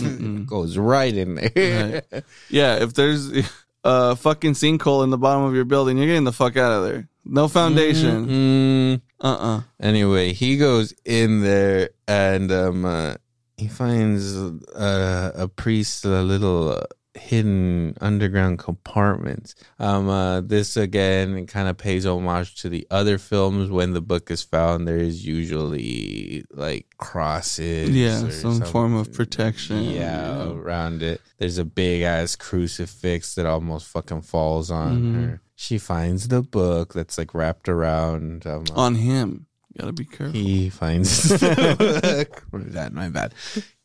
Goes 0.47 0.77
right 0.77 1.17
in 1.17 1.37
there. 1.37 2.03
Right. 2.13 2.25
Yeah, 2.51 2.83
if 2.83 2.93
there's 2.93 3.31
a 3.85 4.17
fucking 4.17 4.53
sinkhole 4.53 5.03
in 5.03 5.09
the 5.09 5.17
bottom 5.17 5.45
of 5.45 5.55
your 5.55 5.65
building, 5.65 5.97
you're 5.97 6.07
getting 6.07 6.25
the 6.25 6.33
fuck 6.33 6.59
out 6.59 6.73
of 6.73 6.85
there. 6.85 7.09
No 7.25 7.49
foundation. 7.49 8.27
Mm. 8.27 9.01
Uh-uh. 9.19 9.63
Anyway, 9.81 10.35
he 10.35 10.59
goes 10.59 10.93
in 11.07 11.41
there 11.41 11.89
and 12.07 12.53
um, 12.53 12.85
uh, 12.85 13.15
he 13.57 13.69
finds 13.69 14.37
uh, 14.37 15.33
a 15.35 15.49
priest, 15.49 16.05
a 16.05 16.21
little 16.21 16.73
uh, 16.73 16.83
hidden 17.21 17.97
underground 18.01 18.59
compartments. 18.59 19.55
Um, 19.79 20.09
uh, 20.09 20.41
this 20.41 20.77
again 20.77 21.47
kind 21.47 21.69
of 21.69 21.77
pays 21.77 22.07
homage 22.07 22.57
to 22.63 22.69
the 22.69 22.87
other 22.91 23.19
films. 23.19 23.71
When 23.71 23.93
the 23.93 24.01
book 24.01 24.31
is 24.31 24.43
found, 24.43 24.89
there 24.89 24.97
is 24.99 25.25
usually 25.27 26.45
like 26.51 26.87
crosses, 26.99 27.91
Yeah, 27.91 28.31
some 28.31 28.61
form 28.63 28.95
of 28.95 29.13
protection. 29.13 29.85
Yeah, 29.85 30.51
around 30.51 31.03
it. 31.03 31.21
There's 31.39 31.59
a 31.59 31.65
big 31.65 32.03
ass 32.03 32.37
crucifix 32.37 33.35
that 33.35 33.47
almost 33.47 33.87
fucking 33.87 34.23
falls 34.23 34.71
on 34.71 34.99
Mhm. 35.03 35.15
her. 35.15 35.41
She 35.57 35.79
finds 35.79 36.29
the 36.29 36.43
book 36.43 36.95
that's 36.95 37.19
like 37.19 37.35
wrapped 37.35 37.69
around 37.69 38.47
um, 38.47 38.65
On 38.75 38.95
him. 38.95 39.47
Gotta 39.79 39.93
be 39.93 40.05
careful. 40.05 40.33
he 40.33 40.69
finds 40.69 41.29
the 41.29 41.77
book. 41.79 42.45
What 42.51 42.63
is 42.63 42.73
that? 42.79 42.93
My 42.93 43.09
bad. 43.09 43.35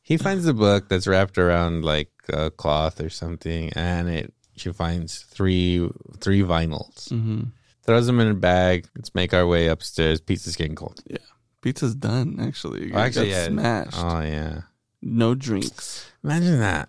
He 0.06 0.18
finds 0.18 0.46
a 0.46 0.54
book 0.54 0.88
that's 0.88 1.08
wrapped 1.08 1.38
around 1.40 1.84
like 1.84 2.12
a 2.30 2.52
cloth 2.52 3.02
or 3.02 3.10
something, 3.10 3.74
and 3.74 4.08
it. 4.08 4.34
She 4.56 4.72
finds 4.72 5.20
three 5.24 5.90
three 6.22 6.42
vinyls. 6.42 7.10
hmm 7.10 7.50
Throws 7.84 8.06
them 8.08 8.20
in 8.22 8.30
a 8.30 8.34
bag. 8.34 8.88
Let's 8.96 9.14
make 9.14 9.34
our 9.34 9.46
way 9.46 9.68
upstairs. 9.68 10.22
Pizza's 10.22 10.56
getting 10.56 10.76
cold. 10.76 11.02
Yeah, 11.08 11.18
pizza's 11.62 11.94
done, 11.96 12.38
actually. 12.40 12.92
Oh, 12.94 12.98
actually, 12.98 13.30
Got 13.32 13.36
yeah. 13.36 13.46
smashed. 13.48 13.98
Oh 13.98 14.22
yeah. 14.22 14.62
no 15.02 15.36
drinks. 15.36 16.06
Imagine 16.24 16.60
that 16.62 16.88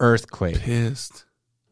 earthquake. 0.00 0.58
Pissed. 0.60 1.24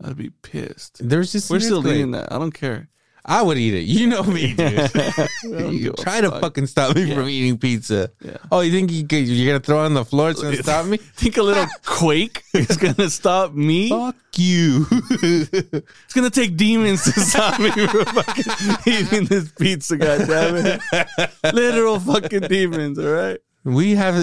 I'd 0.04 0.16
be 0.16 0.30
pissed. 0.30 1.00
There's 1.08 1.32
just 1.32 1.50
We're 1.50 1.60
still 1.60 1.78
earthquake. 1.78 1.94
eating 1.96 2.10
that. 2.12 2.30
I 2.32 2.38
don't 2.38 2.52
care. 2.52 2.88
I 3.30 3.42
would 3.42 3.58
eat 3.58 3.74
it. 3.74 3.82
You 3.82 4.06
know 4.06 4.22
me, 4.22 4.54
dude. 4.54 5.96
try 5.98 6.22
to 6.22 6.30
fuck. 6.30 6.40
fucking 6.40 6.66
stop 6.66 6.96
me 6.96 7.14
from 7.14 7.28
eating 7.28 7.58
pizza. 7.58 8.10
Oh, 8.50 8.60
you 8.60 8.72
think 8.72 8.90
you 8.90 9.06
could, 9.06 9.28
you're 9.28 9.46
gonna 9.46 9.62
throw 9.62 9.82
it 9.82 9.86
on 9.86 9.94
the 9.94 10.04
floor? 10.04 10.30
It's 10.30 10.40
gonna 10.42 10.56
stop 10.62 10.86
me? 10.86 10.96
Think 10.96 11.36
a 11.36 11.42
little 11.42 11.66
quake 11.84 12.42
is 12.54 12.78
gonna 12.78 13.10
stop 13.10 13.52
me? 13.52 13.90
Fuck 13.90 14.16
you. 14.36 14.86
It's 14.90 16.14
gonna 16.14 16.30
take 16.30 16.56
demons 16.56 17.04
to 17.04 17.12
stop 17.20 17.60
me 17.60 17.70
from 17.70 18.06
fucking 18.06 18.44
eating 18.86 19.24
this 19.26 19.52
pizza. 19.52 19.98
Goddamn 19.98 20.56
it! 20.56 21.30
Literal 21.54 22.00
fucking 22.00 22.40
demons. 22.48 22.98
All 22.98 23.10
right, 23.12 23.38
we 23.64 23.94
have 23.94 24.14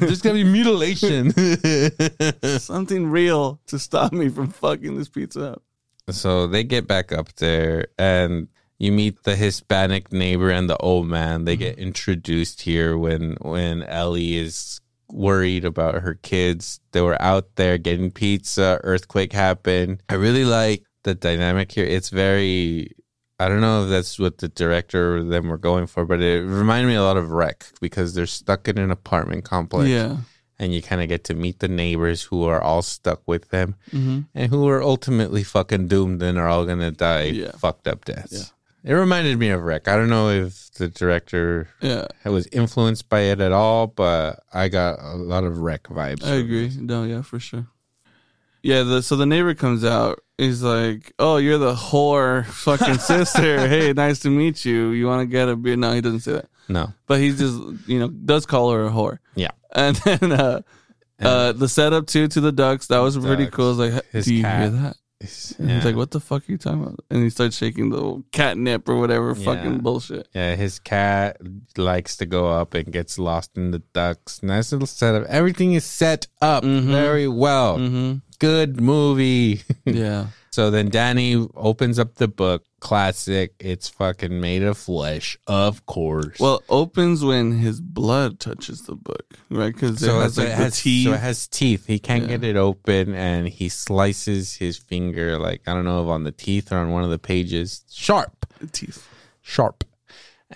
there's 0.00 0.22
gonna 0.22 0.36
be 0.36 0.44
mutilation. 0.44 1.32
something 2.58 3.10
real 3.10 3.60
to 3.66 3.78
stop 3.78 4.14
me 4.14 4.30
from 4.30 4.48
fucking 4.48 4.96
this 4.96 5.10
pizza 5.10 5.52
up. 5.52 5.62
so 6.08 6.46
they 6.46 6.64
get 6.64 6.86
back 6.86 7.12
up 7.12 7.34
there 7.36 7.88
and 7.98 8.48
you 8.84 8.92
meet 8.92 9.22
the 9.24 9.36
Hispanic 9.36 10.12
neighbor 10.12 10.50
and 10.50 10.68
the 10.68 10.76
old 10.78 11.06
man. 11.06 11.44
They 11.44 11.56
get 11.56 11.78
introduced 11.78 12.62
here 12.62 12.96
when 13.04 13.36
when 13.40 13.82
Ellie 13.84 14.36
is 14.36 14.80
worried 15.10 15.64
about 15.64 16.02
her 16.02 16.14
kids. 16.14 16.80
They 16.92 17.00
were 17.00 17.20
out 17.20 17.46
there 17.56 17.78
getting 17.78 18.10
pizza, 18.10 18.80
earthquake 18.84 19.32
happened. 19.32 20.02
I 20.08 20.14
really 20.14 20.44
like 20.44 20.82
the 21.04 21.14
dynamic 21.14 21.72
here. 21.72 21.84
It's 21.86 22.10
very 22.10 22.90
I 23.38 23.48
don't 23.48 23.60
know 23.60 23.84
if 23.84 23.90
that's 23.90 24.18
what 24.18 24.38
the 24.38 24.48
director 24.48 25.16
or 25.16 25.22
them 25.24 25.48
were 25.48 25.58
going 25.58 25.86
for, 25.88 26.04
but 26.04 26.20
it 26.22 26.42
reminded 26.44 26.86
me 26.88 26.94
a 26.94 27.02
lot 27.02 27.16
of 27.16 27.30
REC 27.30 27.66
because 27.80 28.14
they're 28.14 28.26
stuck 28.40 28.68
in 28.68 28.78
an 28.78 28.90
apartment 28.92 29.44
complex 29.44 29.88
Yeah. 29.90 30.18
and 30.58 30.72
you 30.72 30.80
kind 30.80 31.02
of 31.02 31.08
get 31.08 31.24
to 31.24 31.34
meet 31.34 31.58
the 31.58 31.68
neighbors 31.68 32.22
who 32.22 32.44
are 32.44 32.62
all 32.62 32.80
stuck 32.82 33.22
with 33.26 33.50
them 33.50 33.74
Mm-hmm. 33.92 34.20
and 34.36 34.50
who 34.50 34.68
are 34.68 34.80
ultimately 34.82 35.42
fucking 35.42 35.88
doomed 35.88 36.22
and 36.22 36.38
are 36.38 36.46
all 36.48 36.64
gonna 36.64 36.92
die 36.92 37.24
Yeah. 37.42 37.50
fucked 37.58 37.88
up 37.88 38.04
deaths. 38.04 38.52
It 38.84 38.92
reminded 38.92 39.38
me 39.38 39.48
of 39.48 39.62
REC. 39.62 39.88
I 39.88 39.96
don't 39.96 40.10
know 40.10 40.28
if 40.28 40.70
the 40.74 40.88
director 40.88 41.68
Yeah, 41.80 42.06
was 42.24 42.46
influenced 42.48 43.08
by 43.08 43.20
it 43.20 43.40
at 43.40 43.50
all, 43.52 43.86
but 43.86 44.40
I 44.52 44.68
got 44.68 44.98
a 45.00 45.16
lot 45.16 45.44
of 45.44 45.58
REC 45.58 45.84
vibes. 45.84 46.22
I 46.24 46.34
agree. 46.34 46.70
No, 46.78 47.04
yeah, 47.04 47.22
for 47.22 47.40
sure. 47.40 47.66
Yeah, 48.62 48.82
the, 48.82 49.02
so 49.02 49.16
the 49.16 49.26
neighbor 49.26 49.54
comes 49.54 49.84
out. 49.84 50.20
He's 50.38 50.62
like, 50.62 51.12
"Oh, 51.18 51.36
you're 51.36 51.58
the 51.58 51.74
whore 51.74 52.44
fucking 52.46 52.98
sister. 52.98 53.68
hey, 53.68 53.92
nice 53.92 54.18
to 54.20 54.30
meet 54.30 54.64
you. 54.64 54.88
You 54.90 55.06
want 55.06 55.20
to 55.20 55.26
get 55.26 55.48
a 55.48 55.56
beer?" 55.56 55.76
No, 55.76 55.92
he 55.92 56.00
doesn't 56.00 56.20
say 56.20 56.32
that. 56.32 56.48
No, 56.68 56.92
but 57.06 57.20
he 57.20 57.30
just 57.30 57.58
you 57.86 57.98
know 58.00 58.08
does 58.08 58.46
call 58.46 58.72
her 58.72 58.86
a 58.86 58.90
whore. 58.90 59.18
Yeah. 59.34 59.50
and 59.74 59.96
then 59.96 60.32
uh, 60.32 60.62
uh, 61.20 61.52
the 61.52 61.68
setup 61.68 62.06
too 62.06 62.26
to 62.28 62.40
the 62.40 62.52
ducts 62.52 62.86
that 62.88 62.98
was 62.98 63.16
pretty 63.18 63.46
cool. 63.48 63.66
I 63.66 63.68
was 63.68 63.78
like, 64.12 64.24
do 64.24 64.34
you 64.34 64.42
cat. 64.42 64.60
hear 64.60 64.70
that? 64.70 64.96
And 65.20 65.68
yeah. 65.68 65.76
he's 65.76 65.84
like, 65.84 65.96
what 65.96 66.10
the 66.10 66.20
fuck 66.20 66.42
are 66.48 66.52
you 66.52 66.58
talking 66.58 66.82
about? 66.82 67.00
And 67.10 67.22
he 67.22 67.30
starts 67.30 67.56
shaking 67.56 67.90
the 67.90 68.22
catnip 68.32 68.88
or 68.88 68.96
whatever 68.98 69.34
Yeah. 69.36 69.44
fucking 69.44 69.78
bullshit. 69.78 70.28
yeah, 70.34 70.54
his 70.56 70.78
cat 70.78 71.38
likes 71.78 72.16
to 72.18 72.26
go 72.26 72.48
up 72.48 72.74
and 72.74 72.92
gets 72.92 73.18
lost 73.18 73.56
in 73.56 73.70
the 73.70 73.78
ducts. 73.92 74.42
Nice 74.42 74.72
little 74.72 74.86
setup. 74.86 75.24
Everything 75.28 75.72
is 75.74 75.84
set 75.84 76.26
up 76.42 76.64
Mhm. 76.64 76.86
very 76.90 77.28
well. 77.28 77.78
Mm-hmm. 77.78 78.14
Good 78.38 78.80
movie. 78.80 79.62
Yeah, 79.86 80.26
So 80.50 80.70
then 80.70 80.88
Danny 80.88 81.34
opens 81.54 81.98
up 81.98 82.16
the 82.16 82.28
book. 82.28 82.64
Classic. 82.84 83.54
It's 83.58 83.88
fucking 83.88 84.40
made 84.42 84.62
of 84.62 84.76
flesh, 84.76 85.38
of 85.46 85.86
course. 85.86 86.38
well, 86.38 86.62
opens 86.68 87.24
when 87.24 87.58
his 87.58 87.80
blood 87.80 88.38
touches 88.38 88.82
the 88.82 88.94
book, 88.94 89.24
right? 89.48 89.72
Because 89.72 90.02
it 90.02 90.06
so, 90.06 90.20
has 90.20 90.36
like 90.36 90.48
it 90.48 90.50
the 90.50 90.56
has, 90.56 90.80
teeth. 90.82 91.06
so 91.06 91.14
it 91.14 91.20
has 91.20 91.46
teeth. 91.48 91.86
He 91.86 91.98
can't 91.98 92.24
Yeah. 92.24 92.36
get 92.36 92.44
it 92.44 92.56
open, 92.56 93.14
and 93.14 93.48
he 93.48 93.70
slices 93.70 94.56
his 94.56 94.76
finger, 94.76 95.38
like 95.38 95.62
I 95.66 95.72
don't 95.72 95.86
know 95.86 96.02
if 96.02 96.08
on 96.10 96.24
the 96.24 96.30
teeth 96.32 96.70
or 96.72 96.76
on 96.76 96.90
one 96.90 97.02
of 97.04 97.08
the 97.10 97.18
pages, 97.18 97.84
sharp, 97.90 98.44
teeth. 98.72 99.08
sharp, 99.40 99.84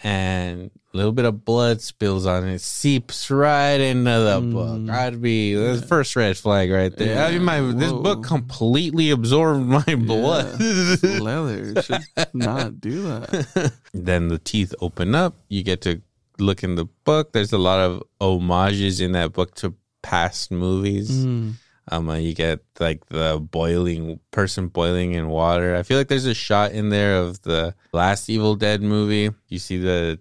and 0.03 0.71
a 0.93 0.97
little 0.97 1.13
bit 1.13 1.25
of 1.25 1.45
blood 1.45 1.81
spills 1.81 2.27
on 2.27 2.47
it, 2.49 2.61
seeps 2.61 3.31
right 3.31 3.81
into 3.81 4.11
the 4.11 4.41
book. 4.53 4.89
I'd 4.91 5.21
be 5.21 5.55
the 5.55 5.83
first 5.83 6.15
red 6.17 6.37
flag 6.37 6.71
right 6.71 6.95
there. 6.97 7.25
I 7.25 7.31
Mm. 7.31 7.35
Mean, 7.35 7.45
my 7.45 7.61
this 7.79 7.93
book 7.93 8.23
completely 8.25 9.11
absorbed 9.11 9.67
my 9.67 9.95
blood. 9.97 10.57
It's 10.61 11.03
leather. 11.21 11.83
Should 11.83 12.03
not 12.35 12.81
do 12.81 13.03
that. 13.03 13.73
then 13.95 14.29
the 14.29 14.39
teeth 14.39 14.75
open 14.81 15.15
up. 15.15 15.37
You 15.49 15.63
get 15.63 15.81
to 15.83 16.01
look 16.39 16.63
in 16.63 16.77
the 16.77 16.85
book. 17.05 17.33
There's 17.33 17.53
a 17.53 17.59
lot 17.59 17.81
of 17.81 18.03
homages 18.21 19.01
in 19.01 19.13
that 19.13 19.33
book 19.33 19.55
to 19.57 19.75
past 20.03 20.51
movies. 20.51 21.11
Mm. 21.11 21.55
Um, 21.91 22.11
you 22.17 22.35
get 22.35 22.61
like 22.79 23.07
the 23.07 23.39
boiling 23.41 24.21
person 24.31 24.69
boiling 24.69 25.13
in 25.13 25.29
water. 25.29 25.75
I 25.77 25.83
feel 25.83 25.99
like 25.99 26.09
there's 26.09 26.27
a 26.27 26.35
shot 26.35 26.73
in 26.73 26.91
there 26.91 27.17
of 27.17 27.43
the 27.43 27.75
last 27.93 28.29
Evil 28.29 28.55
Dead 28.57 28.83
movie. 28.83 29.31
You 29.49 29.59
see 29.59 29.79
the 29.79 30.19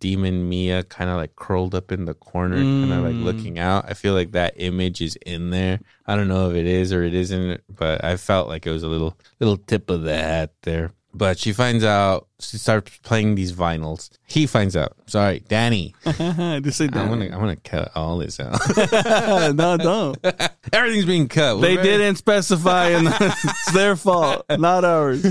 demon 0.00 0.48
Mia 0.48 0.84
kind 0.84 1.10
of 1.10 1.16
like 1.16 1.34
curled 1.36 1.74
up 1.74 1.90
in 1.90 2.04
the 2.04 2.14
corner, 2.14 2.56
kind 2.80 2.92
of 2.92 3.02
like 3.04 3.16
Mm. 3.16 3.24
looking 3.24 3.58
out. 3.58 3.84
I 3.88 3.94
feel 3.94 4.14
like 4.14 4.32
that 4.32 4.54
image 4.56 5.00
is 5.00 5.16
in 5.26 5.50
there. 5.50 5.80
I 6.06 6.16
don't 6.16 6.28
know 6.28 6.50
if 6.50 6.56
it 6.56 6.66
is 6.66 6.92
or 6.92 7.02
it 7.02 7.14
isn't, 7.14 7.62
but 7.68 8.04
I 8.04 8.16
felt 8.16 8.48
like 8.48 8.66
it 8.66 8.70
was 8.70 8.82
a 8.84 8.88
little 8.88 9.16
little 9.40 9.56
tip 9.56 9.90
of 9.90 10.02
the 10.02 10.16
hat 10.16 10.52
there. 10.62 10.92
But 11.16 11.38
she 11.38 11.52
finds 11.52 11.82
out. 11.82 12.28
She 12.40 12.58
starts 12.58 12.98
playing 13.02 13.36
these 13.36 13.52
vinyls. 13.52 14.10
He 14.26 14.46
finds 14.46 14.76
out. 14.76 14.94
Sorry, 15.06 15.40
Danny. 15.48 15.94
Just 16.04 16.76
say 16.76 16.84
I'm 16.84 17.08
gonna 17.08 17.24
I'm 17.26 17.40
gonna 17.40 17.56
cut 17.56 17.90
all 17.94 18.18
this 18.18 18.38
out. 18.38 18.60
no, 19.54 19.76
don't. 19.78 20.18
Everything's 20.72 21.06
being 21.06 21.28
cut. 21.28 21.56
They 21.60 21.76
We're 21.76 21.82
didn't 21.82 22.16
specify, 22.16 22.88
and 22.88 23.08
it's 23.08 23.72
their 23.72 23.96
fault, 23.96 24.44
not 24.50 24.84
ours. 24.84 25.24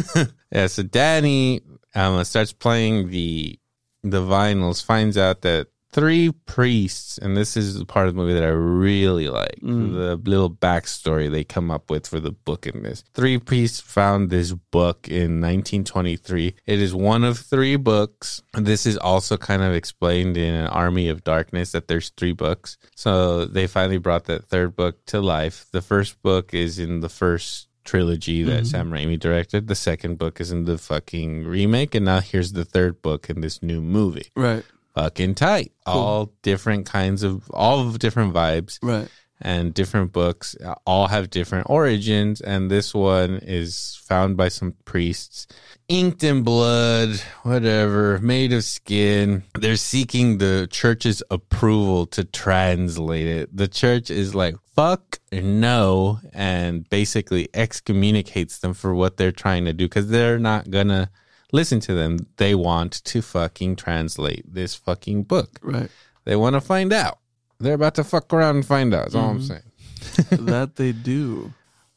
Yeah, 0.51 0.67
so 0.67 0.83
Danny 0.83 1.61
um, 1.93 2.23
starts 2.23 2.51
playing 2.51 3.09
the 3.09 3.59
the 4.03 4.21
vinyls, 4.21 4.83
finds 4.83 5.17
out 5.17 5.41
that 5.41 5.67
three 5.95 6.29
priests, 6.45 7.17
and 7.17 7.37
this 7.37 7.55
is 7.55 7.79
the 7.79 7.85
part 7.85 8.09
of 8.09 8.13
the 8.13 8.21
movie 8.21 8.33
that 8.33 8.43
I 8.43 8.47
really 8.47 9.29
like, 9.29 9.61
mm. 9.63 9.93
the 9.93 10.17
little 10.29 10.49
backstory 10.49 11.31
they 11.31 11.45
come 11.45 11.71
up 11.71 11.89
with 11.89 12.05
for 12.05 12.19
the 12.19 12.33
book 12.33 12.67
in 12.67 12.83
this. 12.83 13.01
Three 13.13 13.37
priests 13.39 13.79
found 13.79 14.29
this 14.29 14.51
book 14.51 15.07
in 15.07 15.39
1923. 15.39 16.53
It 16.65 16.81
is 16.81 16.93
one 16.93 17.23
of 17.23 17.39
three 17.39 17.77
books. 17.77 18.41
This 18.53 18.85
is 18.85 18.97
also 18.97 19.37
kind 19.37 19.63
of 19.63 19.73
explained 19.73 20.35
in 20.35 20.53
an 20.53 20.67
Army 20.67 21.07
of 21.07 21.23
Darkness 21.23 21.71
that 21.71 21.87
there's 21.87 22.09
three 22.09 22.33
books. 22.33 22.77
So 22.97 23.45
they 23.45 23.65
finally 23.65 23.97
brought 23.97 24.25
that 24.25 24.49
third 24.49 24.75
book 24.75 25.05
to 25.05 25.21
life. 25.21 25.65
The 25.71 25.81
first 25.81 26.21
book 26.21 26.53
is 26.53 26.77
in 26.77 26.99
the 26.99 27.09
first 27.09 27.69
trilogy 27.85 28.43
that 28.43 28.63
mm-hmm. 28.63 28.65
Sam 28.65 28.91
Raimi 28.91 29.17
directed. 29.17 29.67
The 29.67 29.75
second 29.75 30.17
book 30.17 30.41
is 30.41 30.51
in 30.51 30.65
the 30.65 30.77
fucking 30.77 31.45
remake, 31.45 31.95
and 31.95 32.05
now 32.05 32.19
here's 32.19 32.51
the 32.51 32.65
third 32.65 33.01
book 33.01 33.29
in 33.29 33.39
this 33.39 33.63
new 33.63 33.79
movie. 33.79 34.27
Right, 34.35 34.65
Fucking 34.95 35.35
tight. 35.35 35.73
All 35.85 36.31
different 36.41 36.85
kinds 36.85 37.21
of, 37.21 37.49
all 37.51 37.85
of 37.85 37.99
different 37.99 38.33
vibes 38.33 38.79
right. 38.81 39.09
and 39.41 39.73
different 39.73 40.13
books. 40.13 40.55
Uh, 40.63 40.75
all 40.85 41.07
have 41.07 41.29
different 41.29 41.69
origins, 41.69 42.39
and 42.39 42.71
this 42.71 42.93
one 42.93 43.39
is 43.43 44.01
found 44.05 44.37
by 44.37 44.47
some 44.47 44.73
priests, 44.85 45.47
inked 45.89 46.23
in 46.23 46.43
blood, 46.43 47.21
whatever, 47.43 48.19
made 48.19 48.53
of 48.53 48.63
skin. 48.63 49.43
They're 49.59 49.75
seeking 49.75 50.37
the 50.37 50.67
church's 50.71 51.21
approval 51.29 52.05
to 52.07 52.23
translate 52.23 53.27
it. 53.27 53.55
The 53.55 53.67
church 53.67 54.09
is 54.09 54.33
like, 54.33 54.55
fuck 54.75 55.19
no, 55.33 56.19
and 56.33 56.89
basically 56.89 57.49
excommunicates 57.53 58.59
them 58.59 58.73
for 58.73 58.95
what 58.95 59.17
they're 59.17 59.33
trying 59.33 59.65
to 59.65 59.73
do 59.73 59.85
because 59.85 60.07
they're 60.07 60.39
not 60.39 60.71
gonna 60.71 61.09
listen 61.55 61.79
to 61.81 61.95
them. 61.95 62.27
They 62.37 62.53
want 62.53 63.03
to 63.05 63.21
fucking 63.21 63.77
translate 63.77 64.45
this 64.53 64.75
fucking 64.75 65.23
book. 65.23 65.59
Right. 65.61 65.89
They 66.25 66.35
want 66.35 66.55
to 66.55 66.61
find 66.61 66.93
out. 66.93 67.19
They're 67.59 67.73
about 67.73 67.95
to 67.95 68.03
fuck 68.03 68.31
around 68.33 68.57
and 68.57 68.65
find 68.65 68.93
out. 68.93 69.05
That's 69.05 69.15
all 69.15 69.29
I'm 69.29 69.39
mm-hmm. 69.39 69.47
saying. 69.47 70.45
that 70.45 70.75
they 70.75 70.91
do. 70.91 71.53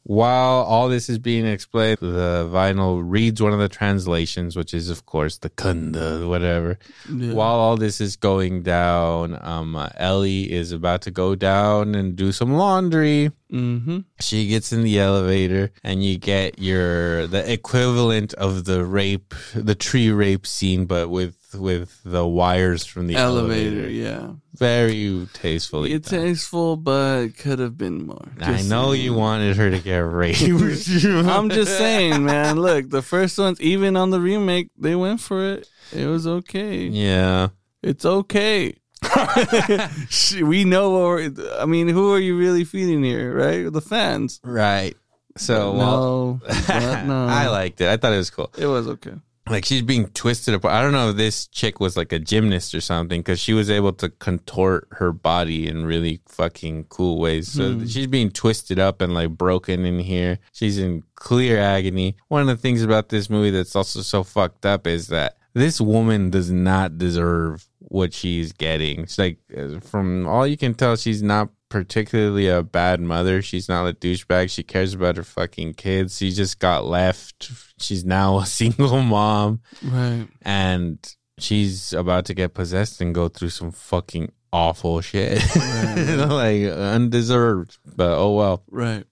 While 0.09 0.63
all 0.63 0.89
this 0.89 1.07
is 1.07 1.19
being 1.19 1.45
explained, 1.45 1.99
the 2.01 2.49
vinyl 2.51 2.99
reads 3.05 3.43
one 3.43 3.53
of 3.53 3.59
the 3.59 3.69
translations, 3.69 4.55
which 4.55 4.73
is, 4.73 4.89
of 4.89 5.05
course, 5.05 5.37
the 5.37 5.51
kunda, 5.51 6.27
whatever. 6.27 6.79
Yeah. 7.07 7.33
While 7.33 7.57
all 7.57 7.77
this 7.77 8.01
is 8.01 8.15
going 8.15 8.63
down, 8.63 9.37
um, 9.39 9.75
Ellie 9.97 10.51
is 10.51 10.71
about 10.71 11.03
to 11.03 11.11
go 11.11 11.35
down 11.35 11.93
and 11.93 12.15
do 12.15 12.31
some 12.31 12.53
laundry. 12.53 13.31
Mm-hmm. 13.53 13.99
She 14.19 14.47
gets 14.47 14.73
in 14.73 14.81
the 14.81 14.99
elevator, 14.99 15.71
and 15.83 16.03
you 16.03 16.17
get 16.17 16.57
your 16.57 17.27
the 17.27 17.53
equivalent 17.53 18.33
of 18.33 18.65
the 18.65 18.83
rape, 18.85 19.35
the 19.53 19.75
tree 19.75 20.09
rape 20.09 20.47
scene, 20.47 20.87
but 20.87 21.09
with 21.09 21.38
with 21.53 22.01
the 22.03 22.25
wires 22.27 22.85
from 22.85 23.07
the 23.07 23.15
Elevator, 23.15 23.69
elevator. 23.81 23.89
yeah. 23.89 24.31
Very 24.53 25.27
tastefully. 25.33 25.93
It's 25.93 26.09
done. 26.09 26.21
tasteful, 26.21 26.75
but 26.77 27.29
could 27.37 27.59
have 27.59 27.77
been 27.77 28.05
more. 28.07 28.27
I 28.41 28.61
know 28.63 28.91
saying. 28.91 29.03
you 29.03 29.13
wanted 29.13 29.57
her 29.57 29.69
to 29.71 29.79
get 29.79 29.97
raped. 29.99 30.41
I'm 30.43 31.49
just 31.49 31.77
saying, 31.77 32.23
man. 32.23 32.59
Look, 32.59 32.89
the 32.89 33.01
first 33.01 33.37
ones, 33.37 33.59
even 33.61 33.95
on 33.95 34.09
the 34.09 34.19
remake, 34.19 34.69
they 34.77 34.95
went 34.95 35.21
for 35.21 35.45
it. 35.53 35.69
It 35.93 36.07
was 36.07 36.27
okay. 36.27 36.87
Yeah. 36.87 37.49
It's 37.81 38.05
okay. 38.05 38.75
We 40.41 40.65
know. 40.65 41.19
I 41.57 41.65
mean, 41.65 41.87
who 41.87 42.13
are 42.13 42.19
you 42.19 42.37
really 42.37 42.63
feeding 42.65 43.03
here, 43.03 43.33
right? 43.33 43.71
The 43.71 43.81
fans. 43.81 44.41
Right. 44.43 44.95
So 45.37 45.71
while 45.71 46.41
no, 46.67 47.03
no. 47.05 47.27
I 47.27 47.47
liked 47.47 47.79
it. 47.79 47.87
I 47.87 47.95
thought 47.95 48.11
it 48.13 48.17
was 48.17 48.29
cool. 48.29 48.51
it 48.57 48.65
was 48.65 48.87
okay. 48.89 49.13
Like 49.49 49.65
she's 49.65 49.81
being 49.81 50.07
twisted 50.09 50.53
apart. 50.53 50.73
I 50.73 50.81
don't 50.81 50.91
know 50.91 51.09
if 51.09 51.17
this 51.17 51.47
chick 51.47 51.79
was 51.79 51.97
like 51.97 52.11
a 52.11 52.19
gymnast 52.19 52.75
or 52.75 52.81
something 52.81 53.21
because 53.21 53.39
she 53.39 53.53
was 53.53 53.69
able 53.69 53.93
to 53.93 54.09
contort 54.09 54.87
her 54.91 55.11
body 55.11 55.67
in 55.67 55.85
really 55.85 56.21
fucking 56.27 56.85
cool 56.85 57.19
ways. 57.19 57.51
So 57.51 57.85
she's 57.85 58.07
being 58.07 58.31
twisted 58.31 58.79
up 58.79 59.01
and 59.01 59.13
like 59.13 59.29
broken 59.31 59.85
in 59.85 59.99
here. 59.99 60.39
She's 60.53 60.77
in 60.77 61.03
clear 61.15 61.59
agony. 61.59 62.15
One 62.27 62.41
of 62.41 62.47
the 62.47 62.57
things 62.57 62.83
about 62.83 63.09
this 63.09 63.29
movie 63.29 63.49
that's 63.51 63.75
also 63.75 64.01
so 64.01 64.23
fucked 64.23 64.65
up 64.65 64.85
is 64.85 65.07
that 65.07 65.37
this 65.53 65.81
woman 65.81 66.29
does 66.29 66.51
not 66.51 66.97
deserve 66.97 67.67
what 67.79 68.13
she's 68.13 68.53
getting. 68.53 69.01
It's 69.01 69.17
like 69.17 69.39
uh, 69.57 69.79
from 69.79 70.27
all 70.27 70.45
you 70.45 70.57
can 70.57 70.73
tell, 70.73 70.95
she's 70.95 71.23
not 71.23 71.49
particularly 71.69 72.47
a 72.47 72.63
bad 72.63 72.99
mother. 72.99 73.41
She's 73.41 73.69
not 73.69 73.87
a 73.87 73.93
douchebag. 73.93 74.49
She 74.49 74.63
cares 74.63 74.93
about 74.93 75.17
her 75.17 75.23
fucking 75.23 75.75
kids. 75.75 76.17
She 76.17 76.31
just 76.31 76.59
got 76.59 76.85
left. 76.85 77.51
She's 77.79 78.03
now 78.03 78.39
a 78.39 78.45
single 78.59 79.01
mom 79.01 79.61
Right. 79.83 80.27
and 80.41 80.97
she's 81.37 81.93
about 81.93 82.25
to 82.25 82.33
get 82.33 82.53
possessed 82.53 82.99
and 83.01 83.13
go 83.15 83.27
through 83.29 83.49
some 83.49 83.71
fucking 83.71 84.31
awful 84.51 84.99
shit. 85.01 85.41
like 85.55 86.63
undeserved, 86.65 87.77
but 87.95 88.17
oh 88.17 88.33
well. 88.33 88.63
Right. 88.69 89.05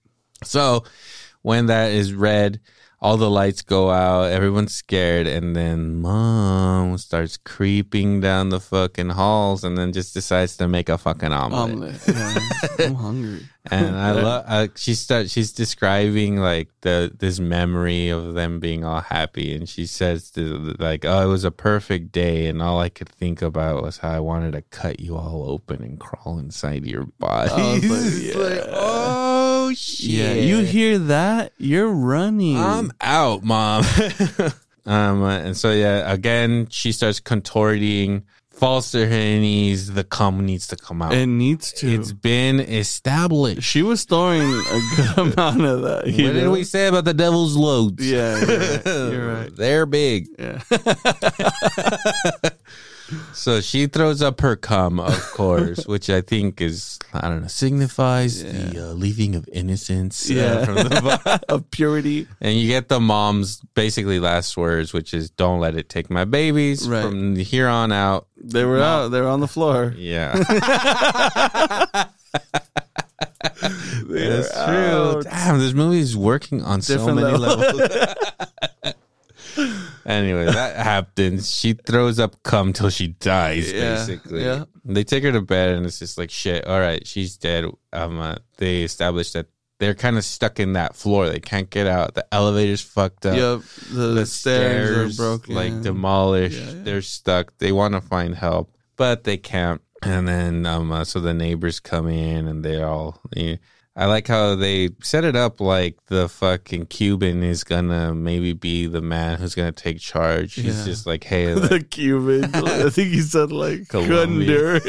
So 0.44 0.84
when 1.42 1.66
that 1.66 1.92
is 1.92 2.12
read, 2.12 2.60
all 3.00 3.16
the 3.16 3.30
lights 3.30 3.62
go 3.62 3.90
out, 3.90 4.32
everyone's 4.32 4.74
scared, 4.74 5.26
and 5.28 5.54
then 5.54 6.00
mom 6.00 6.98
starts 6.98 7.36
creeping 7.36 8.20
down 8.20 8.48
the 8.48 8.58
fucking 8.58 9.10
halls 9.10 9.62
and 9.62 9.78
then 9.78 9.92
just 9.92 10.14
decides 10.14 10.56
to 10.56 10.66
make 10.66 10.88
a 10.88 10.98
fucking 10.98 11.32
omelet. 11.32 11.70
Omelet. 11.72 12.00
Yeah. 12.08 12.86
I'm 12.86 12.94
hungry. 12.94 13.40
And 13.70 13.96
I 13.96 14.12
love 14.12 14.44
uh, 14.48 14.68
she 14.76 14.94
start 14.94 15.28
she's 15.28 15.52
describing 15.52 16.38
like 16.38 16.70
the 16.80 17.12
this 17.18 17.38
memory 17.38 18.08
of 18.08 18.32
them 18.32 18.60
being 18.60 18.82
all 18.82 19.02
happy 19.02 19.54
and 19.54 19.68
she 19.68 19.84
says 19.84 20.30
to, 20.30 20.74
like 20.78 21.04
oh 21.04 21.20
it 21.22 21.26
was 21.26 21.44
a 21.44 21.50
perfect 21.50 22.10
day 22.10 22.46
and 22.46 22.62
all 22.62 22.80
I 22.80 22.88
could 22.88 23.10
think 23.10 23.42
about 23.42 23.82
was 23.82 23.98
how 23.98 24.12
I 24.12 24.20
wanted 24.20 24.52
to 24.52 24.62
cut 24.62 25.00
you 25.00 25.18
all 25.18 25.50
open 25.50 25.82
and 25.82 26.00
crawl 26.00 26.38
inside 26.38 26.86
your 26.86 27.04
body. 27.18 27.50
Like, 27.50 27.82
It's 27.84 28.34
like, 28.36 28.54
yeah. 28.54 28.72
Oh 29.68 29.74
shit. 29.74 30.10
Yeah. 30.10 30.32
You 30.34 30.58
hear 30.64 30.98
that? 30.98 31.52
You're 31.58 31.90
running. 31.92 32.56
I'm 32.56 32.92
out, 33.00 33.42
mom. 33.42 33.84
um, 34.86 35.22
uh, 35.22 35.38
and 35.38 35.56
so 35.56 35.70
yeah, 35.72 36.10
again, 36.10 36.68
she 36.70 36.92
starts 36.92 37.20
contorting, 37.20 38.24
falls 38.50 38.90
to 38.92 39.06
her 39.06 39.10
knees. 39.10 39.92
The 39.92 40.04
cum 40.04 40.44
needs 40.44 40.66
to 40.68 40.76
come 40.76 41.02
out. 41.02 41.12
it 41.12 41.26
needs 41.26 41.72
to. 41.74 41.92
it's 41.92 42.12
been 42.12 42.60
established. 42.60 43.62
she 43.62 43.82
was 43.82 44.04
throwing 44.04 44.42
a 44.42 44.80
good 44.96 45.18
amount 45.34 45.62
of 45.62 45.82
that. 45.82 46.04
What 46.06 46.14
did 46.14 46.48
we 46.48 46.64
say 46.64 46.88
about 46.88 47.04
the 47.04 47.14
devil's 47.14 47.56
loads? 47.56 48.08
Yeah, 48.08 48.38
you're 48.44 48.58
right. 48.58 48.86
You're 48.86 49.34
right. 49.34 49.56
They're 49.56 49.86
big. 49.86 50.28
Yeah. 50.38 50.60
So 53.32 53.60
she 53.60 53.86
throws 53.86 54.20
up 54.22 54.40
her 54.40 54.54
cum, 54.56 55.00
of 55.00 55.18
course, 55.32 55.86
which 55.86 56.10
I 56.10 56.20
think 56.20 56.60
is 56.60 56.98
I 57.14 57.28
don't 57.28 57.40
know 57.42 57.48
signifies 57.48 58.42
the 58.42 58.90
uh, 58.90 58.92
leaving 58.92 59.34
of 59.34 59.48
innocence. 59.52 60.30
uh, 60.30 60.34
Yeah. 60.34 60.64
from 60.64 60.74
the 60.76 61.00
bo- 61.48 61.54
of 61.54 61.70
purity. 61.70 62.26
and 62.40 62.58
you 62.58 62.66
get 62.68 62.88
the 62.88 63.00
mom's 63.00 63.60
basically 63.74 64.20
last 64.20 64.56
words, 64.56 64.92
which 64.92 65.14
is 65.14 65.30
"Don't 65.30 65.60
let 65.60 65.74
it 65.76 65.88
take 65.88 66.10
my 66.10 66.24
babies." 66.24 66.86
Right. 66.88 67.02
From 67.02 67.36
here 67.36 67.68
on 67.68 67.92
out, 67.92 68.26
They 68.36 68.64
were 68.64 68.80
out. 68.82 69.08
They 69.08 69.20
were 69.20 69.28
on 69.28 69.40
the 69.40 69.48
floor. 69.48 69.94
yeah, 69.96 70.32
that's 74.08 74.52
true. 74.64 75.22
Damn, 75.22 75.58
this 75.58 75.72
movie 75.72 76.00
is 76.00 76.16
working 76.16 76.62
on 76.62 76.82
so 76.82 77.06
many 77.14 77.36
level. 77.36 77.76
levels. 77.76 78.14
Anyway, 80.06 80.46
that 80.46 80.76
happens. 80.84 81.54
She 81.54 81.72
throws 81.74 82.18
up 82.18 82.42
cum 82.42 82.72
till 82.72 82.90
she 82.90 83.08
dies, 83.08 83.70
Yeah, 83.72 83.94
basically. 83.96 84.44
yeah. 84.44 84.64
They 84.84 85.04
take 85.04 85.22
her 85.24 85.32
to 85.32 85.40
bed, 85.42 85.70
and 85.76 85.84
it's 85.86 85.98
just 85.98 86.18
like 86.18 86.30
shit. 86.30 86.66
All 86.66 86.80
right, 86.80 87.06
she's 87.06 87.36
dead. 87.36 87.66
Um, 87.92 88.20
uh, 88.20 88.36
they 88.56 88.82
establish 88.82 89.32
that 89.32 89.46
they're 89.80 89.94
kind 89.94 90.16
of 90.16 90.24
stuck 90.24 90.58
in 90.58 90.72
that 90.72 90.96
floor. 90.96 91.28
They 91.28 91.40
can't 91.40 91.70
get 91.70 91.86
out. 91.86 92.14
The 92.14 92.26
elevator's 92.32 92.80
fucked 92.80 93.26
up. 93.26 93.36
Yep. 93.36 93.60
The, 93.92 94.06
The 94.14 94.26
stairs, 94.26 95.14
stairs, 95.16 95.20
are 95.20 95.22
broken. 95.22 95.54
like 95.54 95.82
demolished. 95.82 96.58
Yeah, 96.58 96.70
yeah. 96.72 96.82
They're 96.82 97.02
stuck. 97.02 97.56
They 97.58 97.70
want 97.72 97.94
to 97.94 98.00
find 98.00 98.34
help, 98.34 98.74
but 98.96 99.24
they 99.24 99.36
can't. 99.36 99.80
And 100.02 100.26
then, 100.28 100.64
um, 100.64 100.92
uh, 100.92 101.04
so 101.04 101.18
the 101.20 101.34
neighbors 101.34 101.80
come 101.80 102.08
in, 102.08 102.46
and 102.48 102.64
they 102.64 102.82
all. 102.82 103.20
They, 103.34 103.58
I 104.00 104.06
like 104.06 104.28
how 104.28 104.54
they 104.54 104.90
set 105.02 105.24
it 105.24 105.34
up 105.34 105.60
like 105.60 105.96
the 106.06 106.28
fucking 106.28 106.86
Cuban 106.86 107.42
is 107.42 107.64
gonna 107.64 108.14
maybe 108.14 108.52
be 108.52 108.86
the 108.86 109.00
man 109.02 109.38
who's 109.38 109.56
gonna 109.56 109.72
take 109.72 109.98
charge. 109.98 110.54
He's 110.54 110.78
Yeah. 110.78 110.84
just 110.84 111.04
like, 111.04 111.24
hey, 111.24 111.52
the 111.54 111.80
Cuban. 111.80 112.44
I 112.54 112.90
think 112.90 113.08
he 113.08 113.20
said 113.22 113.50
like 113.50 113.88
Colombia. 113.88 114.80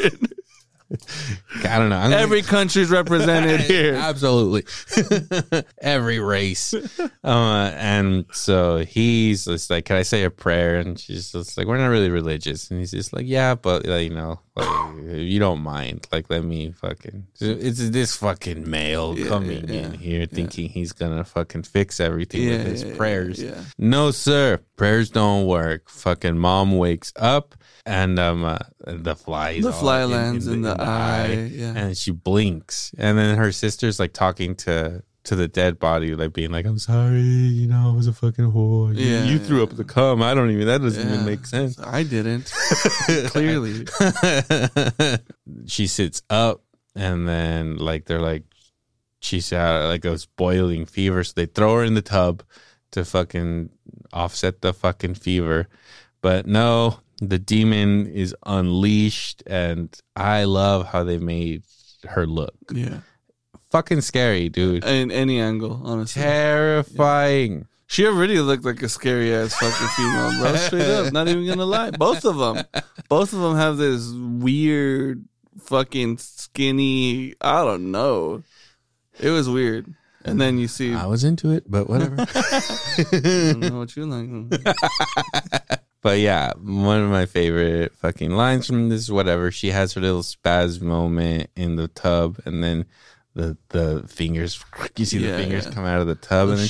I 1.64 1.78
don't 1.78 1.88
know. 1.88 1.96
I'm 1.96 2.10
gonna- 2.10 2.16
Every 2.16 2.42
country's 2.42 2.90
represented 2.90 3.60
here. 3.72 3.94
Absolutely. 3.94 4.64
Every 5.80 6.18
race. 6.18 6.74
Uh, 7.22 7.70
and 7.76 8.24
so 8.32 8.78
he's 8.78 9.44
just 9.44 9.70
like, 9.70 9.84
Can 9.84 9.96
I 9.96 10.02
say 10.02 10.24
a 10.24 10.30
prayer? 10.30 10.78
And 10.78 10.98
she's 10.98 11.32
just 11.32 11.56
like, 11.56 11.66
We're 11.66 11.78
not 11.78 11.86
really 11.88 12.10
religious. 12.10 12.70
And 12.70 12.80
he's 12.80 12.90
just 12.90 13.12
like, 13.12 13.26
Yeah, 13.26 13.54
but 13.54 13.86
like, 13.86 14.08
you 14.08 14.14
know, 14.14 14.40
like, 14.56 14.96
you 15.12 15.38
don't 15.38 15.60
mind, 15.60 16.06
like, 16.12 16.28
let 16.28 16.44
me 16.44 16.72
fucking. 16.72 17.26
It's 17.40 17.88
this 17.90 18.16
fucking 18.16 18.68
male 18.68 19.16
Yeah, 19.18 19.28
coming 19.28 19.68
yeah, 19.68 19.80
in 19.86 19.94
here 19.94 20.26
thinking 20.26 20.68
he's 20.68 20.92
gonna 20.92 21.24
fucking 21.24 21.62
fix 21.62 22.00
everything 22.00 22.48
with 22.48 22.66
his 22.66 22.82
yeah, 22.82 22.96
prayers. 22.96 23.42
Yeah. 23.42 23.62
No, 23.78 24.10
sir. 24.10 24.58
Prayers 24.76 25.10
don't 25.10 25.46
work. 25.46 25.88
Fucking 25.88 26.36
mom 26.38 26.76
wakes 26.78 27.12
up 27.16 27.54
and 27.86 28.18
um 28.18 28.44
uh, 28.44 28.58
the 28.86 29.14
flies. 29.16 29.62
The 29.62 29.72
fly 29.72 30.04
lands 30.04 30.46
in 30.46 30.62
the 30.62 30.80
eye, 30.80 31.48
yeah. 31.52 31.72
and 31.76 31.96
she 31.96 32.10
blinks, 32.10 32.92
and 32.98 33.16
then 33.18 33.36
her 33.38 33.52
sister's 33.52 33.98
like 34.00 34.12
talking 34.12 34.54
to 34.56 35.02
to 35.24 35.36
the 35.36 35.46
dead 35.48 35.78
body, 35.78 36.14
like 36.14 36.32
being 36.32 36.50
like, 36.50 36.64
"I'm 36.66 36.78
sorry, 36.78 37.20
you 37.20 37.66
know, 37.66 37.90
I 37.92 37.96
was 37.96 38.06
a 38.06 38.12
fucking 38.12 38.52
whore. 38.52 38.96
You, 38.96 39.04
Yeah, 39.04 39.24
you 39.24 39.38
threw 39.38 39.58
yeah. 39.58 39.64
up 39.64 39.76
the 39.76 39.84
cum. 39.84 40.22
I 40.22 40.32
don't 40.34 40.50
even. 40.50 40.66
That 40.66 40.80
doesn't 40.80 41.06
Yeah. 41.06 41.14
even 41.14 41.26
make 41.26 41.44
sense." 41.46 41.78
I 41.78 42.02
didn't. 42.04 42.46
Clearly. 43.26 43.86
she 45.66 45.86
sits 45.86 46.22
up, 46.30 46.62
and 46.94 47.28
then 47.28 47.76
like 47.76 48.06
they're 48.06 48.20
like, 48.20 48.44
she's 49.20 49.52
out 49.52 49.88
like 49.88 50.04
a 50.04 50.18
boiling 50.36 50.86
fever, 50.86 51.22
so 51.24 51.32
they 51.36 51.46
throw 51.46 51.76
her 51.76 51.84
in 51.84 51.94
the 51.94 52.02
tub 52.02 52.42
to 52.92 53.04
fucking 53.04 53.70
offset 54.12 54.62
the 54.62 54.72
fucking 54.72 55.14
fever. 55.14 55.68
But 56.22 56.46
no, 56.46 57.00
the 57.20 57.38
demon 57.38 58.06
is 58.06 58.34
unleashed, 58.46 59.42
and 59.46 59.94
I 60.16 60.44
love 60.44 60.86
how 60.86 61.04
they 61.04 61.18
made 61.18 61.62
her 62.04 62.26
look. 62.26 62.54
Yeah. 62.72 63.00
Fucking 63.70 64.00
scary, 64.00 64.48
dude. 64.48 64.84
In 64.84 65.10
any 65.10 65.40
angle, 65.40 65.80
honestly. 65.84 66.22
Terrifying. 66.22 67.66
She 67.86 68.06
already 68.06 68.38
looked 68.38 68.64
like 68.64 68.82
a 68.82 68.88
scary 68.88 69.34
ass 69.34 69.54
fucking 69.54 69.88
female, 69.88 70.38
bro. 70.38 70.56
Straight 70.56 70.88
up. 70.88 71.12
Not 71.12 71.28
even 71.28 71.46
gonna 71.46 71.64
lie. 71.64 71.90
Both 71.90 72.24
of 72.24 72.36
them. 72.36 72.64
Both 73.08 73.32
of 73.32 73.40
them 73.40 73.56
have 73.56 73.76
this 73.76 74.12
weird 74.12 75.24
fucking 75.60 76.18
skinny. 76.18 77.34
I 77.40 77.64
don't 77.64 77.90
know. 77.90 78.42
It 79.18 79.30
was 79.30 79.48
weird. 79.48 79.92
And 80.24 80.40
then 80.40 80.58
you 80.58 80.68
see. 80.68 80.94
I 80.94 81.06
was 81.06 81.24
into 81.24 81.50
it, 81.50 81.64
but 81.66 81.88
whatever. 81.88 82.16
I 82.34 83.10
don't 83.12 83.60
know 83.60 83.78
what 83.78 83.96
you 83.96 84.06
like. 84.06 85.80
But 86.02 86.18
yeah, 86.20 86.52
one 86.54 87.02
of 87.02 87.10
my 87.10 87.26
favorite 87.26 87.94
fucking 87.96 88.30
lines 88.30 88.66
from 88.66 88.88
this, 88.88 89.10
whatever. 89.10 89.50
She 89.50 89.68
has 89.70 89.92
her 89.94 90.00
little 90.00 90.22
spaz 90.22 90.80
moment 90.80 91.50
in 91.56 91.76
the 91.76 91.88
tub, 91.88 92.38
and 92.46 92.64
then 92.64 92.86
the 93.34 93.56
the 93.68 94.04
fingers, 94.08 94.64
you 94.96 95.04
see 95.04 95.18
Yeah, 95.18 95.32
the 95.36 95.42
fingers 95.42 95.66
yeah. 95.66 95.72
come 95.72 95.84
out 95.84 96.00
of 96.00 96.06
the 96.06 96.14
tub, 96.14 96.48
The 96.48 96.52
and 96.54 96.60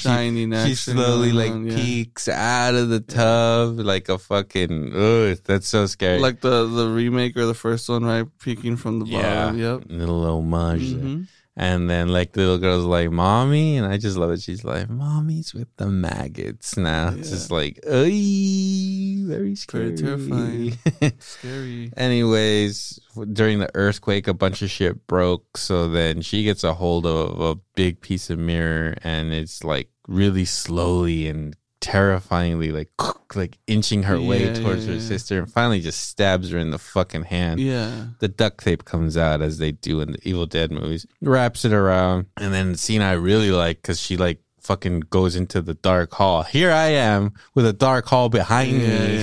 then 0.52 0.66
she, 0.66 0.70
she 0.70 0.74
slowly 0.74 1.32
like 1.32 1.52
on, 1.52 1.66
yeah. 1.66 1.76
peeks 1.76 2.28
out 2.28 2.74
of 2.74 2.88
the 2.88 3.00
tub 3.00 3.78
like 3.78 4.08
a 4.08 4.18
fucking. 4.18 4.92
Ugh, 4.94 5.38
that's 5.44 5.68
so 5.68 5.86
scary. 5.86 6.18
Like 6.18 6.40
the 6.40 6.66
the 6.66 6.88
remake 6.88 7.36
or 7.36 7.46
the 7.46 7.54
first 7.54 7.88
one, 7.88 8.04
right? 8.04 8.26
Peeking 8.40 8.76
from 8.76 8.98
the 8.98 9.06
yeah, 9.06 9.44
bottom. 9.44 9.58
Yep. 9.58 9.82
little 9.88 10.24
homage. 10.24 10.90
there. 10.92 10.98
Mm-hmm. 11.04 11.22
And 11.60 11.90
then 11.90 12.08
like 12.08 12.32
the 12.32 12.40
little 12.40 12.56
girl's 12.56 12.86
like, 12.86 13.10
"Mommy," 13.10 13.76
and 13.76 13.86
I 13.86 13.98
just 13.98 14.16
love 14.16 14.30
it. 14.30 14.40
She's 14.40 14.64
like, 14.64 14.88
"Mommy's 14.88 15.52
with 15.52 15.68
the 15.76 15.88
maggots 15.88 16.78
now." 16.78 17.12
It's 17.14 17.28
just 17.28 17.50
like, 17.50 17.78
"Ay, 17.86 19.20
very 19.26 19.54
scary, 19.54 19.94
Very 19.94 19.96
terrifying. 19.98 20.78
Scary. 21.18 21.92
Anyways, 21.98 22.98
during 23.34 23.58
the 23.58 23.70
earthquake, 23.74 24.26
a 24.26 24.32
bunch 24.32 24.62
of 24.62 24.70
shit 24.70 25.06
broke. 25.06 25.58
So 25.58 25.86
then 25.86 26.22
she 26.22 26.44
gets 26.44 26.64
a 26.64 26.72
hold 26.72 27.04
of 27.04 27.38
a 27.42 27.60
big 27.74 28.00
piece 28.00 28.30
of 28.30 28.38
mirror, 28.38 28.94
and 29.04 29.34
it's 29.34 29.62
like 29.62 29.90
really 30.08 30.46
slowly 30.46 31.28
and 31.28 31.54
terrifyingly, 31.80 32.72
like 32.72 32.90
like 33.34 33.58
inching 33.66 34.02
her 34.04 34.20
way 34.20 34.52
towards 34.54 34.86
yeah, 34.86 34.92
her 34.92 34.98
yeah. 34.98 35.06
sister, 35.06 35.38
and 35.38 35.52
finally 35.52 35.80
just 35.80 36.08
stabs 36.08 36.50
her 36.50 36.58
in 36.58 36.70
the 36.70 36.78
fucking 36.78 37.24
hand 37.24 37.60
Yeah. 37.60 38.06
the 38.20 38.28
duct 38.28 38.62
tape 38.62 38.84
comes 38.84 39.16
out 39.16 39.40
as 39.42 39.58
they 39.58 39.72
do 39.72 40.00
in 40.00 40.12
the 40.12 40.18
Evil 40.28 40.46
Dead 40.46 40.70
movies, 40.70 41.06
wraps 41.20 41.64
it 41.64 41.72
around, 41.72 42.26
and 42.36 42.52
then 42.52 42.72
the 42.72 42.78
scene 42.78 43.02
I 43.02 43.12
really 43.12 43.50
like 43.50 43.78
because 43.78 44.00
she 44.00 44.16
like 44.16 44.40
fucking 44.60 45.00
goes 45.10 45.36
into 45.36 45.60
the 45.60 45.74
dark 45.74 46.12
hall. 46.12 46.42
Here 46.42 46.70
I 46.70 46.86
am 46.88 47.32
with 47.54 47.66
a 47.66 47.72
dark 47.72 48.06
hall 48.06 48.28
behind 48.28 48.72
Yeah, 48.80 48.98
me. 49.06 49.16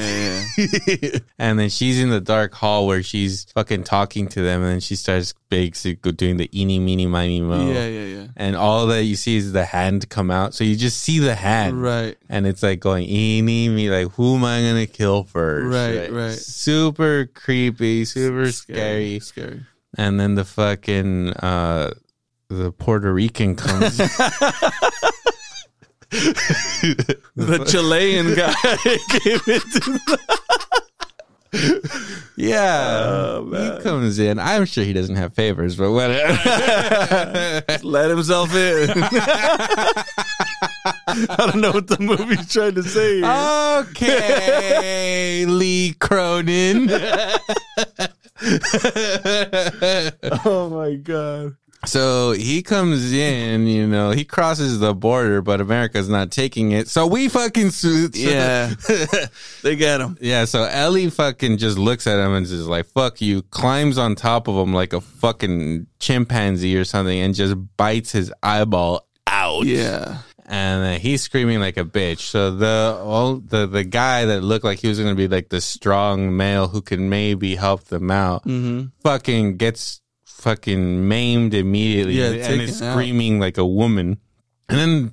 yeah, 1.01 1.19
and 1.39 1.59
then 1.59 1.69
she's 1.69 1.99
in 1.99 2.09
the 2.09 2.19
dark 2.21 2.53
hall 2.53 2.87
where 2.87 3.03
she's 3.03 3.45
fucking 3.53 3.83
talking 3.83 4.27
to 4.29 4.41
them, 4.41 4.61
and 4.63 4.71
then 4.73 4.79
she 4.79 4.95
starts 4.95 5.33
basically 5.49 6.11
doing 6.13 6.37
the 6.37 6.49
eeny, 6.59 6.79
meeny, 6.79 7.05
miny, 7.05 7.41
mo. 7.41 7.71
yeah, 7.71 7.87
yeah, 7.87 8.05
yeah. 8.05 8.27
And 8.35 8.55
all 8.55 8.87
that 8.87 9.03
you 9.03 9.15
see 9.15 9.37
is 9.37 9.51
the 9.53 9.65
hand 9.65 10.09
come 10.09 10.29
out. 10.31 10.53
So 10.53 10.63
you 10.63 10.75
just 10.75 10.99
see 10.99 11.19
the 11.19 11.35
hand. 11.35 11.81
Right. 11.81 12.17
And 12.29 12.45
it's 12.47 12.63
like 12.63 12.79
going, 12.79 13.07
eeny, 13.07 13.69
me, 13.69 13.89
like, 13.89 14.11
who 14.13 14.35
am 14.35 14.43
I 14.43 14.61
going 14.61 14.85
to 14.85 14.91
kill 14.91 15.23
first? 15.23 15.73
Right, 15.73 16.11
right. 16.11 16.33
Super 16.33 17.25
creepy, 17.33 18.03
super 18.05 18.51
scary. 18.51 19.19
Scary. 19.19 19.61
And 19.97 20.19
then 20.19 20.35
the 20.35 20.43
fucking, 20.45 21.29
uh, 21.33 21.93
the 22.49 22.71
Puerto 22.71 23.13
Rican 23.13 23.55
comes. 23.55 23.99
The 26.09 27.65
Chilean 27.67 28.33
guy 28.33 28.53
came 29.19 29.41
into 29.47 29.99
yeah. 32.35 33.03
Oh, 33.05 33.75
he 33.77 33.83
comes 33.83 34.19
in. 34.19 34.39
I'm 34.39 34.65
sure 34.65 34.83
he 34.83 34.93
doesn't 34.93 35.15
have 35.15 35.33
favors, 35.33 35.75
but 35.75 35.91
whatever. 35.91 36.33
let 37.83 38.09
himself 38.09 38.53
in. 38.53 38.89
I 41.09 41.35
don't 41.37 41.61
know 41.61 41.71
what 41.71 41.87
the 41.87 41.97
movie's 41.99 42.51
trying 42.51 42.75
to 42.75 42.83
say. 42.83 43.21
Here. 43.21 43.85
okay, 43.89 45.45
Lee 45.45 45.93
Cronin. 45.99 46.89
oh 50.45 50.69
my 50.69 50.95
god. 50.95 51.55
So 51.87 52.31
he 52.31 52.61
comes 52.61 53.11
in, 53.13 53.65
you 53.67 53.87
know, 53.87 54.11
he 54.11 54.23
crosses 54.25 54.79
the 54.79 54.93
border, 54.93 55.41
but 55.41 55.61
America's 55.61 56.09
not 56.09 56.31
taking 56.31 56.71
it. 56.71 56.87
So 56.87 57.07
we 57.07 57.29
fucking 57.29 57.71
su- 57.71 58.09
Yeah. 58.13 58.73
They 59.63 59.75
get 59.75 60.01
him. 60.01 60.17
yeah. 60.21 60.45
So 60.45 60.63
Ellie 60.63 61.09
fucking 61.09 61.57
just 61.57 61.77
looks 61.77 62.07
at 62.07 62.19
him 62.19 62.33
and 62.33 62.45
is 62.45 62.67
like, 62.67 62.85
"Fuck 62.87 63.21
you!" 63.21 63.41
Climbs 63.41 63.97
on 63.97 64.15
top 64.15 64.47
of 64.47 64.55
him 64.55 64.73
like 64.73 64.93
a 64.93 65.01
fucking 65.01 65.87
chimpanzee 65.99 66.77
or 66.77 66.85
something, 66.85 67.17
and 67.19 67.33
just 67.35 67.55
bites 67.77 68.11
his 68.11 68.31
eyeball 68.43 69.07
out. 69.25 69.65
Yeah. 69.65 70.19
and 70.45 70.95
uh, 70.95 70.99
he's 70.99 71.21
screaming 71.21 71.59
like 71.59 71.75
a 71.77 71.83
bitch. 71.83 72.19
So 72.19 72.51
the 72.55 72.97
all 73.03 73.37
the 73.37 73.67
the 73.67 73.83
guy 73.83 74.25
that 74.25 74.41
looked 74.41 74.63
like 74.63 74.79
he 74.79 74.87
was 74.87 74.99
gonna 74.99 75.15
be 75.15 75.27
like 75.27 75.49
the 75.49 75.59
strong 75.61 76.37
male 76.37 76.67
who 76.69 76.81
could 76.81 77.01
maybe 77.01 77.55
help 77.55 77.85
them 77.85 78.09
out, 78.11 78.43
Mm-hmm. 78.45 78.87
fucking 79.03 79.57
gets 79.57 79.99
fucking 80.37 81.07
maimed 81.07 81.53
immediately 81.53 82.13
Yeah, 82.19 82.29
and 82.49 82.61
is 82.61 82.81
out. 82.81 82.93
screaming 82.93 83.39
like 83.39 83.57
a 83.57 83.65
woman. 83.65 84.19
And 84.69 84.79
then 84.79 85.11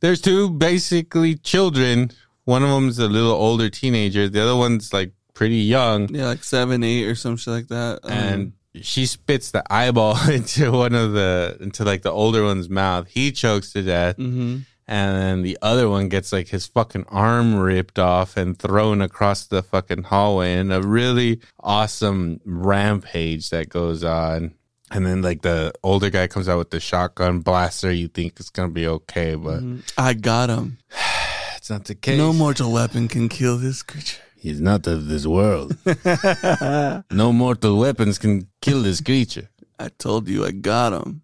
there's 0.00 0.20
two 0.20 0.50
basically 0.50 1.36
children. 1.36 2.10
One 2.44 2.62
of 2.62 2.70
them's 2.70 2.98
a 2.98 3.08
little 3.08 3.32
older 3.32 3.68
teenager. 3.70 4.28
The 4.28 4.42
other 4.42 4.56
one's 4.56 4.92
like 4.92 5.12
pretty 5.34 5.56
young. 5.56 6.12
Yeah, 6.14 6.26
like 6.26 6.42
seven, 6.44 6.82
eight, 6.82 7.04
or 7.06 7.14
some 7.14 7.36
shit 7.36 7.52
like 7.54 7.68
that. 7.68 8.00
Um, 8.04 8.10
And 8.12 8.52
she 8.80 9.06
spits 9.06 9.50
the 9.50 9.62
eyeball 9.70 10.16
into 10.30 10.72
one 10.72 10.94
of 10.94 11.12
the 11.12 11.58
into 11.60 11.84
like 11.84 12.02
the 12.02 12.10
older 12.10 12.42
one's 12.44 12.68
mouth. 12.70 13.06
He 13.08 13.30
chokes 13.32 13.72
to 13.74 13.82
death. 13.82 14.16
hmm 14.16 14.58
and 14.88 15.16
then 15.16 15.42
the 15.42 15.56
other 15.62 15.88
one 15.88 16.08
gets 16.08 16.32
like 16.32 16.48
his 16.48 16.66
fucking 16.66 17.04
arm 17.08 17.54
ripped 17.54 18.00
off 18.00 18.36
and 18.36 18.58
thrown 18.58 19.00
across 19.00 19.46
the 19.46 19.62
fucking 19.62 20.02
hallway 20.02 20.54
and 20.56 20.72
a 20.72 20.82
really 20.82 21.40
awesome 21.60 22.40
rampage 22.44 23.50
that 23.50 23.68
goes 23.68 24.02
on 24.02 24.52
and 24.92 25.06
then 25.06 25.22
like 25.22 25.42
the 25.42 25.72
older 25.82 26.10
guy 26.10 26.26
comes 26.26 26.48
out 26.48 26.58
with 26.58 26.70
the 26.70 26.80
shotgun 26.80 27.40
blaster 27.40 27.90
you 27.90 28.08
think 28.08 28.38
it's 28.38 28.50
gonna 28.50 28.68
be 28.68 28.86
okay 28.86 29.34
but 29.34 29.60
mm, 29.60 29.82
I 29.98 30.14
got 30.14 30.50
him. 30.50 30.78
it's 31.56 31.70
not 31.70 31.84
the 31.86 31.94
case 31.94 32.18
No 32.18 32.32
mortal 32.32 32.70
weapon 32.72 33.08
can 33.08 33.28
kill 33.28 33.56
this 33.56 33.82
creature. 33.82 34.20
he's 34.36 34.60
not 34.60 34.86
of 34.86 35.06
this 35.06 35.26
world 35.26 35.76
no 37.10 37.32
mortal 37.32 37.78
weapons 37.78 38.18
can 38.18 38.48
kill 38.60 38.82
this 38.82 39.00
creature 39.00 39.48
I 39.78 39.88
told 39.88 40.28
you 40.28 40.44
I 40.44 40.52
got 40.52 40.92
him. 40.92 41.22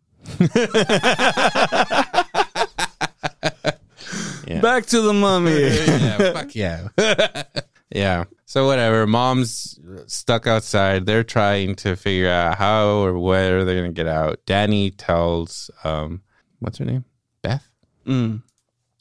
Yeah. 4.46 4.60
Back 4.62 4.86
to 4.86 5.00
the 5.00 5.12
mummy. 5.12 5.60
yeah, 5.62 6.32
fuck 6.32 6.54
yeah. 6.56 6.88
Yeah. 7.90 8.24
So 8.46 8.66
whatever. 8.66 9.06
Mom's 9.06 9.78
stuck 10.06 10.46
outside. 10.46 11.04
They're 11.06 11.24
trying 11.24 11.74
to 11.76 11.96
figure 11.96 12.30
out 12.30 12.56
how 12.58 13.02
or 13.04 13.18
where 13.18 13.64
they're 13.64 13.76
gonna 13.80 13.92
get 13.92 14.06
out. 14.06 14.40
Danny 14.46 14.90
tells 14.90 15.70
um 15.84 16.22
what's 16.60 16.78
her 16.78 16.84
name? 16.84 17.04
Beth? 17.42 17.68
Mm. 18.06 18.42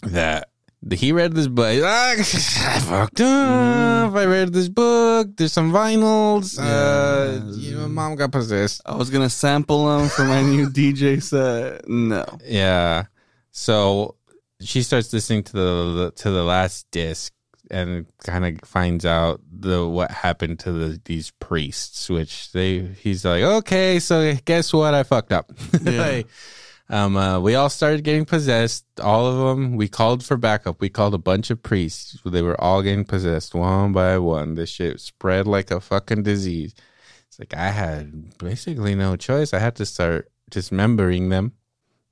That 0.03 0.49
he 0.93 1.11
read 1.11 1.33
this 1.33 1.47
book. 1.47 1.81
"Ah, 1.83 2.11
I 2.17 2.79
fucked 2.81 3.19
up. 3.21 4.13
I 4.15 4.25
read 4.25 4.53
this 4.53 4.69
book. 4.69 5.29
There's 5.35 5.51
some 5.53 5.71
vinyls. 5.71 6.57
Uh, 6.59 7.41
Yeah. 7.45 7.51
you 7.55 7.75
know, 7.77 7.87
mom 7.87 8.15
got 8.15 8.31
possessed. 8.31 8.81
I 8.85 8.95
was 8.95 9.09
gonna 9.09 9.29
sample 9.29 9.87
them 9.97 10.07
for 10.09 10.23
my 10.25 10.41
new 10.43 10.69
DJ 10.77 11.21
set. 11.21 11.87
No. 11.89 12.25
Yeah. 12.45 13.05
So 13.51 14.15
she 14.61 14.83
starts 14.83 15.11
listening 15.13 15.43
to 15.43 15.53
the 15.53 16.11
to 16.17 16.31
the 16.31 16.43
last 16.43 16.85
disc 16.91 17.33
and 17.71 18.05
kind 18.23 18.45
of 18.45 18.67
finds 18.67 19.05
out 19.05 19.41
the 19.51 19.87
what 19.87 20.11
happened 20.11 20.59
to 20.59 20.71
the 20.71 21.01
these 21.05 21.31
priests, 21.39 22.09
which 22.09 22.51
they 22.51 22.79
he's 22.79 23.25
like, 23.25 23.43
okay, 23.43 23.99
so 23.99 24.33
guess 24.45 24.73
what? 24.73 24.93
I 24.93 25.03
fucked 25.03 25.31
up. 25.31 25.51
Yeah. 25.81 26.01
Like, 26.01 26.27
um, 26.89 27.17
uh, 27.17 27.39
we 27.39 27.55
all 27.55 27.69
started 27.69 28.03
getting 28.05 28.23
possessed. 28.23 28.85
All 29.01 29.25
of 29.25 29.37
them. 29.57 29.75
We 29.75 29.89
called 29.89 30.23
for 30.23 30.37
backup. 30.37 30.79
We 30.79 30.89
called 30.89 31.13
a 31.13 31.17
bunch 31.17 31.49
of 31.49 31.61
priests. 31.61 32.17
They 32.25 32.41
were 32.41 32.59
all 32.59 32.81
getting 32.81 33.03
possessed 33.03 33.53
one 33.53 33.91
by 33.91 34.17
one. 34.19 34.55
This 34.55 34.69
shit 34.69 35.01
spread 35.01 35.47
like 35.47 35.69
a 35.69 35.81
fucking 35.81 36.23
disease. 36.23 36.73
It's 37.27 37.39
like 37.39 37.53
I 37.53 37.71
had 37.71 38.37
basically 38.37 38.95
no 38.95 39.17
choice. 39.17 39.53
I 39.53 39.59
had 39.59 39.75
to 39.75 39.85
start 39.85 40.31
dismembering 40.49 41.27
them 41.27 41.51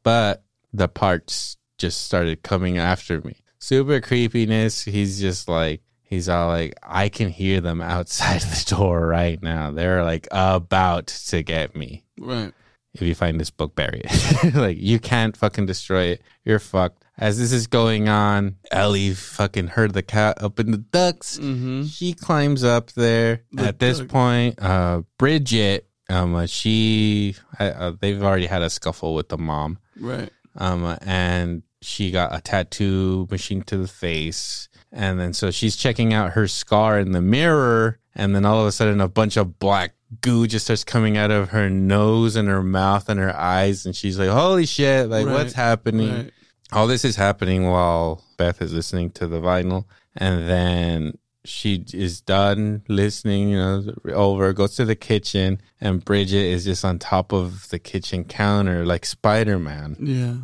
but 0.05 0.43
the 0.71 0.87
parts 0.87 1.57
just 1.77 2.03
started 2.03 2.43
coming 2.43 2.77
after 2.77 3.21
me. 3.21 3.35
Super 3.66 3.99
creepiness. 3.99 4.84
He's 4.84 5.20
just 5.20 5.47
like, 5.49 5.82
he's 6.03 6.30
all 6.30 6.49
like, 6.49 6.76
I 6.84 7.09
can 7.09 7.30
hear 7.30 7.61
them 7.61 7.82
outside 7.82 8.41
the 8.41 8.63
door 8.76 9.07
right 9.07 9.41
now. 9.41 9.72
They're 9.72 10.03
like 10.03 10.28
about 10.32 11.07
to 11.07 11.41
get 11.41 11.76
me. 11.76 12.03
Right. 12.20 12.53
If 12.93 13.01
you 13.01 13.16
find 13.16 13.39
this 13.39 13.49
book, 13.49 13.74
bury 13.76 14.03
it. 14.05 14.53
like, 14.55 14.78
you 14.78 14.99
can't 14.99 15.36
fucking 15.36 15.66
destroy 15.66 16.03
it. 16.11 16.22
You're 16.45 16.59
fucked. 16.59 17.03
As 17.18 17.39
this 17.39 17.51
is 17.51 17.66
going 17.68 18.07
on, 18.07 18.57
Ellie 18.72 19.13
fucking 19.16 19.68
heard 19.68 19.93
the 19.93 20.03
cat 20.03 20.41
up 20.43 20.59
in 20.59 20.70
the 20.72 20.78
ducts. 20.78 21.39
Mm-hmm. 21.39 21.86
She 21.86 22.13
climbs 22.13 22.63
up 22.63 22.91
there. 22.91 23.41
The 23.51 23.70
At 23.70 23.80
this 23.80 23.99
duck. 23.99 24.09
point, 24.09 24.61
uh, 24.61 25.01
Bridget, 25.18 25.89
um, 26.07 26.36
uh, 26.36 26.45
she, 26.45 27.36
uh, 27.59 27.63
uh, 27.63 27.93
they've 27.99 28.22
already 28.22 28.45
had 28.45 28.61
a 28.61 28.70
scuffle 28.70 29.16
with 29.16 29.30
the 29.30 29.38
mom 29.39 29.80
Right. 29.99 30.30
um, 30.55 30.97
and 31.01 31.63
she 31.86 32.11
got 32.11 32.36
a 32.36 32.41
tattoo 32.41 33.27
machine 33.29 33.61
to 33.63 33.77
the 33.77 33.88
face. 33.88 34.67
And 34.91 35.19
then 35.19 35.33
so 35.33 35.51
she's 35.51 35.75
checking 35.75 36.13
out 36.13 36.31
her 36.31 36.47
scar 36.47 36.99
in 36.99 37.11
the 37.11 37.21
mirror, 37.21 37.99
and 38.15 38.33
then 38.36 38.45
all 38.45 38.61
of 38.61 38.67
a 38.67 38.71
sudden 38.71 39.01
a 39.01 39.07
bunch 39.09 39.36
of 39.38 39.59
black 39.59 39.93
goo 40.21 40.47
just 40.47 40.65
starts 40.65 40.83
coming 40.83 41.17
out 41.17 41.31
of 41.31 41.49
her 41.49 41.69
nose 41.69 42.36
and 42.36 42.47
her 42.47 42.63
mouth 42.63 43.09
and 43.09 43.19
her 43.19 43.36
eyes, 43.36 43.86
and 43.86 43.95
she's 43.95 44.17
like, 44.17 44.29
"Holy 44.29 44.65
shit! 44.65 45.09
Like, 45.09 45.25
Right, 45.25 45.33
what's 45.33 45.53
happening?" 45.53 46.13
Right. 46.13 46.31
All 46.71 46.88
this 46.88 47.03
is 47.05 47.15
happening 47.17 47.65
while 47.65 48.23
Beth 48.38 48.61
is 48.61 48.73
listening 48.73 49.11
to 49.11 49.27
the 49.27 49.41
vinyl, 49.41 49.86
and 50.15 50.49
then 50.49 51.17
she 51.43 51.83
is 51.93 52.21
done 52.21 52.83
listening, 52.88 53.49
you 53.49 53.57
know, 53.57 53.93
over, 54.13 54.51
goes 54.53 54.75
to 54.77 54.86
the 54.86 54.95
kitchen, 54.95 55.61
and 55.79 56.03
Bridget 56.03 56.45
is 56.45 56.65
just 56.65 56.83
on 56.83 56.99
top 56.99 57.31
of 57.33 57.69
the 57.69 57.79
kitchen 57.79 58.23
counter 58.23 58.86
like 58.86 59.05
Spider 59.05 59.59
Man. 59.59 59.95
Yeah. 59.99 60.36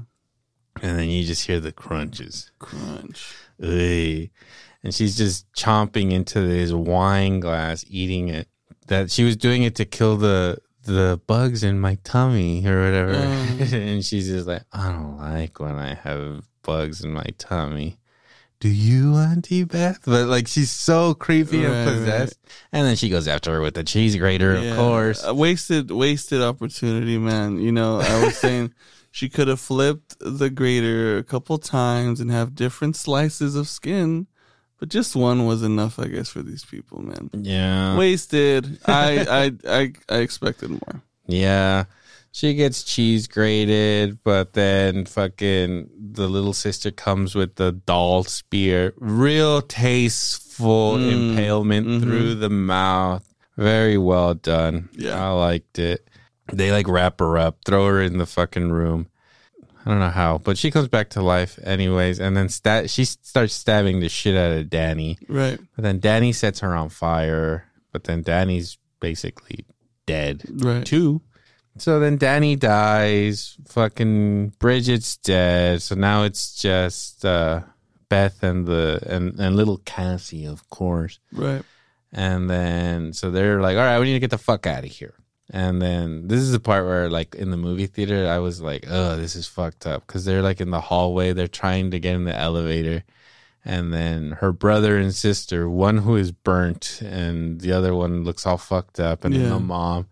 And 0.81 0.97
then 0.99 1.09
you 1.09 1.23
just 1.23 1.45
hear 1.45 1.59
the 1.59 1.71
crunches. 1.71 2.51
Crunch. 2.59 3.33
Ugh. 3.61 4.29
And 4.83 4.93
she's 4.93 5.15
just 5.17 5.51
chomping 5.53 6.11
into 6.11 6.41
this 6.41 6.71
wine 6.71 7.39
glass, 7.39 7.85
eating 7.87 8.29
it. 8.29 8.47
That 8.87 9.11
she 9.11 9.23
was 9.23 9.37
doing 9.37 9.63
it 9.63 9.75
to 9.75 9.85
kill 9.85 10.17
the 10.17 10.57
the 10.83 11.21
bugs 11.27 11.63
in 11.63 11.79
my 11.79 11.95
tummy 12.03 12.65
or 12.65 12.83
whatever. 12.83 13.13
Mm. 13.13 13.73
and 13.93 14.05
she's 14.05 14.27
just 14.27 14.47
like, 14.47 14.63
I 14.73 14.91
don't 14.91 15.17
like 15.17 15.59
when 15.59 15.75
I 15.75 15.93
have 15.93 16.47
bugs 16.63 17.03
in 17.03 17.11
my 17.11 17.27
tummy. 17.37 17.97
Do 18.59 18.69
you, 18.69 19.15
Auntie 19.15 19.63
Beth? 19.63 19.99
But 20.05 20.27
like 20.27 20.47
she's 20.47 20.69
so 20.71 21.13
creepy 21.13 21.63
Right, 21.65 21.73
and 21.73 21.89
possessed. 21.89 22.39
And 22.71 22.85
then 22.87 22.95
she 22.95 23.09
goes 23.09 23.27
after 23.27 23.53
her 23.53 23.61
with 23.61 23.73
the 23.75 23.83
cheese 23.83 24.15
grater, 24.15 24.53
Yeah. 24.59 24.71
of 24.71 24.77
course. 24.77 25.23
A 25.23 25.33
wasted, 25.33 25.89
wasted 25.91 26.41
opportunity, 26.41 27.17
man. 27.17 27.59
You 27.59 27.71
know, 27.71 27.99
I 27.99 28.25
was 28.25 28.37
saying 28.37 28.73
she 29.11 29.29
could 29.29 29.47
have 29.47 29.59
flipped 29.59 30.15
the 30.19 30.49
grater 30.49 31.17
a 31.17 31.23
couple 31.23 31.57
times 31.57 32.19
and 32.19 32.31
have 32.31 32.55
different 32.55 32.95
slices 32.95 33.55
of 33.55 33.67
skin, 33.67 34.27
but 34.79 34.89
just 34.89 35.15
one 35.15 35.45
was 35.45 35.61
enough, 35.63 35.99
I 35.99 36.07
guess, 36.07 36.29
for 36.29 36.41
these 36.41 36.65
people, 36.65 37.01
man. 37.01 37.29
Yeah. 37.33 37.97
Wasted. 37.97 38.79
I, 38.85 39.25
I, 39.29 39.51
I, 39.79 39.93
I 40.09 40.17
expected 40.19 40.69
more. 40.71 41.01
Yeah. 41.27 41.83
She 42.33 42.53
gets 42.53 42.83
cheese 42.83 43.27
grated, 43.27 44.23
but 44.23 44.53
then 44.53 45.05
fucking 45.05 45.89
the 46.13 46.29
little 46.29 46.53
sister 46.53 46.89
comes 46.89 47.35
with 47.35 47.55
the 47.55 47.73
doll 47.73 48.23
spear. 48.23 48.93
Real 48.97 49.61
tasteful 49.61 50.93
Mm, 50.95 51.11
impalement 51.31 51.87
mhm. 51.87 52.01
through 52.01 52.35
the 52.35 52.49
mouth. 52.49 53.27
Very 53.57 53.97
well 53.97 54.33
done. 54.33 54.89
Yeah. 54.93 55.21
I 55.21 55.29
liked 55.31 55.77
it. 55.79 56.07
They 56.51 56.71
like 56.71 56.87
wrap 56.87 57.19
her 57.19 57.37
up, 57.37 57.59
throw 57.65 57.87
her 57.87 58.01
in 58.01 58.17
the 58.17 58.25
fucking 58.25 58.71
room. 58.71 59.07
I 59.85 59.89
don't 59.89 59.99
know 59.99 60.09
how, 60.09 60.37
but 60.37 60.57
she 60.59 60.69
comes 60.69 60.87
back 60.87 61.09
to 61.11 61.21
life 61.23 61.57
anyways, 61.63 62.19
and 62.19 62.37
then 62.37 62.49
sta- 62.49 62.85
she 62.87 63.03
starts 63.05 63.53
stabbing 63.53 63.99
the 63.99 64.09
shit 64.09 64.35
out 64.37 64.51
of 64.57 64.69
Danny. 64.69 65.17
Right. 65.27 65.59
But 65.75 65.83
then 65.83 65.99
Danny 65.99 66.33
sets 66.33 66.59
her 66.59 66.75
on 66.75 66.89
fire. 66.89 67.65
But 67.91 68.03
then 68.05 68.21
Danny's 68.21 68.77
basically 68.99 69.65
dead 70.05 70.43
Right. 70.49 70.85
too. 70.85 71.21
So 71.77 71.99
then 71.99 72.17
Danny 72.17 72.55
dies. 72.55 73.57
Fucking 73.67 74.49
Bridget's 74.59 75.17
dead. 75.17 75.81
So 75.81 75.95
now 75.95 76.23
it's 76.23 76.53
just 76.61 77.25
uh, 77.25 77.61
Beth 78.09 78.43
and 78.43 78.67
the 78.67 78.99
and, 79.07 79.39
and 79.39 79.55
little 79.55 79.77
Cassie, 79.79 80.45
of 80.45 80.69
course. 80.69 81.19
Right. 81.31 81.63
And 82.13 82.49
then 82.49 83.13
so 83.13 83.31
they're 83.31 83.61
like, 83.61 83.77
all 83.77 83.83
right, 83.83 83.99
we 83.99 84.05
need 84.05 84.13
to 84.13 84.19
get 84.19 84.29
the 84.31 84.37
fuck 84.37 84.67
out 84.67 84.83
of 84.83 84.91
here. 84.91 85.15
And 85.53 85.81
then 85.81 86.29
this 86.29 86.39
is 86.39 86.53
the 86.53 86.61
part 86.61 86.85
where, 86.85 87.09
like, 87.09 87.35
in 87.35 87.51
the 87.51 87.57
movie 87.57 87.85
theater, 87.87 88.27
I 88.29 88.39
was 88.39 88.61
like, 88.61 88.85
oh, 88.89 89.17
this 89.17 89.35
is 89.35 89.47
fucked 89.47 89.85
up. 89.85 90.07
Cause 90.07 90.23
they're 90.23 90.41
like 90.41 90.61
in 90.61 90.71
the 90.71 90.79
hallway, 90.79 91.33
they're 91.33 91.47
trying 91.47 91.91
to 91.91 91.99
get 91.99 92.15
in 92.15 92.23
the 92.23 92.35
elevator. 92.35 93.03
And 93.65 93.93
then 93.93 94.31
her 94.39 94.53
brother 94.53 94.97
and 94.97 95.13
sister, 95.13 95.69
one 95.69 95.97
who 95.99 96.15
is 96.15 96.31
burnt 96.31 97.01
and 97.01 97.59
the 97.61 97.73
other 97.73 97.93
one 97.93 98.23
looks 98.23 98.45
all 98.47 98.57
fucked 98.57 98.99
up. 98.99 99.25
And 99.25 99.35
then 99.35 99.41
Yeah. 99.43 99.49
the 99.49 99.59
mom 99.59 100.07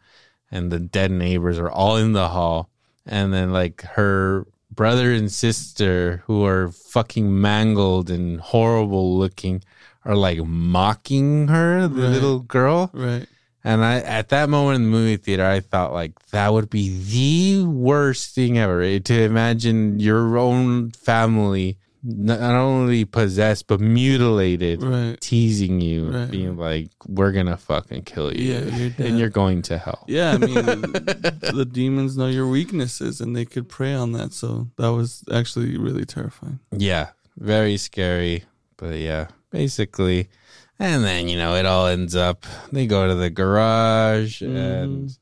and 0.52 0.72
the 0.72 0.80
dead 0.80 1.10
neighbors 1.12 1.58
are 1.58 1.72
all 1.72 1.96
in 1.96 2.12
the 2.14 2.30
hall. 2.30 2.70
And 3.06 3.34
then, 3.34 3.52
like, 3.54 3.82
her 3.96 4.46
brother 4.70 5.12
and 5.14 5.32
sister, 5.32 6.22
who 6.28 6.46
are 6.46 6.70
fucking 6.70 7.42
mangled 7.42 8.10
and 8.10 8.40
horrible 8.42 9.18
looking, 9.18 9.64
are 10.06 10.16
like 10.16 10.44
mocking 10.46 11.48
her, 11.48 11.88
the 11.88 12.02
Right. 12.02 12.12
little 12.12 12.40
girl. 12.40 12.92
Right. 12.94 13.26
And 13.64 13.84
I, 13.84 13.98
at 14.00 14.30
that 14.30 14.50
moment 14.50 14.78
in 14.78 14.84
the 14.84 14.90
movie 14.90 15.18
theater, 15.18 15.46
I 15.46 15.60
thought 15.60 15.92
like 15.94 16.14
that 16.32 16.54
would 16.54 16.70
be 16.70 16.98
the 17.04 17.68
worst 17.68 18.34
thing 18.34 18.58
ever 18.58 18.82
eh, 18.82 19.00
to 19.00 19.22
imagine 19.24 20.00
your 20.00 20.38
own 20.38 20.92
family 20.92 21.78
not 22.02 22.40
not 22.40 22.56
only 22.56 23.04
possessed 23.04 23.68
but 23.68 23.82
mutilated, 23.82 24.82
Right. 24.82 25.20
teasing 25.20 25.82
you, 25.82 26.10
Right. 26.12 26.32
being 26.32 26.56
like, 26.56 26.88
"We're 27.06 27.34
gonna 27.34 27.58
fucking 27.58 28.04
kill 28.04 28.34
you, 28.34 28.54
Yeah, 28.54 28.62
you're 28.78 28.92
and 29.00 29.20
you're 29.20 29.28
going 29.28 29.62
to 29.64 29.78
hell." 29.78 30.06
Yeah, 30.08 30.32
I 30.32 30.38
mean, 30.38 30.54
the 30.64 31.68
demons 31.70 32.16
know 32.16 32.28
your 32.28 32.48
weaknesses 32.48 33.20
and 33.20 33.36
they 33.36 33.44
could 33.44 33.68
prey 33.68 33.94
on 33.94 34.14
that. 34.14 34.32
So 34.32 34.70
that 34.78 34.94
was 34.94 35.26
actually 35.30 35.78
really 35.78 36.06
terrifying. 36.06 36.60
Yeah, 36.72 37.10
very 37.38 37.76
scary. 37.76 38.46
But 38.78 39.00
yeah, 39.00 39.28
basically. 39.52 40.30
And 40.80 41.04
then, 41.04 41.28
you 41.28 41.38
know, 41.38 41.56
it 41.56 41.66
all 41.66 41.88
ends 41.88 42.16
up 42.16 42.46
they 42.72 42.88
go 42.88 43.08
to 43.08 43.16
the 43.16 43.30
garage 43.30 44.42
mm-hmm. 44.42 44.56
and 44.56 45.18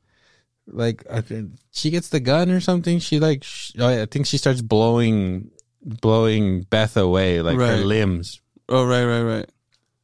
like 0.66 1.04
I 1.10 1.20
think 1.20 1.52
she 1.72 1.90
gets 1.90 2.08
the 2.08 2.20
gun 2.20 2.50
or 2.50 2.60
something. 2.60 2.98
She 3.00 3.18
like 3.18 3.42
sh- 3.42 3.72
oh, 3.78 4.02
I 4.02 4.06
think 4.06 4.26
she 4.26 4.38
starts 4.38 4.62
blowing 4.62 5.50
blowing 5.82 6.62
Beth 6.62 6.96
away 6.96 7.40
like 7.42 7.58
her 7.58 7.78
limbs. 7.78 8.40
Oh, 8.68 8.86
right, 8.86 9.04
right, 9.04 9.22
right. 9.22 9.50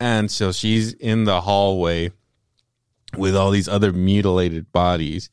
And 0.00 0.30
so 0.30 0.52
she's 0.52 0.92
in 0.94 1.24
the 1.24 1.40
hallway 1.40 2.10
with 3.16 3.36
all 3.36 3.50
these 3.50 3.68
other 3.68 3.92
mutilated 3.92 4.72
bodies. 4.72 5.30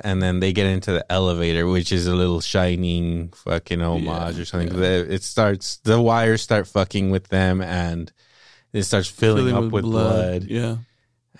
And 0.00 0.22
then 0.22 0.40
they 0.40 0.52
get 0.52 0.66
into 0.66 0.92
the 0.92 1.10
elevator, 1.10 1.66
which 1.66 1.92
is 1.92 2.06
a 2.06 2.14
little 2.14 2.40
shining 2.40 3.30
fucking 3.30 3.80
homage 3.80 4.36
Yeah, 4.36 4.42
or 4.42 4.44
something. 4.44 4.78
yeah. 4.78 4.88
It 4.88 5.22
starts, 5.22 5.78
the 5.78 6.00
wires 6.00 6.42
start 6.42 6.66
fucking 6.68 7.10
with 7.10 7.28
them 7.28 7.60
and 7.60 8.12
it 8.72 8.82
starts 8.84 9.08
filling, 9.08 9.46
Filling 9.46 9.66
up 9.66 9.72
with, 9.72 9.84
blood. 9.84 10.44
Yeah. 10.44 10.76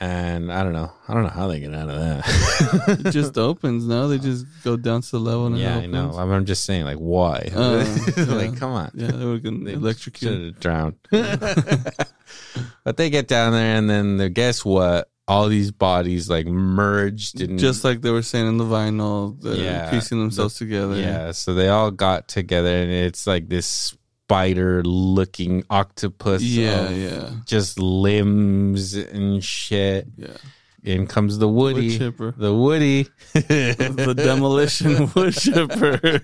And 0.00 0.52
I 0.52 0.62
don't 0.62 0.74
know. 0.74 0.92
I 1.08 1.14
don't 1.14 1.24
know 1.24 1.28
how 1.28 1.48
they 1.48 1.58
get 1.58 1.74
out 1.74 1.88
of 1.88 1.98
that. 1.98 3.02
It 3.04 3.10
just 3.10 3.36
opens, 3.36 3.84
no? 3.84 4.06
They 4.06 4.18
just 4.18 4.46
go 4.62 4.76
down 4.76 5.02
to 5.02 5.10
the 5.10 5.18
level 5.18 5.46
and 5.46 5.58
yeah, 5.58 5.78
I 5.78 5.86
know. 5.86 6.12
I'm, 6.12 6.30
I'm 6.30 6.44
just 6.44 6.62
saying, 6.64 6.84
like, 6.84 6.98
why? 6.98 7.50
Uh, 7.52 7.78
like, 8.16 8.52
yeah. 8.52 8.56
come 8.56 8.70
on. 8.70 8.92
Yeah, 8.94 9.10
they 9.10 9.24
were 9.24 9.38
gonna 9.38 9.70
electrocute. 9.70 10.60
Drowned. 10.60 10.94
but 11.10 12.96
they 12.96 13.10
get 13.10 13.26
down 13.26 13.52
there, 13.52 13.76
and 13.76 13.90
then 13.90 14.16
the, 14.18 14.28
guess 14.28 14.64
what? 14.64 15.10
All 15.26 15.48
these 15.48 15.70
bodies 15.72 16.30
like 16.30 16.46
merged 16.46 17.42
and 17.42 17.58
Just 17.58 17.84
like 17.84 18.00
they 18.00 18.10
were 18.10 18.22
saying 18.22 18.46
in 18.48 18.56
the 18.56 18.64
vinyl, 18.64 19.38
the 19.38 19.58
Yeah, 19.58 19.90
piecing 19.90 20.18
themselves 20.18 20.54
together. 20.54 20.96
yeah. 20.96 21.32
So 21.32 21.52
they 21.54 21.68
all 21.68 21.90
got 21.90 22.28
together, 22.28 22.70
and 22.70 22.90
it's 22.90 23.26
like 23.26 23.48
this 23.48 23.96
spider-looking 24.28 25.64
octopus. 25.70 26.42
Yeah, 26.42 26.90
yeah. 26.90 27.30
Just 27.46 27.78
limbs 27.78 28.94
and 28.94 29.42
shit. 29.42 30.06
Yeah. 30.18 30.36
In 30.84 31.06
comes 31.06 31.38
the 31.38 31.48
Woody. 31.48 31.98
Wood. 31.98 32.34
The 32.36 32.54
Woody. 32.54 33.08
the 33.32 34.14
demolition 34.16 35.10
wood 35.16 35.34
chipper. 35.34 36.20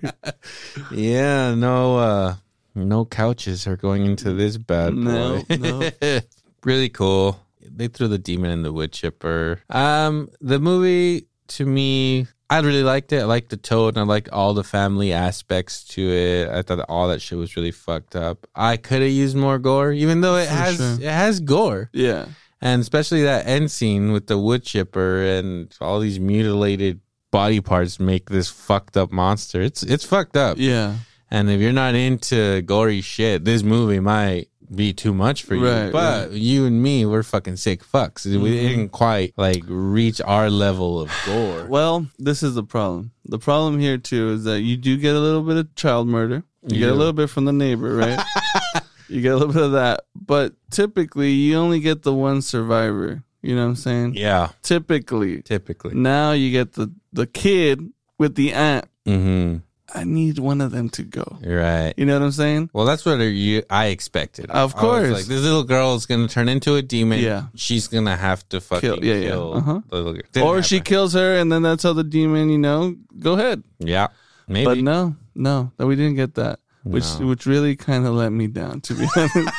Yeah, 0.93 1.55
no 1.55 1.97
uh 1.99 2.35
no 2.75 3.05
couches 3.07 3.67
are 3.67 3.77
going 3.77 4.05
into 4.05 4.33
this 4.33 4.57
bad 4.59 4.95
No, 4.95 5.43
boy. 5.49 5.57
no. 5.57 5.91
really 6.65 6.89
cool. 6.91 7.41
They 7.63 7.89
threw 7.89 8.09
the 8.09 8.19
demon 8.19 8.51
in 8.51 8.63
the 8.63 8.73
wood 8.73 8.93
chipper. 8.93 9.61
Um 9.71 10.29
the 10.41 10.59
movie 10.61 11.27
to 11.49 11.67
me 11.67 12.27
I 12.51 12.61
really 12.61 12.83
liked 12.83 13.13
it. 13.13 13.21
I 13.23 13.25
liked 13.25 13.49
the 13.49 13.57
toad 13.57 13.97
And 13.97 14.03
I 14.05 14.15
liked 14.15 14.29
all 14.29 14.53
the 14.55 14.63
family 14.63 15.13
aspects 15.13 15.83
to 15.95 16.03
it. 16.03 16.49
I 16.51 16.63
thought 16.63 16.85
all 16.89 17.09
that 17.09 17.23
shit 17.23 17.39
was 17.39 17.57
really 17.57 17.71
fucked 17.73 18.15
up. 18.15 18.47
I 18.55 18.77
could 18.77 19.01
have 19.03 19.11
used 19.11 19.35
more 19.37 19.59
gore, 19.59 19.93
even 19.93 20.21
though 20.21 20.37
it 20.37 20.47
For 20.49 20.55
has 20.55 20.77
sure. 20.77 20.95
it 20.95 21.03
has 21.03 21.41
gore, 21.41 21.91
Yeah. 21.93 22.27
and 22.61 22.81
especially 22.83 23.23
that 23.23 23.47
end 23.47 23.71
scene 23.71 24.13
with 24.13 24.27
the 24.27 24.39
wood 24.39 24.63
chipper 24.63 25.23
and 25.25 25.75
all 25.81 25.99
these 26.01 26.21
mutilated 26.21 27.01
body 27.33 27.61
parts 27.61 27.99
make 27.99 28.29
this 28.31 28.49
fucked 28.51 28.97
up 28.97 29.11
monster. 29.11 29.61
It's 29.63 29.83
it's 29.83 30.05
fucked 30.05 30.37
up. 30.37 30.59
Yeah. 30.59 30.97
And 31.31 31.51
if 31.51 31.61
you're 31.61 31.73
not 31.73 31.95
into 31.97 32.63
gory 32.63 33.01
shit, 33.01 33.45
this 33.45 33.63
movie 33.65 33.99
might 34.01 34.49
be 34.75 34.93
too 34.93 35.13
much 35.15 35.43
for 35.43 35.55
you. 35.57 35.67
Right, 35.67 35.93
but 35.93 36.33
you 36.33 36.67
and 36.67 36.83
me, 36.83 37.05
we're 37.07 37.23
fucking 37.23 37.57
sick 37.57 37.83
fucks. 37.85 38.25
We 38.27 38.37
Mhm. 38.37 38.69
didn't 38.69 38.89
quite 38.91 39.35
like 39.37 39.63
reach 39.67 40.21
our 40.25 40.51
level 40.51 41.01
of 41.01 41.11
gore. 41.27 41.67
Well, 41.69 42.07
this 42.19 42.43
is 42.43 42.55
the 42.55 42.63
problem. 42.65 43.11
The 43.27 43.39
problem 43.39 43.79
here 43.81 43.99
too 43.99 44.31
is 44.31 44.45
that 44.45 44.61
you 44.63 44.77
do 44.77 44.97
get 44.97 45.15
a 45.17 45.21
little 45.21 45.43
bit 45.43 45.57
of 45.57 45.75
child 45.75 46.09
murder. 46.09 46.45
You 46.67 46.77
You 46.77 46.79
get 46.81 46.91
a 46.91 46.95
little 46.95 47.13
bit 47.13 47.29
from 47.31 47.45
the 47.45 47.53
neighbor, 47.53 47.95
right? 47.97 48.19
you 49.09 49.21
get 49.21 49.33
a 49.33 49.37
little 49.37 49.53
bit 49.53 49.63
of 49.63 49.73
that. 49.73 50.01
But 50.15 50.55
typically 50.71 51.31
you 51.33 51.57
only 51.57 51.81
get 51.81 52.03
the 52.03 52.15
one 52.15 52.41
survivor. 52.43 53.23
You 53.43 53.55
know 53.55 53.63
what 53.65 53.69
I'm 53.69 53.77
saying? 53.77 54.15
yeah, 54.15 54.49
Typically. 54.63 55.43
typically. 55.43 55.95
Now 55.95 56.33
you 56.33 56.51
get 56.51 56.73
the 56.73 56.91
the 57.13 57.27
kid 57.27 57.91
with 58.19 58.35
the 58.37 58.53
aunt. 58.55 58.87
Mm-hmm. 59.07 59.59
I 59.95 60.05
need 60.05 60.39
one 60.41 60.61
of 60.61 60.73
them 60.73 60.89
to 60.91 61.03
go. 61.05 61.39
Right. 61.45 61.95
You 61.97 62.05
know 62.05 62.19
what 62.19 62.25
I'm 62.25 62.33
saying? 62.33 62.71
Well, 62.73 62.85
that's 62.85 63.05
what 63.07 63.21
you 63.21 63.63
I 63.71 63.87
expected. 63.87 64.51
Of 64.51 64.57
I 64.57 64.65
was 64.65 64.73
course. 64.75 65.11
like 65.13 65.25
this 65.27 65.41
little 65.43 65.63
girl 65.65 65.95
is 65.95 66.05
gonna 66.07 66.27
turn 66.29 66.49
into 66.49 66.75
a 66.75 66.83
demon. 66.83 67.21
Yeah. 67.21 67.45
she's 67.55 67.87
gonna 67.87 68.17
have 68.17 68.49
to 68.49 68.61
fucking 68.61 68.81
Kill- 69.01 69.05
yeah, 69.05 69.15
yeah. 69.15 69.37
Uh-huh. 69.39 69.81
the 69.89 69.97
little 69.97 70.13
girl. 70.15 70.23
Didn't 70.33 70.49
or 70.49 70.63
she 70.63 70.81
kills 70.81 71.13
her 71.15 71.37
and 71.39 71.51
then 71.53 71.63
that's 71.63 71.83
how 71.85 71.93
the 71.93 72.03
demon, 72.05 72.51
you 72.51 72.59
know, 72.59 72.97
go 73.21 73.35
ahead. 73.35 73.63
yeah, 73.79 74.09
maybe. 74.49 74.65
But 74.65 74.79
no, 74.79 75.15
no, 75.35 75.71
no, 75.79 75.87
we 75.87 75.95
didn't 75.97 76.17
get 76.17 76.35
that, 76.35 76.59
which 76.83 77.05
No. 77.21 77.27
which 77.29 77.47
really 77.47 77.77
kind 77.77 78.05
of 78.07 78.15
let 78.15 78.31
me 78.33 78.47
down, 78.49 78.81
to 78.83 78.95
be 78.95 79.07
honest. 79.17 79.55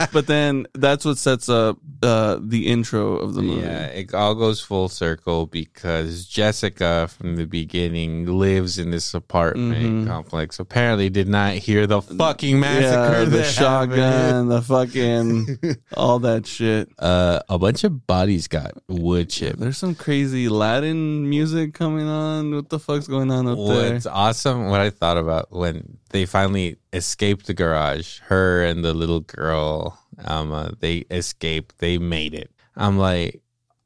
but 0.12 0.26
then 0.26 0.66
that's 0.74 1.04
what 1.04 1.18
sets 1.18 1.48
up 1.48 1.78
uh, 2.02 2.38
the 2.40 2.66
intro 2.68 3.16
of 3.16 3.34
the 3.34 3.42
movie. 3.42 3.62
Yeah, 3.62 3.86
it 3.86 4.14
all 4.14 4.34
goes 4.34 4.60
full 4.60 4.88
circle 4.88 5.46
because 5.46 6.26
Jessica 6.26 7.08
from 7.08 7.36
the 7.36 7.44
beginning 7.46 8.26
lives 8.26 8.78
in 8.78 8.90
this 8.90 9.12
apartment 9.14 10.04
Mhm. 10.04 10.06
complex. 10.06 10.58
Apparently, 10.58 11.10
did 11.10 11.28
not 11.28 11.54
hear 11.54 11.86
the 11.86 12.00
fucking 12.00 12.58
massacre. 12.58 13.18
Yeah, 13.20 13.24
the 13.26 13.44
shotgun, 13.44 14.48
the 14.48 14.62
fucking, 14.62 15.58
all 15.96 16.18
that 16.20 16.46
shit. 16.46 16.88
Uh, 16.98 17.40
a 17.48 17.58
bunch 17.58 17.84
of 17.84 18.06
bodies 18.06 18.48
got 18.48 18.72
wood 18.88 19.28
chipped. 19.30 19.58
There's 19.60 19.78
some 19.78 19.94
crazy 19.94 20.48
Latin 20.48 21.28
music 21.28 21.74
coming 21.74 22.06
on. 22.08 22.54
What 22.54 22.68
the 22.70 22.78
fuck's 22.78 23.06
going 23.06 23.30
on 23.30 23.46
up 23.46 23.58
there? 23.58 23.92
What's 23.92 24.06
awesome, 24.06 24.68
what 24.68 24.80
I 24.80 24.90
thought 24.90 25.18
about 25.18 25.52
when 25.52 25.98
they 26.10 26.26
finally 26.26 26.76
escaped 26.92 27.46
the 27.46 27.54
garage, 27.54 28.18
her 28.28 28.64
and 28.64 28.84
the 28.84 28.94
little 28.94 29.20
girl, 29.20 29.98
um, 30.24 30.52
uh, 30.52 30.70
they 30.80 30.98
escaped, 31.10 31.78
they 31.78 31.98
made 31.98 32.34
it. 32.34 32.50
I'm 32.76 32.98
like, 32.98 33.40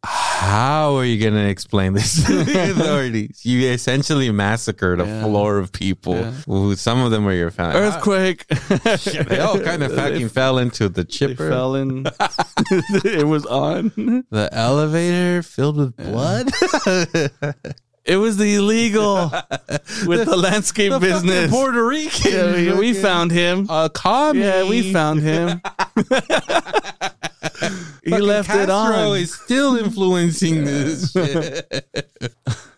how 0.07 0.97
are 0.97 1.05
you 1.05 1.19
going 1.19 1.33
to 1.33 1.49
explain 1.49 1.95
this 1.95 2.27
to 2.27 2.45
the 2.45 2.71
authorities? 2.73 3.41
You 3.45 3.71
essentially 3.71 4.31
massacred 4.31 5.01
a 5.01 5.07
Yeah. 5.07 5.23
floor 5.23 5.59
of 5.59 5.73
people. 5.73 6.17
Yeah. 6.17 6.31
Who 6.47 6.77
some 6.77 7.01
of 7.01 7.11
them 7.11 7.25
were 7.25 7.33
your 7.33 7.51
family. 7.51 7.81
Earthquake. 7.81 8.45
They 9.29 9.39
all 9.41 9.59
kind 9.61 9.83
of 9.83 9.95
fucking 9.97 10.29
fell 10.29 10.59
into 10.59 10.91
the 10.91 11.05
chipper. 11.05 11.49
fell 11.49 11.75
in. 11.77 12.05
it 13.05 13.27
was 13.27 13.47
on. 13.47 13.93
the 14.31 14.51
elevator 14.53 15.43
filled 15.43 15.79
with 15.79 15.97
blood. 15.97 16.51
It 18.05 18.17
was 18.19 18.37
the 18.37 18.57
illegal 18.57 19.15
with 20.07 20.27
the, 20.27 20.37
landscape 20.37 20.93
The 20.93 20.99
business. 21.01 21.51
Puerto 21.51 21.87
Rican. 21.87 22.33
Yeah, 22.33 22.75
we, 22.75 22.93
we 22.93 22.93
found 22.93 23.31
him. 23.33 23.67
a 23.71 23.89
commie. 23.89 24.41
yeah, 24.41 24.69
we 24.69 24.93
found 24.93 25.21
him. 25.23 25.63
he 28.05 28.19
left 28.19 28.51
it 28.51 28.69
Castro 28.69 29.13
on. 29.13 29.17
is 29.17 29.33
still 29.35 29.77
influencing 29.77 30.65
this 30.65 31.13
shit. 31.13 31.87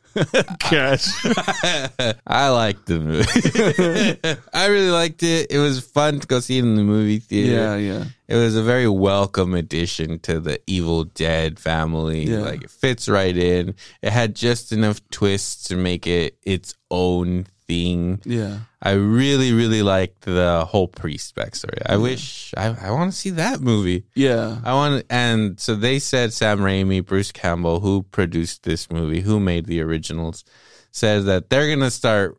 Cash. 0.60 1.08
I 2.26 2.48
liked 2.48 2.86
the 2.86 3.00
movie. 3.00 4.40
I 4.52 4.66
really 4.66 4.90
liked 4.90 5.22
it. 5.22 5.50
It 5.50 5.58
was 5.58 5.80
fun 5.80 6.20
to 6.20 6.26
go 6.26 6.40
see 6.40 6.58
it 6.58 6.64
in 6.64 6.76
the 6.76 6.82
movie 6.82 7.18
theater. 7.18 7.52
Yeah, 7.52 7.76
yeah. 7.76 8.04
It 8.28 8.36
was 8.36 8.56
a 8.56 8.62
very 8.62 8.88
welcome 8.88 9.54
addition 9.54 10.18
to 10.20 10.40
the 10.40 10.60
Evil 10.66 11.04
Dead 11.04 11.58
family. 11.58 12.24
Yeah. 12.24 12.38
Like 12.38 12.64
it 12.64 12.70
fits 12.70 13.08
right 13.08 13.36
in. 13.36 13.74
It 14.02 14.10
had 14.10 14.34
just 14.34 14.72
enough 14.72 15.00
twists 15.10 15.64
to 15.68 15.76
make 15.76 16.06
it 16.06 16.36
its 16.42 16.74
own 16.90 17.46
thing. 17.66 18.20
Yeah. 18.24 18.58
I 18.80 18.92
really, 18.92 19.52
really 19.52 19.82
liked 19.82 20.22
the 20.22 20.64
whole 20.68 20.88
priest 20.88 21.34
backstory. 21.34 21.82
I 21.84 21.96
wish 21.96 22.54
I, 22.56 22.76
I 22.80 22.90
want 22.90 23.12
to 23.12 23.18
see 23.18 23.30
that 23.30 23.60
movie. 23.60 24.04
Yeah. 24.14 24.58
I 24.64 24.72
want, 24.74 25.04
and 25.10 25.58
so 25.58 25.74
they 25.74 25.98
said 25.98 26.32
Sam 26.32 26.60
Raimi, 26.60 27.04
Bruce 27.04 27.32
Campbell, 27.32 27.80
who 27.80 28.02
produced 28.04 28.62
this 28.62 28.90
movie, 28.90 29.20
who 29.20 29.40
made 29.40 29.66
the 29.66 29.80
originals, 29.80 30.44
says 30.90 31.24
that 31.26 31.50
they're 31.50 31.68
gonna 31.68 31.90
start 31.90 32.38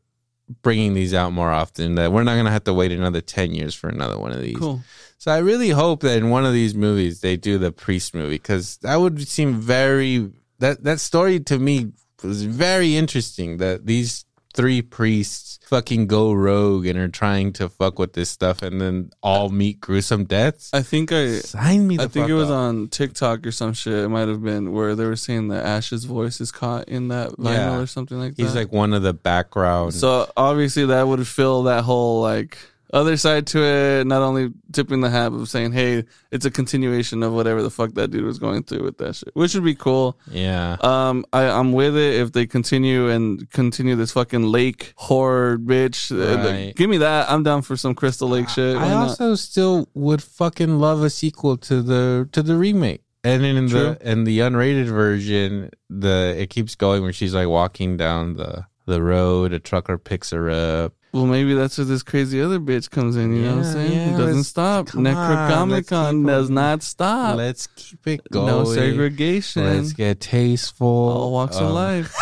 bringing 0.62 0.94
these 0.94 1.14
out 1.14 1.34
more 1.34 1.52
often. 1.52 1.96
That 1.96 2.12
we're 2.12 2.24
not 2.24 2.36
gonna 2.36 2.52
have 2.52 2.64
to 2.66 2.74
wait 2.74 2.92
another 2.92 3.22
ten 3.22 3.54
years 3.54 3.76
for 3.76 3.90
another 3.90 4.18
one 4.18 4.32
of 4.32 4.42
these. 4.42 4.58
Cool. 4.58 4.82
So 5.18 5.32
I 5.32 5.40
really 5.40 5.70
hope 5.70 6.02
that 6.02 6.18
in 6.18 6.30
one 6.30 6.46
of 6.46 6.54
these 6.54 6.76
movies 6.76 7.22
they 7.22 7.38
do 7.38 7.58
the 7.58 7.72
priest 7.72 8.14
movie 8.14 8.36
because 8.36 8.78
that 8.78 8.96
would 8.96 9.28
seem 9.28 9.56
very 9.56 10.32
that 10.60 10.84
that 10.84 11.00
story 11.00 11.40
to 11.42 11.60
me 11.60 11.92
was 12.24 12.44
very 12.44 12.96
interesting. 12.96 13.58
That 13.58 13.86
these 13.86 14.26
three 14.54 14.82
priests 14.82 15.60
fucking 15.68 16.08
go 16.08 16.32
rogue 16.32 16.86
and 16.86 16.98
are 16.98 17.10
trying 17.10 17.52
to 17.54 17.68
fuck 17.68 18.00
with 18.00 18.14
this 18.14 18.30
stuff 18.30 18.62
and 18.62 18.80
then 18.80 19.10
all 19.22 19.50
meet 19.50 19.82
gruesome 19.82 20.24
deaths. 20.24 20.70
I 20.74 20.82
think 20.82 21.12
I 21.12 21.40
Sign 21.40 21.86
me 21.88 21.98
the 21.98 22.04
I 22.04 22.08
think 22.08 22.30
it 22.30 22.34
was 22.34 22.50
up. 22.50 22.56
on 22.56 22.88
TikTok 22.88 23.46
or 23.46 23.52
some 23.52 23.74
shit. 23.74 23.94
It 24.06 24.10
might 24.10 24.28
have 24.30 24.42
been 24.42 24.72
where 24.72 24.96
they 24.96 25.06
were 25.06 25.18
saying 25.18 25.50
that 25.50 25.66
Ash's 25.66 26.06
voice 26.06 26.40
is 26.40 26.52
caught 26.52 26.88
in 26.88 27.10
that 27.10 27.32
vinyl 27.32 27.54
Yeah. 27.54 27.80
or 27.80 27.86
something 27.86 28.18
like 28.18 28.36
that. 28.36 28.42
He's 28.44 28.56
like 28.56 28.72
one 28.72 28.94
of 28.94 29.04
the 29.04 29.14
background. 29.14 29.94
so 29.94 30.32
obviously 30.38 30.86
that 30.86 31.08
would 31.08 31.28
fill 31.28 31.64
that 31.64 31.84
whole 31.84 32.22
like 32.22 32.58
other 32.94 33.18
side 33.18 33.48
to 33.48 33.60
it. 33.64 34.08
Not 34.08 34.22
only 34.22 34.52
tipping 34.72 35.02
the 35.02 35.10
hat 35.10 35.34
of 35.34 35.50
saying, 35.50 35.74
"Hey, 35.74 36.04
it's 36.32 36.46
a 36.46 36.52
continuation 36.52 37.22
of 37.24 37.34
whatever 37.34 37.62
the 37.62 37.70
fuck 37.70 37.94
that 37.96 38.12
dude 38.12 38.24
was 38.24 38.40
going 38.40 38.64
through 38.64 38.84
with 38.84 38.98
that 39.00 39.16
shit," 39.16 39.30
which 39.34 39.54
would 39.56 39.64
be 39.64 39.76
cool. 39.76 40.18
yeah. 40.32 40.78
Um, 40.82 41.26
I, 41.34 41.44
I'm 41.50 41.74
with 41.74 41.96
it 41.98 42.20
if 42.22 42.32
they 42.32 42.46
continue 42.46 43.10
and 43.10 43.50
continue 43.52 43.96
this 43.96 44.12
fucking 44.14 44.44
lake 44.44 44.94
horror 44.96 45.58
bitch. 45.58 46.12
Uh, 46.12 46.38
Right. 46.48 46.76
give 46.76 46.90
me 46.90 46.98
that. 47.00 47.30
I'm 47.30 47.44
down 47.44 47.62
for 47.62 47.76
some 47.76 47.94
Crystal 47.96 48.30
Lake 48.30 48.48
shit. 48.50 48.76
Why 48.78 48.86
I 48.86 48.90
not? 48.90 49.10
also 49.10 49.36
still 49.36 49.90
would 49.94 50.24
fucking 50.24 50.80
love 50.80 51.04
a 51.04 51.10
sequel 51.10 51.58
to 51.58 51.82
the 51.82 52.30
to 52.32 52.42
the 52.44 52.56
remake. 52.56 53.02
And 53.24 53.44
in 53.44 53.68
True. 53.68 53.80
the 54.00 54.10
in 54.12 54.24
the 54.24 54.40
unrated 54.40 54.86
version, 54.88 55.72
the 55.90 56.36
it 56.38 56.50
keeps 56.50 56.76
going 56.76 57.02
where 57.02 57.12
she's 57.12 57.34
like 57.34 57.48
walking 57.50 57.98
down 57.98 58.36
the 58.36 58.66
the 58.86 59.02
road, 59.02 59.52
a 59.52 59.60
trucker 59.60 59.98
picks 59.98 60.30
her 60.30 60.50
up. 60.50 60.94
Well, 61.14 61.26
maybe 61.26 61.54
that's 61.54 61.78
where 61.78 61.86
this 61.86 62.04
crazy 62.04 62.42
other 62.42 62.60
bitch 62.60 62.90
comes 62.92 63.16
in. 63.16 63.34
You 63.36 63.44
know 63.44 63.56
what 63.58 63.66
I'm 63.66 63.74
saying? 63.74 63.92
yeah, 63.92 64.14
it 64.14 64.18
doesn't 64.18 64.44
stop. 64.44 64.88
come 64.88 65.08
on, 65.08 65.70
let's 65.70 65.90
Necronomicon 65.90 66.28
does 66.28 66.50
not 66.50 66.84
stop. 66.84 67.38
Let's 67.38 67.68
keep 67.68 68.06
it 68.08 68.22
going. 68.32 68.48
no 68.48 68.66
segregation. 68.66 69.64
Let's 69.64 69.94
get 69.94 70.20
tasteful. 70.20 70.88
All 70.88 71.32
walks 71.32 71.56
of 71.58 71.68
Um, 71.68 71.74
life. 71.74 72.14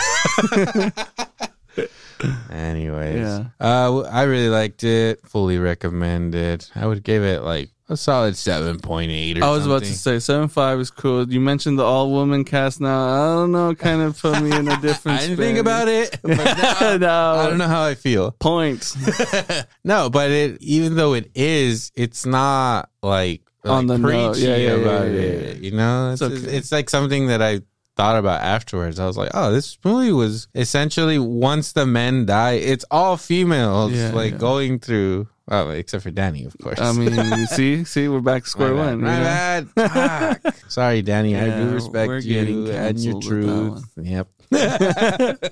Anyways, 2.50 3.18
Yeah. 3.18 3.46
uh, 3.60 4.02
I 4.02 4.24
really 4.24 4.50
liked 4.50 4.84
it. 4.84 5.20
Fully 5.28 5.58
recommend 5.58 6.34
it. 6.36 6.72
I 6.76 6.86
would 6.88 7.04
give 7.04 7.24
it 7.24 7.42
like 7.42 7.70
a 7.88 7.96
solid 7.96 8.36
seven 8.36 8.80
point 8.80 9.12
eight. 9.12 9.42
I 9.42 9.50
was 9.52 9.66
about 9.66 9.84
to 9.84 9.94
say 9.94 10.20
seven 10.20 10.48
five 10.48 10.80
is 10.80 10.90
cool. 10.90 11.28
You 11.32 11.40
mentioned 11.40 11.78
the 11.78 11.84
all 11.84 12.12
woman 12.12 12.44
cast. 12.44 12.82
Now 12.82 13.06
I 13.08 13.36
don't 13.36 13.52
know, 13.52 13.76
kind 13.76 14.02
of 14.02 14.20
put 14.20 14.42
me 14.42 14.56
in 14.56 14.68
a 14.68 14.80
different. 14.82 15.20
I 15.20 15.22
didn't 15.22 15.38
think 15.38 15.58
about 15.60 15.88
it. 15.88 16.18
Now, 16.26 16.98
no, 16.98 17.10
I 17.42 17.50
don't 17.50 17.58
know 17.58 17.68
how 17.68 17.84
I 17.84 17.96
feel. 17.96 18.32
Points. 18.32 18.96
no, 19.84 20.10
but 20.10 20.32
it 20.32 20.62
even 20.62 20.96
though 20.96 21.14
it 21.14 21.30
is, 21.36 21.92
it's 21.96 22.26
not 22.26 22.90
like, 23.04 23.42
On 23.64 23.86
like 23.88 24.02
the 24.02 24.08
preachy 24.08 24.42
Yeah, 24.48 24.56
yeah, 24.56 24.68
yeah, 24.68 24.72
about 24.82 25.06
yeah, 25.06 25.12
it. 25.22 25.58
yeah. 25.58 25.62
You 25.64 25.72
know, 25.72 26.12
it's, 26.14 26.22
It's 26.22 26.46
okay. 26.46 26.58
it's 26.58 26.72
like 26.72 26.90
something 26.90 27.28
that 27.28 27.42
I 27.42 27.62
thought 27.96 28.18
about 28.18 28.42
afterwards. 28.42 29.00
I 29.00 29.06
was 29.06 29.18
like, 29.18 29.32
oh, 29.34 29.52
this 29.52 29.78
movie 29.86 30.12
was 30.12 30.48
essentially 30.56 31.18
once 31.20 31.72
the 31.74 31.86
men 31.86 32.26
die, 32.26 32.54
it's 32.54 32.84
all 32.92 33.16
females 33.18 33.94
Yeah, 33.94 34.12
like 34.12 34.34
yeah. 34.34 34.38
going 34.40 34.80
through. 34.80 35.28
Oh, 35.48 35.70
except 35.70 36.04
for 36.04 36.10
Danny, 36.12 36.46
of 36.46 36.56
course. 36.62 36.80
I 36.80 36.92
mean, 36.94 37.46
see, 37.48 37.84
see, 37.84 38.08
we're 38.08 38.20
back 38.20 38.44
to 38.46 38.50
square 38.50 38.74
my 38.74 38.88
one. 38.96 39.02
bad, 39.02 39.68
my 39.76 39.88
bad. 39.88 40.54
Sorry, 40.68 41.02
Danny. 41.04 41.38
I 41.38 41.50
do 41.60 41.70
respect 41.70 42.24
you 42.24 42.72
and 42.72 43.00
your 43.00 43.22
truth. 43.22 43.84
Yep. 43.96 44.28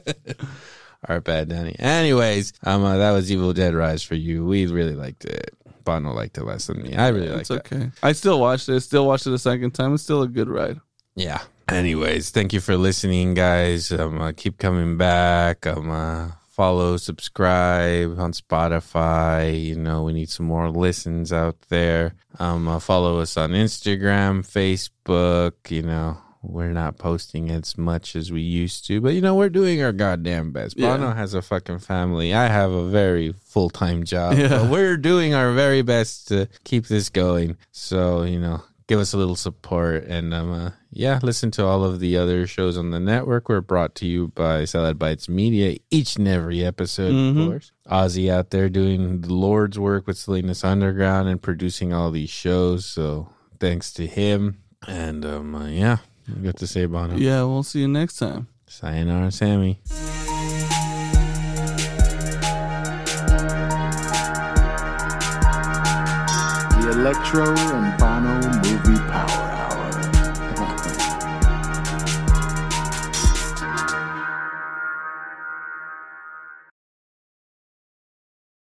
Our 1.10 1.20
bad, 1.20 1.50
Danny. 1.50 1.76
Anyways, 1.80 2.54
um, 2.64 2.84
uh, 2.84 2.98
that 2.98 3.12
was 3.12 3.32
Evil 3.32 3.52
Dead 3.54 3.74
Rise 3.76 4.02
for 4.04 4.16
you. 4.16 4.46
We 4.46 4.66
really 4.68 4.96
liked 4.96 5.26
it. 5.26 5.54
Bono 5.84 6.14
liked 6.14 6.38
it 6.38 6.46
less 6.46 6.68
than 6.68 6.82
me. 6.82 6.96
I 6.96 7.10
really 7.10 7.28
liked 7.28 7.42
It's 7.42 7.50
it. 7.52 7.58
okay. 7.74 7.92
I 8.02 8.14
still 8.14 8.40
watched 8.40 8.70
it. 8.70 8.80
Still 8.82 9.06
watched 9.06 9.28
it 9.28 9.34
a 9.34 9.38
second 9.38 9.72
time. 9.72 9.94
It's 9.94 10.04
still 10.04 10.22
a 10.22 10.28
good 10.30 10.48
ride. 10.48 10.80
Yeah. 11.16 11.42
Anyways, 11.68 12.30
thank 12.32 12.54
you 12.54 12.62
for 12.62 12.78
listening, 12.78 13.34
guys. 13.34 13.92
Um, 13.92 14.22
uh, 14.22 14.32
keep 14.36 14.58
coming 14.58 14.98
back. 14.98 15.68
Um, 15.68 15.92
uh, 15.92 16.32
follow, 16.54 16.98
subscribe 16.98 18.20
on 18.20 18.32
Spotify. 18.32 19.62
You 19.62 19.76
know, 19.76 20.04
we 20.04 20.14
need 20.14 20.30
some 20.30 20.46
more 20.46 20.70
listens 20.70 21.34
out 21.34 21.60
there. 21.70 22.14
Um, 22.40 22.68
uh, 22.68 22.80
follow 22.80 23.20
us 23.20 23.36
on 23.38 23.52
Instagram, 23.52 24.46
Facebook. 24.46 25.54
You 25.70 25.82
know, 25.82 26.18
we're 26.44 26.74
not 26.74 26.98
posting 26.98 27.50
as 27.50 27.78
much 27.78 28.16
as 28.16 28.32
we 28.32 28.42
used 28.42 28.86
to, 28.88 29.02
but 29.02 29.14
you 29.14 29.22
know, 29.22 29.36
we're 29.36 29.50
doing 29.50 29.82
our 29.82 29.92
goddamn 29.92 30.52
best. 30.52 30.78
Yeah. 30.78 30.96
Bono 30.96 31.14
has 31.14 31.34
a 31.34 31.42
fucking 31.42 31.80
family. 31.80 32.34
I 32.34 32.48
have 32.48 32.72
a 32.72 32.88
very 32.88 33.34
full 33.34 33.70
time 33.70 34.04
job. 34.04 34.38
Yeah. 34.38 34.50
But 34.50 34.70
we're 34.70 34.98
doing 34.98 35.34
our 35.34 35.54
very 35.54 35.82
best 35.82 36.28
to 36.28 36.48
keep 36.64 36.86
this 36.88 37.10
going. 37.10 37.58
So, 37.72 38.24
you 38.24 38.40
know, 38.40 38.64
give 38.88 39.00
us 39.00 39.14
a 39.14 39.18
little 39.18 39.36
support 39.36 40.04
and 40.06 40.34
um 40.34 40.52
uh, 40.52 40.72
yeah 40.92 41.20
listen 41.24 41.50
to 41.52 41.66
all 41.66 41.84
of 41.84 42.00
the 42.00 42.18
other 42.18 42.46
shows 42.48 42.78
on 42.78 42.92
the 42.92 43.00
network. 43.00 43.50
We're 43.50 43.62
brought 43.62 43.96
to 43.96 44.06
you 44.06 44.28
by 44.36 44.66
salad 44.66 45.00
bites 45.00 45.28
media 45.30 45.78
each 45.90 46.16
and 46.18 46.28
every 46.28 46.64
episode 46.66 47.12
Mhm. 47.14 47.30
of 47.42 47.48
course. 47.50 47.72
Ozzy 47.90 48.30
out 48.30 48.50
there 48.52 48.70
doing 48.70 49.22
the 49.22 49.34
lord's 49.34 49.78
work 49.80 50.06
with 50.08 50.18
salinas 50.18 50.64
underground 50.64 51.28
and 51.30 51.42
producing 51.42 51.94
all 51.94 52.12
these 52.12 52.30
shows. 52.30 52.86
So 52.86 53.30
thanks 53.60 53.92
to 53.94 54.06
him 54.08 54.60
and 54.88 55.26
um 55.26 55.56
uh, 55.56 55.68
yeah 55.68 55.98
good 56.42 56.58
to 56.58 56.68
say 56.68 56.86
bono 56.86 57.16
Yeah, 57.16 57.44
we'll 57.44 57.64
see 57.64 57.80
you 57.82 57.88
next 57.88 58.18
time. 58.18 58.48
sayonara 58.68 59.32
sammy 59.32 59.80
Electro 67.04 67.44
and 67.44 68.00
Bono 68.00 68.40
Movie 68.64 68.98
Power 69.12 69.43